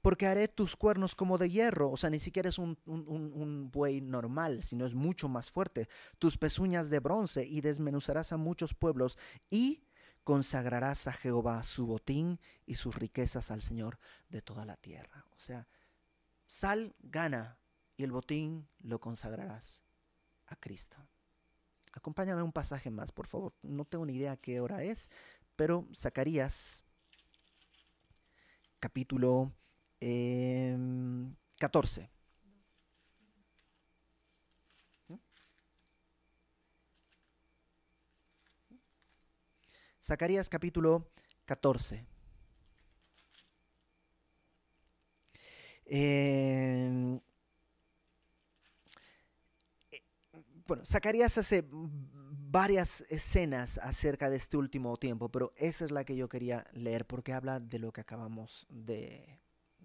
Porque 0.03 0.27
haré 0.27 0.49
tus 0.49 0.77
cuernos 0.77 1.15
como 1.15 1.39
de 1.39 1.51
hierro, 1.51 1.91
o 1.91 1.97
sea, 1.97 2.11
ni 2.11 2.19
siquiera 2.19 2.49
es 2.49 2.59
un, 2.59 2.79
un, 2.87 3.71
buey 3.71 4.01
normal, 4.01 4.63
sino 4.63 4.87
es 4.87 4.95
mucho 4.95 5.29
más 5.29 5.51
fuerte, 5.51 5.89
tus 6.19 6.39
pezuñas 6.39 6.91
de 6.91 7.01
bronce, 7.01 7.45
y 7.45 7.61
desmenuzarás 7.61 8.33
a 8.33 8.37
muchos 8.37 8.75
pueblos, 8.75 9.19
y 9.51 9.85
consagrarás 10.25 11.07
a 11.07 11.13
Jehová 11.13 11.63
su 11.63 11.87
botín 11.87 12.41
y 12.67 12.75
sus 12.75 12.95
riquezas 12.95 13.51
al 13.51 13.63
Señor 13.63 13.99
de 14.29 14.43
toda 14.43 14.65
la 14.65 14.77
tierra. 14.77 15.27
O 15.37 15.39
sea, 15.41 15.69
sal, 16.47 16.95
gana, 17.01 17.59
y 17.97 18.05
el 18.05 18.13
botín 18.13 18.69
lo 18.81 19.01
consagrarás 19.01 19.83
a 20.47 20.57
Cristo. 20.57 20.97
Acompáñame 21.93 22.43
un 22.43 22.53
pasaje 22.53 22.91
más, 22.91 23.13
por 23.13 23.27
favor. 23.27 23.53
No 23.63 23.85
tengo 23.85 24.07
ni 24.07 24.15
idea 24.15 24.37
qué 24.37 24.61
hora 24.61 24.83
es, 24.83 25.11
pero 25.57 25.87
Zacarías, 25.95 26.83
capítulo 28.79 29.53
14. 30.01 30.03
Em, 30.03 31.37
Zacarías 40.03 40.49
capítulo 40.49 41.11
14. 41.45 42.07
Em, 45.85 47.21
eh, 49.91 50.03
bueno, 50.67 50.85
Zacarías 50.87 51.37
hace 51.37 51.65
varias 51.71 53.05
escenas 53.11 53.79
acerca 53.79 54.31
de 54.31 54.37
este 54.37 54.57
último 54.57 54.97
tiempo, 54.97 55.29
pero 55.29 55.53
esa 55.57 55.85
es 55.85 55.91
la 55.91 56.05
que 56.05 56.17
yo 56.17 56.29
quería 56.29 56.67
leer 56.73 57.07
porque 57.07 57.33
habla 57.33 57.61
de 57.61 57.79
lo 57.79 57.93
que 57.93 58.01
acabamos 58.01 58.67
de, 58.71 59.41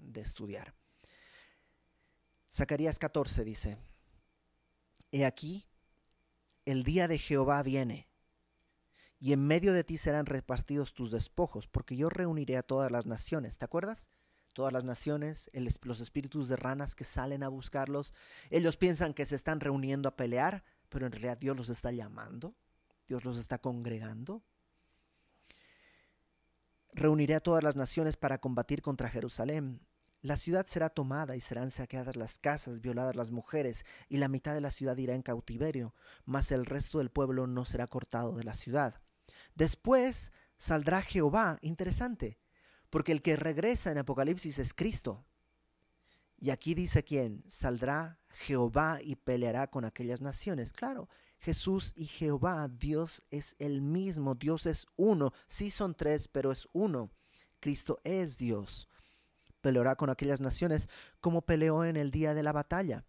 de 0.05 0.21
estudiar. 0.21 0.73
Zacarías 2.51 2.99
14 2.99 3.43
dice, 3.43 3.77
He 5.11 5.25
aquí, 5.25 5.67
el 6.65 6.83
día 6.83 7.07
de 7.07 7.19
Jehová 7.19 7.61
viene, 7.63 8.07
y 9.19 9.33
en 9.33 9.45
medio 9.45 9.73
de 9.73 9.83
ti 9.83 9.97
serán 9.97 10.25
repartidos 10.25 10.93
tus 10.93 11.11
despojos, 11.11 11.67
porque 11.67 11.97
yo 11.97 12.09
reuniré 12.09 12.57
a 12.57 12.63
todas 12.63 12.91
las 12.91 13.05
naciones. 13.05 13.57
¿Te 13.57 13.65
acuerdas? 13.65 14.09
Todas 14.53 14.71
las 14.71 14.83
naciones, 14.83 15.49
los 15.83 15.99
espíritus 15.99 16.47
de 16.47 16.55
ranas 16.55 16.95
que 16.95 17.03
salen 17.03 17.43
a 17.43 17.49
buscarlos, 17.49 18.13
ellos 18.49 18.77
piensan 18.77 19.13
que 19.13 19.25
se 19.25 19.35
están 19.35 19.59
reuniendo 19.59 20.07
a 20.07 20.15
pelear, 20.15 20.63
pero 20.89 21.05
en 21.05 21.11
realidad 21.11 21.37
Dios 21.37 21.57
los 21.57 21.69
está 21.69 21.91
llamando, 21.91 22.55
Dios 23.07 23.25
los 23.25 23.37
está 23.37 23.57
congregando. 23.57 24.43
Reuniré 26.93 27.35
a 27.35 27.41
todas 27.41 27.63
las 27.63 27.75
naciones 27.75 28.15
para 28.15 28.39
combatir 28.39 28.81
contra 28.81 29.09
Jerusalén 29.09 29.81
la 30.25 30.37
ciudad 30.37 30.65
será 30.65 30.89
tomada 30.89 31.35
y 31.35 31.39
serán 31.39 31.69
saqueadas 31.69 32.15
las 32.15 32.39
casas, 32.39 32.81
violadas 32.81 33.15
las 33.15 33.29
mujeres, 33.29 33.85
y 34.09 34.17
la 34.17 34.27
mitad 34.27 34.55
de 34.55 34.61
la 34.61 34.71
ciudad 34.71 34.97
irá 34.97 35.13
en 35.13 35.21
cautiverio, 35.21 35.93
mas 36.25 36.51
el 36.51 36.65
resto 36.65 36.97
del 36.97 37.11
pueblo 37.11 37.45
no 37.45 37.63
será 37.63 37.85
cortado 37.85 38.35
de 38.35 38.43
la 38.43 38.55
ciudad. 38.55 38.99
Después 39.53 40.33
saldrá 40.57 41.03
Jehová, 41.03 41.59
interesante, 41.61 42.39
porque 42.89 43.11
el 43.11 43.21
que 43.21 43.35
regresa 43.35 43.91
en 43.91 43.99
Apocalipsis 43.99 44.57
es 44.57 44.73
Cristo. 44.73 45.27
Y 46.39 46.49
aquí 46.49 46.73
dice 46.73 47.03
quién, 47.03 47.43
saldrá 47.47 48.19
Jehová 48.29 48.97
y 49.03 49.17
peleará 49.17 49.67
con 49.67 49.85
aquellas 49.85 50.21
naciones. 50.21 50.73
Claro, 50.73 51.07
Jesús 51.37 51.93
y 51.95 52.07
Jehová, 52.07 52.67
Dios 52.67 53.23
es 53.29 53.55
el 53.59 53.83
mismo, 53.83 54.33
Dios 54.33 54.65
es 54.65 54.87
uno, 54.95 55.33
sí 55.45 55.69
son 55.69 55.93
tres, 55.93 56.27
pero 56.27 56.51
es 56.51 56.67
uno. 56.73 57.11
Cristo 57.59 57.99
es 58.03 58.39
Dios 58.39 58.89
peleará 59.65 59.95
con 59.95 60.11
aquellas 60.11 60.41
naciones 60.41 60.89
como 61.21 61.41
peleó 61.41 61.85
en 61.85 61.97
el 61.97 62.11
día 62.11 62.35
de 62.35 62.43
la 62.43 62.51
batalla. 62.51 63.03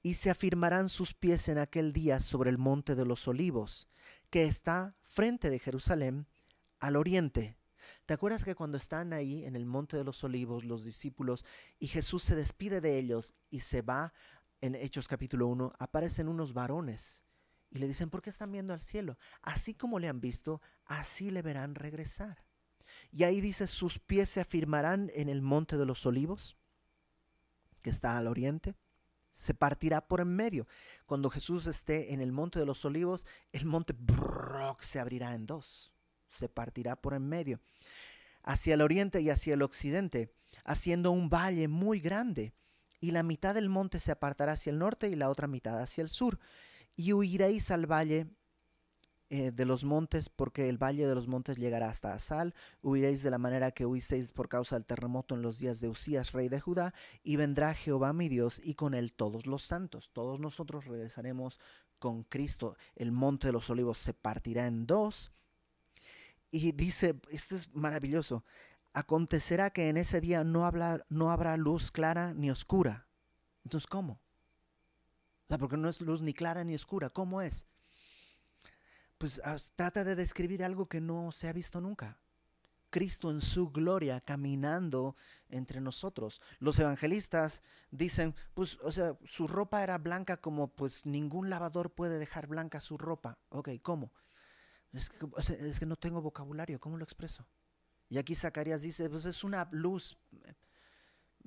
Y 0.00 0.14
se 0.14 0.30
afirmarán 0.30 0.88
sus 0.88 1.12
pies 1.12 1.48
en 1.48 1.58
aquel 1.58 1.92
día 1.92 2.20
sobre 2.20 2.50
el 2.50 2.56
monte 2.56 2.94
de 2.94 3.04
los 3.04 3.26
olivos, 3.26 3.88
que 4.30 4.44
está 4.44 4.94
frente 5.02 5.50
de 5.50 5.58
Jerusalén 5.58 6.28
al 6.78 6.94
oriente. 6.94 7.58
¿Te 8.04 8.14
acuerdas 8.14 8.44
que 8.44 8.54
cuando 8.54 8.76
están 8.76 9.12
ahí 9.12 9.44
en 9.44 9.56
el 9.56 9.66
monte 9.66 9.96
de 9.96 10.04
los 10.04 10.22
olivos 10.22 10.62
los 10.62 10.84
discípulos 10.84 11.44
y 11.80 11.88
Jesús 11.88 12.22
se 12.22 12.36
despide 12.36 12.80
de 12.80 12.96
ellos 12.96 13.34
y 13.50 13.58
se 13.58 13.82
va 13.82 14.12
en 14.60 14.76
Hechos 14.76 15.08
capítulo 15.08 15.48
1, 15.48 15.72
aparecen 15.80 16.28
unos 16.28 16.52
varones 16.54 17.24
y 17.72 17.78
le 17.78 17.88
dicen, 17.88 18.08
¿por 18.08 18.22
qué 18.22 18.30
están 18.30 18.52
viendo 18.52 18.72
al 18.72 18.80
cielo? 18.80 19.18
Así 19.42 19.74
como 19.74 19.98
le 19.98 20.06
han 20.06 20.20
visto, 20.20 20.62
así 20.84 21.32
le 21.32 21.42
verán 21.42 21.74
regresar. 21.74 22.45
Y 23.10 23.24
ahí 23.24 23.40
dice, 23.40 23.66
sus 23.66 23.98
pies 23.98 24.30
se 24.30 24.40
afirmarán 24.40 25.10
en 25.14 25.28
el 25.28 25.42
monte 25.42 25.76
de 25.76 25.86
los 25.86 26.06
olivos, 26.06 26.56
que 27.82 27.90
está 27.90 28.16
al 28.18 28.26
oriente. 28.26 28.74
Se 29.30 29.54
partirá 29.54 30.06
por 30.06 30.20
en 30.20 30.34
medio. 30.34 30.66
Cuando 31.04 31.30
Jesús 31.30 31.66
esté 31.66 32.14
en 32.14 32.20
el 32.20 32.32
monte 32.32 32.58
de 32.58 32.66
los 32.66 32.84
olivos, 32.84 33.26
el 33.52 33.66
monte 33.66 33.94
se 34.80 34.98
abrirá 34.98 35.34
en 35.34 35.46
dos. 35.46 35.92
Se 36.30 36.48
partirá 36.48 36.96
por 36.96 37.14
en 37.14 37.28
medio. 37.28 37.60
Hacia 38.42 38.74
el 38.74 38.80
oriente 38.80 39.20
y 39.20 39.30
hacia 39.30 39.54
el 39.54 39.62
occidente, 39.62 40.32
haciendo 40.64 41.10
un 41.10 41.28
valle 41.28 41.68
muy 41.68 42.00
grande. 42.00 42.54
Y 43.00 43.10
la 43.10 43.22
mitad 43.22 43.54
del 43.54 43.68
monte 43.68 44.00
se 44.00 44.12
apartará 44.12 44.52
hacia 44.52 44.70
el 44.70 44.78
norte 44.78 45.08
y 45.08 45.16
la 45.16 45.28
otra 45.28 45.46
mitad 45.46 45.78
hacia 45.80 46.02
el 46.02 46.08
sur. 46.08 46.38
Y 46.96 47.12
huiréis 47.12 47.70
al 47.70 47.86
valle 47.86 48.26
eh, 49.28 49.50
de 49.50 49.64
los 49.64 49.82
montes, 49.82 50.28
porque 50.28 50.68
el 50.68 50.78
valle 50.78 51.06
de 51.06 51.14
los 51.14 51.26
montes 51.26 51.56
llegará 51.56 51.88
hasta 51.88 52.14
Asal. 52.14 52.54
Huiréis 52.80 53.24
de 53.24 53.30
la 53.30 53.38
manera 53.38 53.72
que 53.72 53.84
huisteis 53.84 54.30
por 54.30 54.48
causa 54.48 54.76
del 54.76 54.84
terremoto 54.84 55.34
en 55.34 55.42
los 55.42 55.58
días 55.58 55.80
de 55.80 55.88
Usías, 55.88 56.30
rey 56.30 56.48
de 56.48 56.60
Judá, 56.60 56.94
y 57.24 57.34
vendrá 57.34 57.74
Jehová 57.74 58.12
mi 58.12 58.28
Dios 58.28 58.60
y 58.62 58.74
con 58.74 58.94
él 58.94 59.12
todos 59.12 59.46
los 59.46 59.62
santos. 59.62 60.12
Todos 60.12 60.38
nosotros 60.38 60.84
regresaremos 60.84 61.58
con 61.98 62.22
Cristo. 62.22 62.76
El 62.94 63.10
monte 63.10 63.48
de 63.48 63.52
los 63.52 63.68
olivos 63.68 63.98
se 63.98 64.14
partirá 64.14 64.68
en 64.68 64.86
dos. 64.86 65.32
Y 66.52 66.70
dice, 66.70 67.20
esto 67.30 67.56
es 67.56 67.74
maravilloso, 67.74 68.44
acontecerá 68.92 69.70
que 69.70 69.88
en 69.88 69.96
ese 69.96 70.20
día 70.20 70.44
no, 70.44 70.70
no 71.08 71.30
habrá 71.32 71.56
luz 71.56 71.90
clara 71.90 72.32
ni 72.32 72.50
oscura. 72.50 73.08
Entonces, 73.64 73.88
¿cómo? 73.88 74.12
O 74.12 75.48
sea, 75.48 75.58
porque 75.58 75.76
no 75.76 75.88
es 75.88 76.00
luz 76.00 76.22
ni 76.22 76.32
clara 76.32 76.62
ni 76.62 76.76
oscura. 76.76 77.10
¿Cómo 77.10 77.42
es? 77.42 77.66
Pues 79.18 79.40
trata 79.74 80.04
de 80.04 80.14
describir 80.14 80.64
algo 80.64 80.86
que 80.86 81.00
no 81.00 81.32
se 81.32 81.48
ha 81.48 81.52
visto 81.52 81.80
nunca. 81.80 82.18
Cristo 82.90 83.30
en 83.30 83.40
su 83.40 83.70
gloria 83.70 84.20
caminando 84.20 85.16
entre 85.48 85.80
nosotros. 85.80 86.40
Los 86.60 86.78
evangelistas 86.78 87.62
dicen, 87.90 88.34
pues, 88.54 88.78
o 88.82 88.92
sea, 88.92 89.16
su 89.24 89.46
ropa 89.46 89.82
era 89.82 89.98
blanca 89.98 90.38
como 90.38 90.68
pues 90.68 91.04
ningún 91.04 91.50
lavador 91.50 91.92
puede 91.92 92.18
dejar 92.18 92.46
blanca 92.46 92.80
su 92.80 92.96
ropa. 92.96 93.38
Ok, 93.50 93.70
¿cómo? 93.82 94.12
Es 94.92 95.10
que, 95.10 95.18
es 95.60 95.78
que 95.78 95.86
no 95.86 95.96
tengo 95.96 96.22
vocabulario, 96.22 96.80
¿cómo 96.80 96.96
lo 96.96 97.04
expreso? 97.04 97.46
Y 98.08 98.18
aquí 98.18 98.34
Zacarías 98.34 98.82
dice, 98.82 99.10
pues 99.10 99.24
es 99.24 99.42
una 99.42 99.68
luz, 99.72 100.16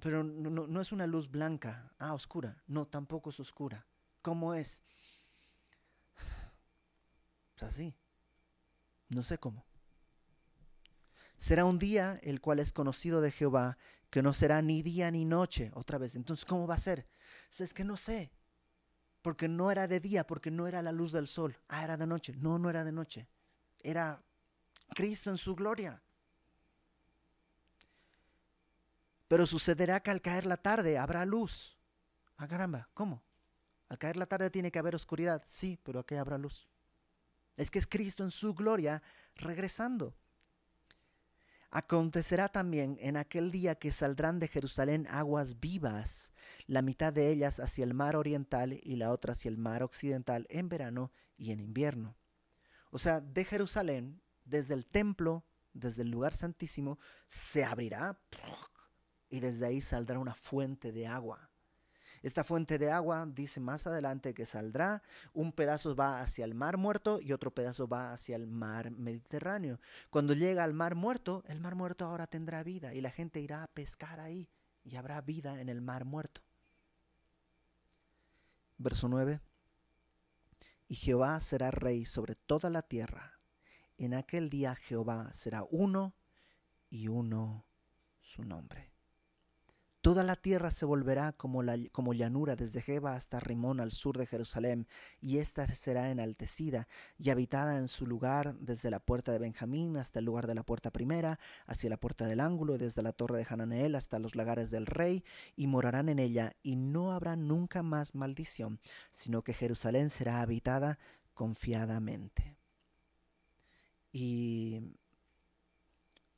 pero 0.02 0.24
no, 0.24 0.68
no 0.68 0.82
es 0.82 0.92
una 0.92 1.08
luz 1.08 1.32
blanca, 1.32 1.94
ah, 1.98 2.14
oscura. 2.14 2.62
No, 2.68 2.86
tampoco 2.86 3.30
es 3.30 3.40
oscura. 3.40 3.88
¿Cómo 4.22 4.54
es? 4.54 4.82
Así. 7.64 7.96
No 9.10 9.24
sé 9.24 9.38
cómo. 9.38 9.66
Será 11.38 11.66
un 11.66 11.80
día 11.80 12.20
el 12.22 12.42
cual 12.42 12.60
es 12.60 12.74
conocido 12.74 13.22
de 13.22 13.32
Jehová, 13.32 13.78
que 14.10 14.22
no 14.22 14.34
será 14.34 14.62
ni 14.62 14.82
día 14.82 15.10
ni 15.12 15.26
noche. 15.26 15.72
Otra 15.74 15.98
vez, 15.98 16.16
entonces, 16.16 16.46
¿cómo 16.46 16.68
va 16.68 16.76
a 16.76 16.80
ser? 16.80 17.08
es 17.58 17.74
que 17.74 17.84
no 17.84 17.98
sé. 17.98 18.32
Porque 19.22 19.48
no 19.48 19.72
era 19.72 19.88
de 19.88 20.00
día, 20.00 20.26
porque 20.26 20.52
no 20.52 20.68
era 20.68 20.82
la 20.82 20.92
luz 20.92 21.12
del 21.12 21.28
sol. 21.28 21.58
Ah, 21.68 21.84
era 21.84 21.98
de 21.98 22.08
noche. 22.08 22.34
No, 22.38 22.58
no 22.58 22.70
era 22.70 22.84
de 22.84 22.92
noche. 22.92 23.28
Era 23.80 24.22
Cristo 24.94 25.30
en 25.30 25.38
su 25.38 25.56
gloria. 25.56 26.02
Pero 29.28 29.46
sucederá 29.46 30.00
que 30.02 30.12
al 30.12 30.22
caer 30.22 30.46
la 30.46 30.58
tarde 30.58 30.98
habrá 30.98 31.26
luz. 31.26 31.78
Ah, 32.38 32.48
caramba, 32.48 32.90
¿cómo? 32.94 33.22
Al 33.90 33.98
caer 33.98 34.18
la 34.18 34.26
tarde 34.26 34.50
tiene 34.50 34.72
que 34.72 34.80
haber 34.80 34.96
oscuridad. 34.96 35.44
Sí, 35.46 35.80
pero 35.84 36.00
aquí 36.00 36.16
habrá 36.16 36.38
luz. 36.38 36.69
Es 37.60 37.70
que 37.70 37.80
es 37.80 37.88
Cristo 37.88 38.24
en 38.24 38.32
su 38.32 38.54
gloria 38.54 39.04
regresando. 39.36 40.16
Acontecerá 41.72 42.48
también 42.48 42.98
en 43.02 43.18
aquel 43.18 43.52
día 43.52 43.76
que 43.76 43.92
saldrán 43.92 44.40
de 44.40 44.48
Jerusalén 44.48 45.06
aguas 45.10 45.60
vivas, 45.60 46.32
la 46.68 46.82
mitad 46.82 47.12
de 47.12 47.30
ellas 47.30 47.60
hacia 47.60 47.84
el 47.84 47.94
mar 47.94 48.16
oriental 48.16 48.80
y 48.82 48.96
la 48.96 49.12
otra 49.12 49.34
hacia 49.34 49.50
el 49.50 49.58
mar 49.58 49.84
occidental 49.84 50.48
en 50.50 50.70
verano 50.70 51.12
y 51.36 51.52
en 51.52 51.60
invierno. 51.60 52.16
O 52.92 52.98
sea, 52.98 53.20
de 53.20 53.44
Jerusalén, 53.44 54.22
desde 54.46 54.74
el 54.74 54.88
templo, 54.88 55.44
desde 55.74 56.04
el 56.04 56.12
lugar 56.12 56.34
santísimo, 56.34 56.98
se 57.28 57.66
abrirá 57.66 58.18
y 59.30 59.42
desde 59.42 59.66
ahí 59.66 59.82
saldrá 59.82 60.18
una 60.18 60.34
fuente 60.34 60.94
de 60.94 61.08
agua. 61.08 61.49
Esta 62.22 62.44
fuente 62.44 62.78
de 62.78 62.92
agua 62.92 63.26
dice 63.28 63.60
más 63.60 63.88
adelante 63.88 64.34
que 64.34 64.46
saldrá, 64.46 65.02
un 65.34 65.52
pedazo 65.52 65.96
va 65.96 66.22
hacia 66.22 66.46
el 66.46 66.54
mar 66.54 66.78
muerto 66.78 67.20
y 67.22 67.32
otro 67.32 67.52
pedazo 67.52 67.88
va 67.88 68.12
hacia 68.12 68.36
el 68.36 68.48
mar 68.48 68.92
Mediterráneo. 68.92 69.80
Cuando 70.10 70.34
llega 70.34 70.64
al 70.64 70.74
mar 70.74 70.96
muerto, 70.96 71.44
el 71.48 71.60
mar 71.60 71.76
muerto 71.76 72.06
ahora 72.06 72.28
tendrá 72.28 72.64
vida 72.64 72.94
y 72.94 73.02
la 73.02 73.12
gente 73.12 73.40
irá 73.40 73.64
a 73.64 73.68
pescar 73.68 74.20
ahí 74.20 74.50
y 74.84 74.96
habrá 74.96 75.22
vida 75.22 75.62
en 75.62 75.70
el 75.70 75.82
mar 75.82 76.06
muerto. 76.06 76.42
Verso 78.78 79.08
9. 79.08 79.42
Y 80.88 80.96
Jehová 80.96 81.40
será 81.40 81.72
rey 81.72 82.06
sobre 82.06 82.36
toda 82.36 82.70
la 82.70 82.82
tierra. 82.82 83.40
En 83.98 84.14
aquel 84.14 84.50
día 84.50 84.76
Jehová 84.76 85.32
será 85.34 85.66
uno 85.70 86.16
y 86.90 87.08
uno 87.08 87.66
su 88.22 88.44
nombre. 88.44 88.89
Toda 90.02 90.24
la 90.24 90.38
tierra 90.38 90.72
se 90.72 90.86
volverá 90.86 91.34
como, 91.34 91.62
la, 91.62 91.78
como 91.92 92.14
llanura 92.14 92.56
desde 92.56 92.82
Jeba 92.82 93.16
hasta 93.16 93.42
Rimón 93.42 93.82
al 93.82 93.92
sur 93.92 94.18
de 94.18 94.26
Jerusalén, 94.26 94.88
y 95.20 95.40
ésta 95.40 95.68
será 95.68 96.10
enaltecida 96.10 96.88
y 97.18 97.32
habitada 97.32 97.78
en 97.78 97.90
su 97.90 98.08
lugar 98.08 98.56
desde 98.60 98.92
la 98.92 99.00
puerta 99.02 99.34
de 99.34 99.40
Benjamín 99.40 99.98
hasta 99.98 100.20
el 100.20 100.26
lugar 100.26 100.48
de 100.48 100.56
la 100.56 100.64
puerta 100.64 100.90
primera, 100.90 101.38
hacia 101.66 101.90
la 101.90 101.98
puerta 101.98 102.28
del 102.28 102.40
ángulo, 102.40 102.76
y 102.76 102.78
desde 102.78 103.04
la 103.04 103.12
torre 103.12 103.40
de 103.40 103.48
Hananeel 103.50 103.96
hasta 103.96 104.20
los 104.20 104.36
lagares 104.38 104.72
del 104.72 104.86
rey, 104.86 105.26
y 105.58 105.68
morarán 105.68 106.08
en 106.08 106.20
ella, 106.20 106.56
y 106.64 106.78
no 106.78 107.12
habrá 107.12 107.36
nunca 107.36 107.84
más 107.84 108.16
maldición, 108.16 108.80
sino 109.12 109.42
que 109.42 109.54
Jerusalén 109.54 110.10
será 110.10 110.40
habitada 110.42 110.98
confiadamente. 111.34 112.56
Y, 114.14 114.80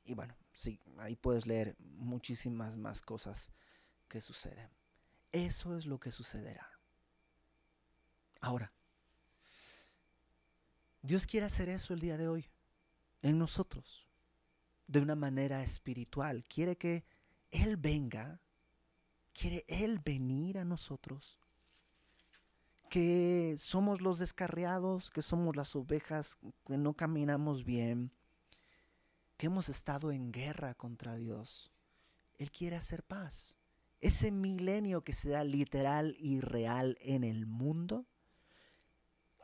y 0.04 0.16
bueno, 0.16 0.34
sí, 0.52 0.80
ahí 0.98 1.16
puedes 1.16 1.46
leer 1.48 1.76
muchísimas 1.80 2.78
más 2.78 3.02
cosas 3.02 3.52
que 4.08 4.22
suceden. 4.22 4.70
Eso 5.32 5.78
es 5.78 5.86
lo 5.86 6.00
que 6.00 6.12
sucederá. 6.12 6.70
Ahora, 8.42 8.74
Dios 11.02 11.26
quiere 11.26 11.46
hacer 11.46 11.70
eso 11.70 11.94
el 11.94 12.00
día 12.00 12.18
de 12.18 12.28
hoy 12.28 12.50
en 13.22 13.40
nosotros, 13.40 14.08
de 14.88 15.00
una 15.00 15.16
manera 15.16 15.64
espiritual. 15.64 16.44
Quiere 16.44 16.76
que 16.76 17.06
Él 17.50 17.78
venga, 17.78 18.42
quiere 19.34 19.64
Él 19.68 20.00
venir 20.00 20.58
a 20.58 20.66
nosotros, 20.66 21.40
que 22.90 23.56
somos 23.58 24.02
los 24.02 24.20
descarriados, 24.20 25.10
que 25.12 25.22
somos 25.22 25.56
las 25.56 25.76
ovejas, 25.76 26.38
que 26.68 26.78
no 26.78 26.94
caminamos 26.94 27.64
bien, 27.64 28.12
que 29.42 29.48
hemos 29.48 29.70
estado 29.70 30.12
en 30.12 30.32
guerra 30.32 30.76
contra 30.76 31.16
Dios. 31.16 31.72
Él 32.36 32.52
quiere 32.52 32.76
hacer 32.76 33.02
paz. 33.02 33.56
Ese 34.00 34.30
milenio 34.30 35.04
que 35.04 35.14
será 35.14 35.44
literal 35.44 36.14
y 36.20 36.42
real 36.42 36.96
en 37.02 37.24
el 37.24 37.48
mundo, 37.48 38.06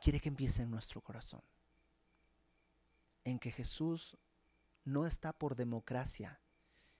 quiere 0.00 0.20
que 0.20 0.28
empiece 0.28 0.62
en 0.62 0.70
nuestro 0.70 1.00
corazón. 1.00 1.42
En 3.24 3.40
que 3.40 3.50
Jesús 3.50 4.16
no 4.84 5.04
está 5.04 5.32
por 5.32 5.56
democracia 5.56 6.40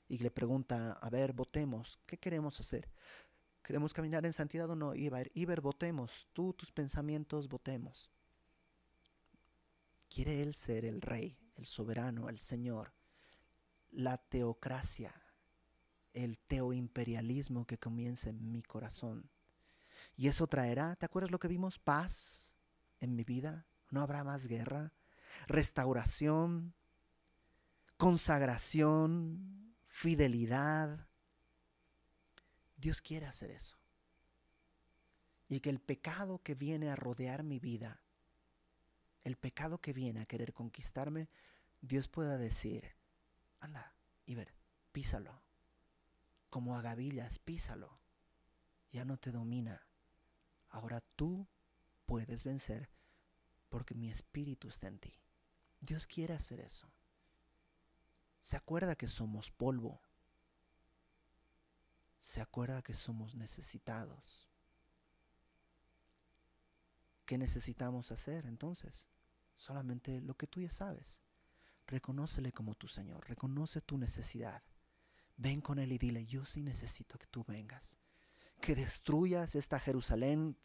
y 0.09 0.19
le 0.19 0.33
pregunta, 0.33 0.95
a 0.95 1.09
ver, 1.09 1.33
votemos, 1.33 2.01
¿qué 2.05 2.19
queremos 2.19 2.59
hacer? 2.59 2.91
¿Queremos 3.63 3.95
caminar 3.95 4.27
en 4.27 4.33
santidad 4.33 4.69
o 4.71 4.75
no? 4.75 4.97
Iber, 4.97 5.31
Iber, 5.35 5.61
votemos, 5.61 6.27
tú, 6.33 6.53
tus 6.53 6.73
pensamientos, 6.73 7.49
votemos. 7.49 8.11
Quiere 10.09 10.43
Él 10.43 10.53
ser 10.53 10.85
el 10.85 11.01
rey, 11.01 11.39
el 11.59 11.67
soberano, 11.67 12.29
el 12.29 12.39
Señor, 12.39 12.93
la 13.91 14.17
teocracia, 14.17 15.13
el 16.15 16.39
teoimperialismo 16.39 17.67
que 17.67 17.79
comienza 17.79 18.31
en 18.31 18.51
mi 18.51 18.63
corazón. 18.63 19.29
Y 20.17 20.29
eso 20.29 20.47
traerá, 20.47 20.97
¿te 20.97 21.05
acuerdas 21.05 21.33
lo 21.33 21.39
que 21.39 21.49
vimos? 21.49 21.79
Paz 21.79 22.51
en 23.01 23.15
mi 23.15 23.25
vida, 23.25 23.67
no 23.91 24.01
habrá 24.01 24.25
más 24.25 24.47
guerra, 24.47 24.93
restauración, 25.49 26.75
consagración, 27.97 29.75
fidelidad. 29.87 31.09
Dios 32.77 33.03
quiere 33.03 33.27
hacer 33.27 33.51
eso. 33.51 33.77
Y 35.49 35.61
que 35.61 35.71
el 35.71 35.81
pecado 35.81 36.41
que 36.43 36.55
viene 36.55 36.91
a 36.91 36.97
rodear 36.97 37.43
mi 37.43 37.59
vida 37.59 38.01
el 39.29 39.37
pecado 39.37 39.79
que 39.79 39.93
viene 39.93 40.21
a 40.21 40.27
querer 40.27 40.53
conquistarme, 40.53 41.29
Dios 41.81 42.09
pueda 42.09 42.39
decir, 42.39 42.85
anda, 43.61 43.95
ver, 44.27 44.55
písalo. 44.93 45.43
Como 46.51 46.77
a 46.77 46.83
gavillas, 46.83 47.39
písalo. 47.39 47.99
Ya 48.91 49.05
no 49.05 49.17
te 49.19 49.33
domina. 49.33 49.87
Ahora 50.71 51.01
tú 51.17 51.47
puedes 52.07 52.45
vencer 52.45 52.91
porque 53.69 53.95
mi 53.95 54.11
espíritu 54.11 54.69
está 54.69 54.89
en 54.89 54.99
ti. 54.99 55.15
Dios 55.81 56.07
quiere 56.07 56.35
hacer 56.35 56.61
eso. 56.61 56.91
Se 58.41 58.57
acuerda 58.57 58.97
que 58.97 59.07
somos 59.07 59.51
polvo. 59.51 60.01
Se 62.21 62.41
acuerda 62.41 62.83
que 62.83 62.95
somos 62.95 63.35
necesitados. 63.35 64.49
¿Qué 67.27 67.37
necesitamos 67.37 68.11
hacer 68.11 68.47
entonces? 68.47 69.07
Solamente 69.57 70.21
lo 70.23 70.35
que 70.35 70.47
tú 70.47 70.61
ya 70.61 70.71
sabes. 70.71 71.21
Reconócele 71.89 72.53
como 72.53 72.75
tu 72.75 72.87
Señor, 72.87 73.27
reconoce 73.29 73.81
tu 73.81 73.99
necesidad. 73.99 74.63
Ven 75.37 75.61
con 75.61 75.79
Él 75.79 75.91
y 75.93 75.99
dile, 75.99 76.27
yo 76.27 76.45
sí 76.45 76.63
necesito 76.63 77.19
que 77.19 77.27
tú 77.27 77.45
vengas. 77.49 77.97
Que 78.61 78.75
destruyas 78.75 79.55
esta 79.55 79.81
Jerusalén 79.81 80.57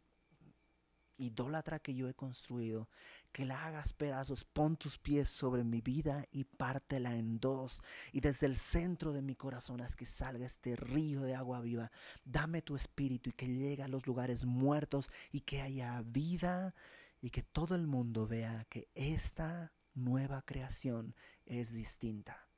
idólatra 1.16 1.78
que 1.78 1.94
yo 1.94 2.08
he 2.08 2.14
construido, 2.14 2.88
que 3.32 3.44
la 3.44 3.66
hagas 3.66 3.92
pedazos, 3.92 4.44
pon 4.44 4.76
tus 4.76 4.98
pies 4.98 5.28
sobre 5.28 5.64
mi 5.64 5.80
vida 5.80 6.26
y 6.30 6.44
pártela 6.44 7.14
en 7.14 7.38
dos, 7.38 7.82
y 8.12 8.20
desde 8.20 8.46
el 8.46 8.56
centro 8.56 9.12
de 9.12 9.22
mi 9.22 9.34
corazón 9.34 9.80
haz 9.80 9.96
que 9.96 10.06
salga 10.06 10.46
este 10.46 10.76
río 10.76 11.22
de 11.22 11.34
agua 11.34 11.60
viva. 11.60 11.90
Dame 12.24 12.62
tu 12.62 12.76
espíritu 12.76 13.30
y 13.30 13.34
que 13.34 13.46
llegue 13.46 13.82
a 13.82 13.88
los 13.88 14.06
lugares 14.06 14.44
muertos 14.44 15.10
y 15.32 15.40
que 15.40 15.62
haya 15.62 16.02
vida 16.02 16.74
y 17.20 17.30
que 17.30 17.42
todo 17.42 17.74
el 17.74 17.86
mundo 17.86 18.26
vea 18.26 18.66
que 18.68 18.88
esta 18.94 19.72
nueva 19.94 20.42
creación 20.42 21.14
es 21.46 21.72
distinta 21.72 22.48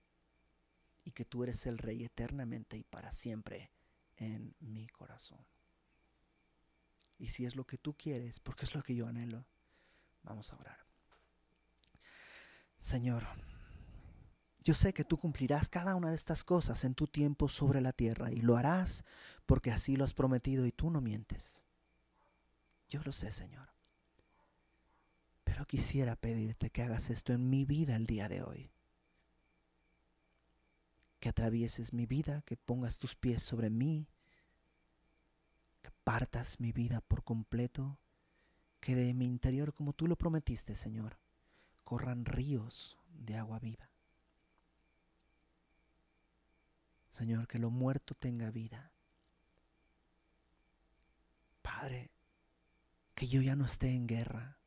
y 1.05 1.13
que 1.13 1.25
tú 1.25 1.45
eres 1.45 1.67
el 1.67 1.79
rey 1.79 2.05
eternamente 2.05 2.77
y 2.77 2.85
para 2.85 3.13
siempre 3.13 3.71
en 4.17 4.55
mi 4.61 4.89
corazón. 4.89 5.45
Y 7.19 7.29
si 7.29 7.47
es 7.47 7.57
lo 7.57 7.65
que 7.65 7.79
tú 7.79 7.95
quieres, 7.95 8.41
porque 8.41 8.65
es 8.65 8.75
lo 8.75 8.83
que 8.83 8.95
yo 8.95 9.07
anhelo, 9.07 9.47
vamos 10.23 10.53
a 10.53 10.57
orar. 10.57 10.85
Señor, 12.79 13.25
yo 14.61 14.75
sé 14.75 14.93
que 14.93 15.05
tú 15.05 15.19
cumplirás 15.19 15.69
cada 15.69 15.95
una 15.95 16.11
de 16.11 16.17
estas 16.17 16.45
cosas 16.45 16.85
en 16.85 16.95
tu 16.95 17.07
tiempo 17.07 17.49
sobre 17.49 17.81
la 17.81 17.93
tierra 17.93 18.33
y 18.33 18.37
lo 18.37 18.57
harás 18.57 19.05
porque 19.47 19.71
así 19.71 19.97
lo 19.97 20.05
has 20.05 20.13
prometido 20.13 20.67
y 20.67 20.73
tú 20.73 20.91
no 20.91 21.01
mientes. 21.01 21.65
Yo 22.89 23.01
lo 23.05 23.13
sé, 23.13 23.31
Señor. 23.31 23.76
Pero 25.57 25.65
quisiera 25.65 26.17
pedirte 26.17 26.69
que 26.69 26.83
hagas 26.83 27.09
esto 27.09 27.33
en 27.33 27.49
mi 27.49 27.65
vida 27.65 27.97
el 27.97 28.05
día 28.05 28.29
de 28.29 28.43
hoy. 28.43 28.71
Que 31.19 31.31
atravieses 31.31 31.95
mi 31.95 32.05
vida, 32.05 32.43
que 32.43 32.59
pongas 32.59 32.99
tus 32.99 33.17
pies 33.17 33.43
sobre 33.43 33.71
mí 33.71 34.07
partas 36.07 36.61
mi 36.61 36.71
vida 36.71 37.01
por 37.01 37.25
completo, 37.25 37.99
que 38.79 38.95
de 38.95 39.13
mi 39.13 39.25
interior, 39.25 39.75
como 39.75 39.93
tú 39.93 40.07
lo 40.07 40.15
prometiste, 40.15 40.77
Señor, 40.77 41.19
corran 41.83 42.25
ríos 42.25 42.97
de 43.09 43.37
agua 43.37 43.59
viva. 43.59 43.91
Señor, 47.11 47.49
que 47.49 47.59
lo 47.59 47.71
muerto 47.71 48.15
tenga 48.15 48.53
vida. 48.53 48.93
Padre, 51.63 52.13
que 53.17 53.27
yo 53.27 53.43
ya 53.43 53.57
no 53.57 53.65
esté 53.65 53.91
en 53.91 54.07
guerra. 54.07 54.59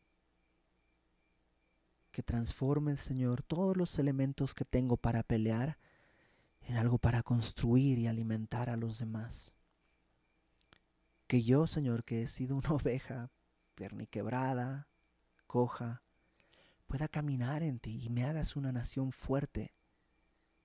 Que 2.20 2.24
transforme, 2.24 2.98
Señor, 2.98 3.44
todos 3.44 3.78
los 3.78 3.98
elementos 3.98 4.54
que 4.54 4.66
tengo 4.66 4.98
para 4.98 5.24
pelear 5.24 5.78
en 6.64 6.76
algo 6.76 6.98
para 6.98 7.24
construir 7.24 7.98
y 7.98 8.08
alimentar 8.08 8.70
a 8.70 8.76
los 8.76 9.00
demás 9.00 9.54
que 11.28 11.44
yo, 11.44 11.66
Señor, 11.66 12.04
que 12.04 12.24
he 12.24 12.28
sido 12.28 12.58
una 12.58 12.72
oveja 12.74 13.32
perniquebrada, 13.74 14.90
coja, 15.48 16.04
pueda 16.88 17.08
caminar 17.08 17.64
en 17.64 17.80
ti 17.80 17.98
y 18.04 18.10
me 18.10 18.26
hagas 18.26 18.58
una 18.58 18.74
nación 18.74 19.14
fuerte, 19.14 19.74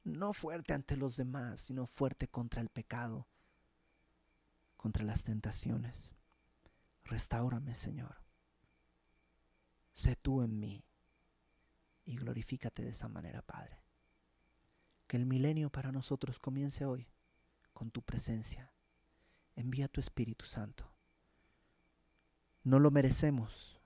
no 0.03 0.33
fuerte 0.33 0.75
ante 0.75 0.97
los 0.97 1.17
demás, 1.17 1.61
sino 1.61 1.87
fuerte 1.87 2.27
contra 2.27 2.63
el 2.63 2.69
pecado, 2.69 3.29
contra 4.77 5.05
las 5.05 5.23
tentaciones. 5.23 6.17
Restáurame, 7.05 7.77
Señor. 7.77 8.17
Sé 9.93 10.17
tú 10.17 10.43
en 10.43 10.59
mí 10.59 10.85
y 12.05 12.17
glorifícate 12.17 12.83
de 12.83 12.91
esa 12.91 13.09
manera, 13.09 13.43
Padre. 13.43 13.81
Que 15.07 15.17
el 15.17 15.27
milenio 15.27 15.71
para 15.71 15.93
nosotros 15.93 16.39
comience 16.39 16.85
hoy 16.85 17.09
con 17.73 17.91
tu 17.91 18.03
presencia. 18.03 18.73
Envía 19.57 19.89
tu 19.89 20.01
Espíritu 20.01 20.45
Santo. 20.45 20.91
No 22.63 22.79
lo 22.79 22.91
merecemos, 22.91 23.81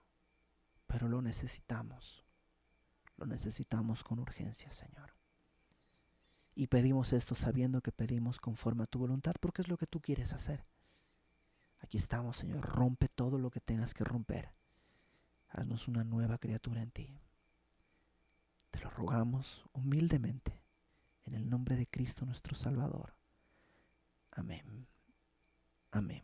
pero 0.87 1.09
lo 1.09 1.21
necesitamos. 1.21 2.25
Lo 3.17 3.27
necesitamos 3.27 4.05
con 4.05 4.21
urgencia, 4.21 4.71
Señor. 4.71 5.15
Y 6.55 6.69
pedimos 6.69 7.13
esto 7.13 7.35
sabiendo 7.35 7.83
que 7.83 7.93
pedimos 7.93 8.39
conforme 8.39 8.85
a 8.85 8.87
tu 8.87 8.99
voluntad, 8.99 9.35
porque 9.41 9.63
es 9.63 9.69
lo 9.69 9.77
que 9.77 9.87
tú 9.87 10.01
quieres 10.01 10.33
hacer. 10.33 10.65
Aquí 11.81 11.99
estamos, 11.99 12.37
Señor. 12.37 12.63
Rompe 12.63 13.09
todo 13.09 13.39
lo 13.39 13.51
que 13.51 13.61
tengas 13.61 13.95
que 13.95 14.05
romper. 14.05 14.53
Haznos 15.49 15.89
una 15.89 16.05
nueva 16.05 16.39
criatura 16.39 16.83
en 16.83 16.91
ti. 16.91 17.21
Te 18.79 18.85
lo 18.85 18.91
rogamos 18.91 19.65
humildemente, 19.73 20.63
en 21.25 21.35
el 21.35 21.51
nombre 21.51 21.75
de 21.75 21.89
Cristo 21.89 22.25
nuestro 22.25 22.55
Salvador. 22.55 23.13
Amén. 24.31 24.87
Amén. 25.91 26.23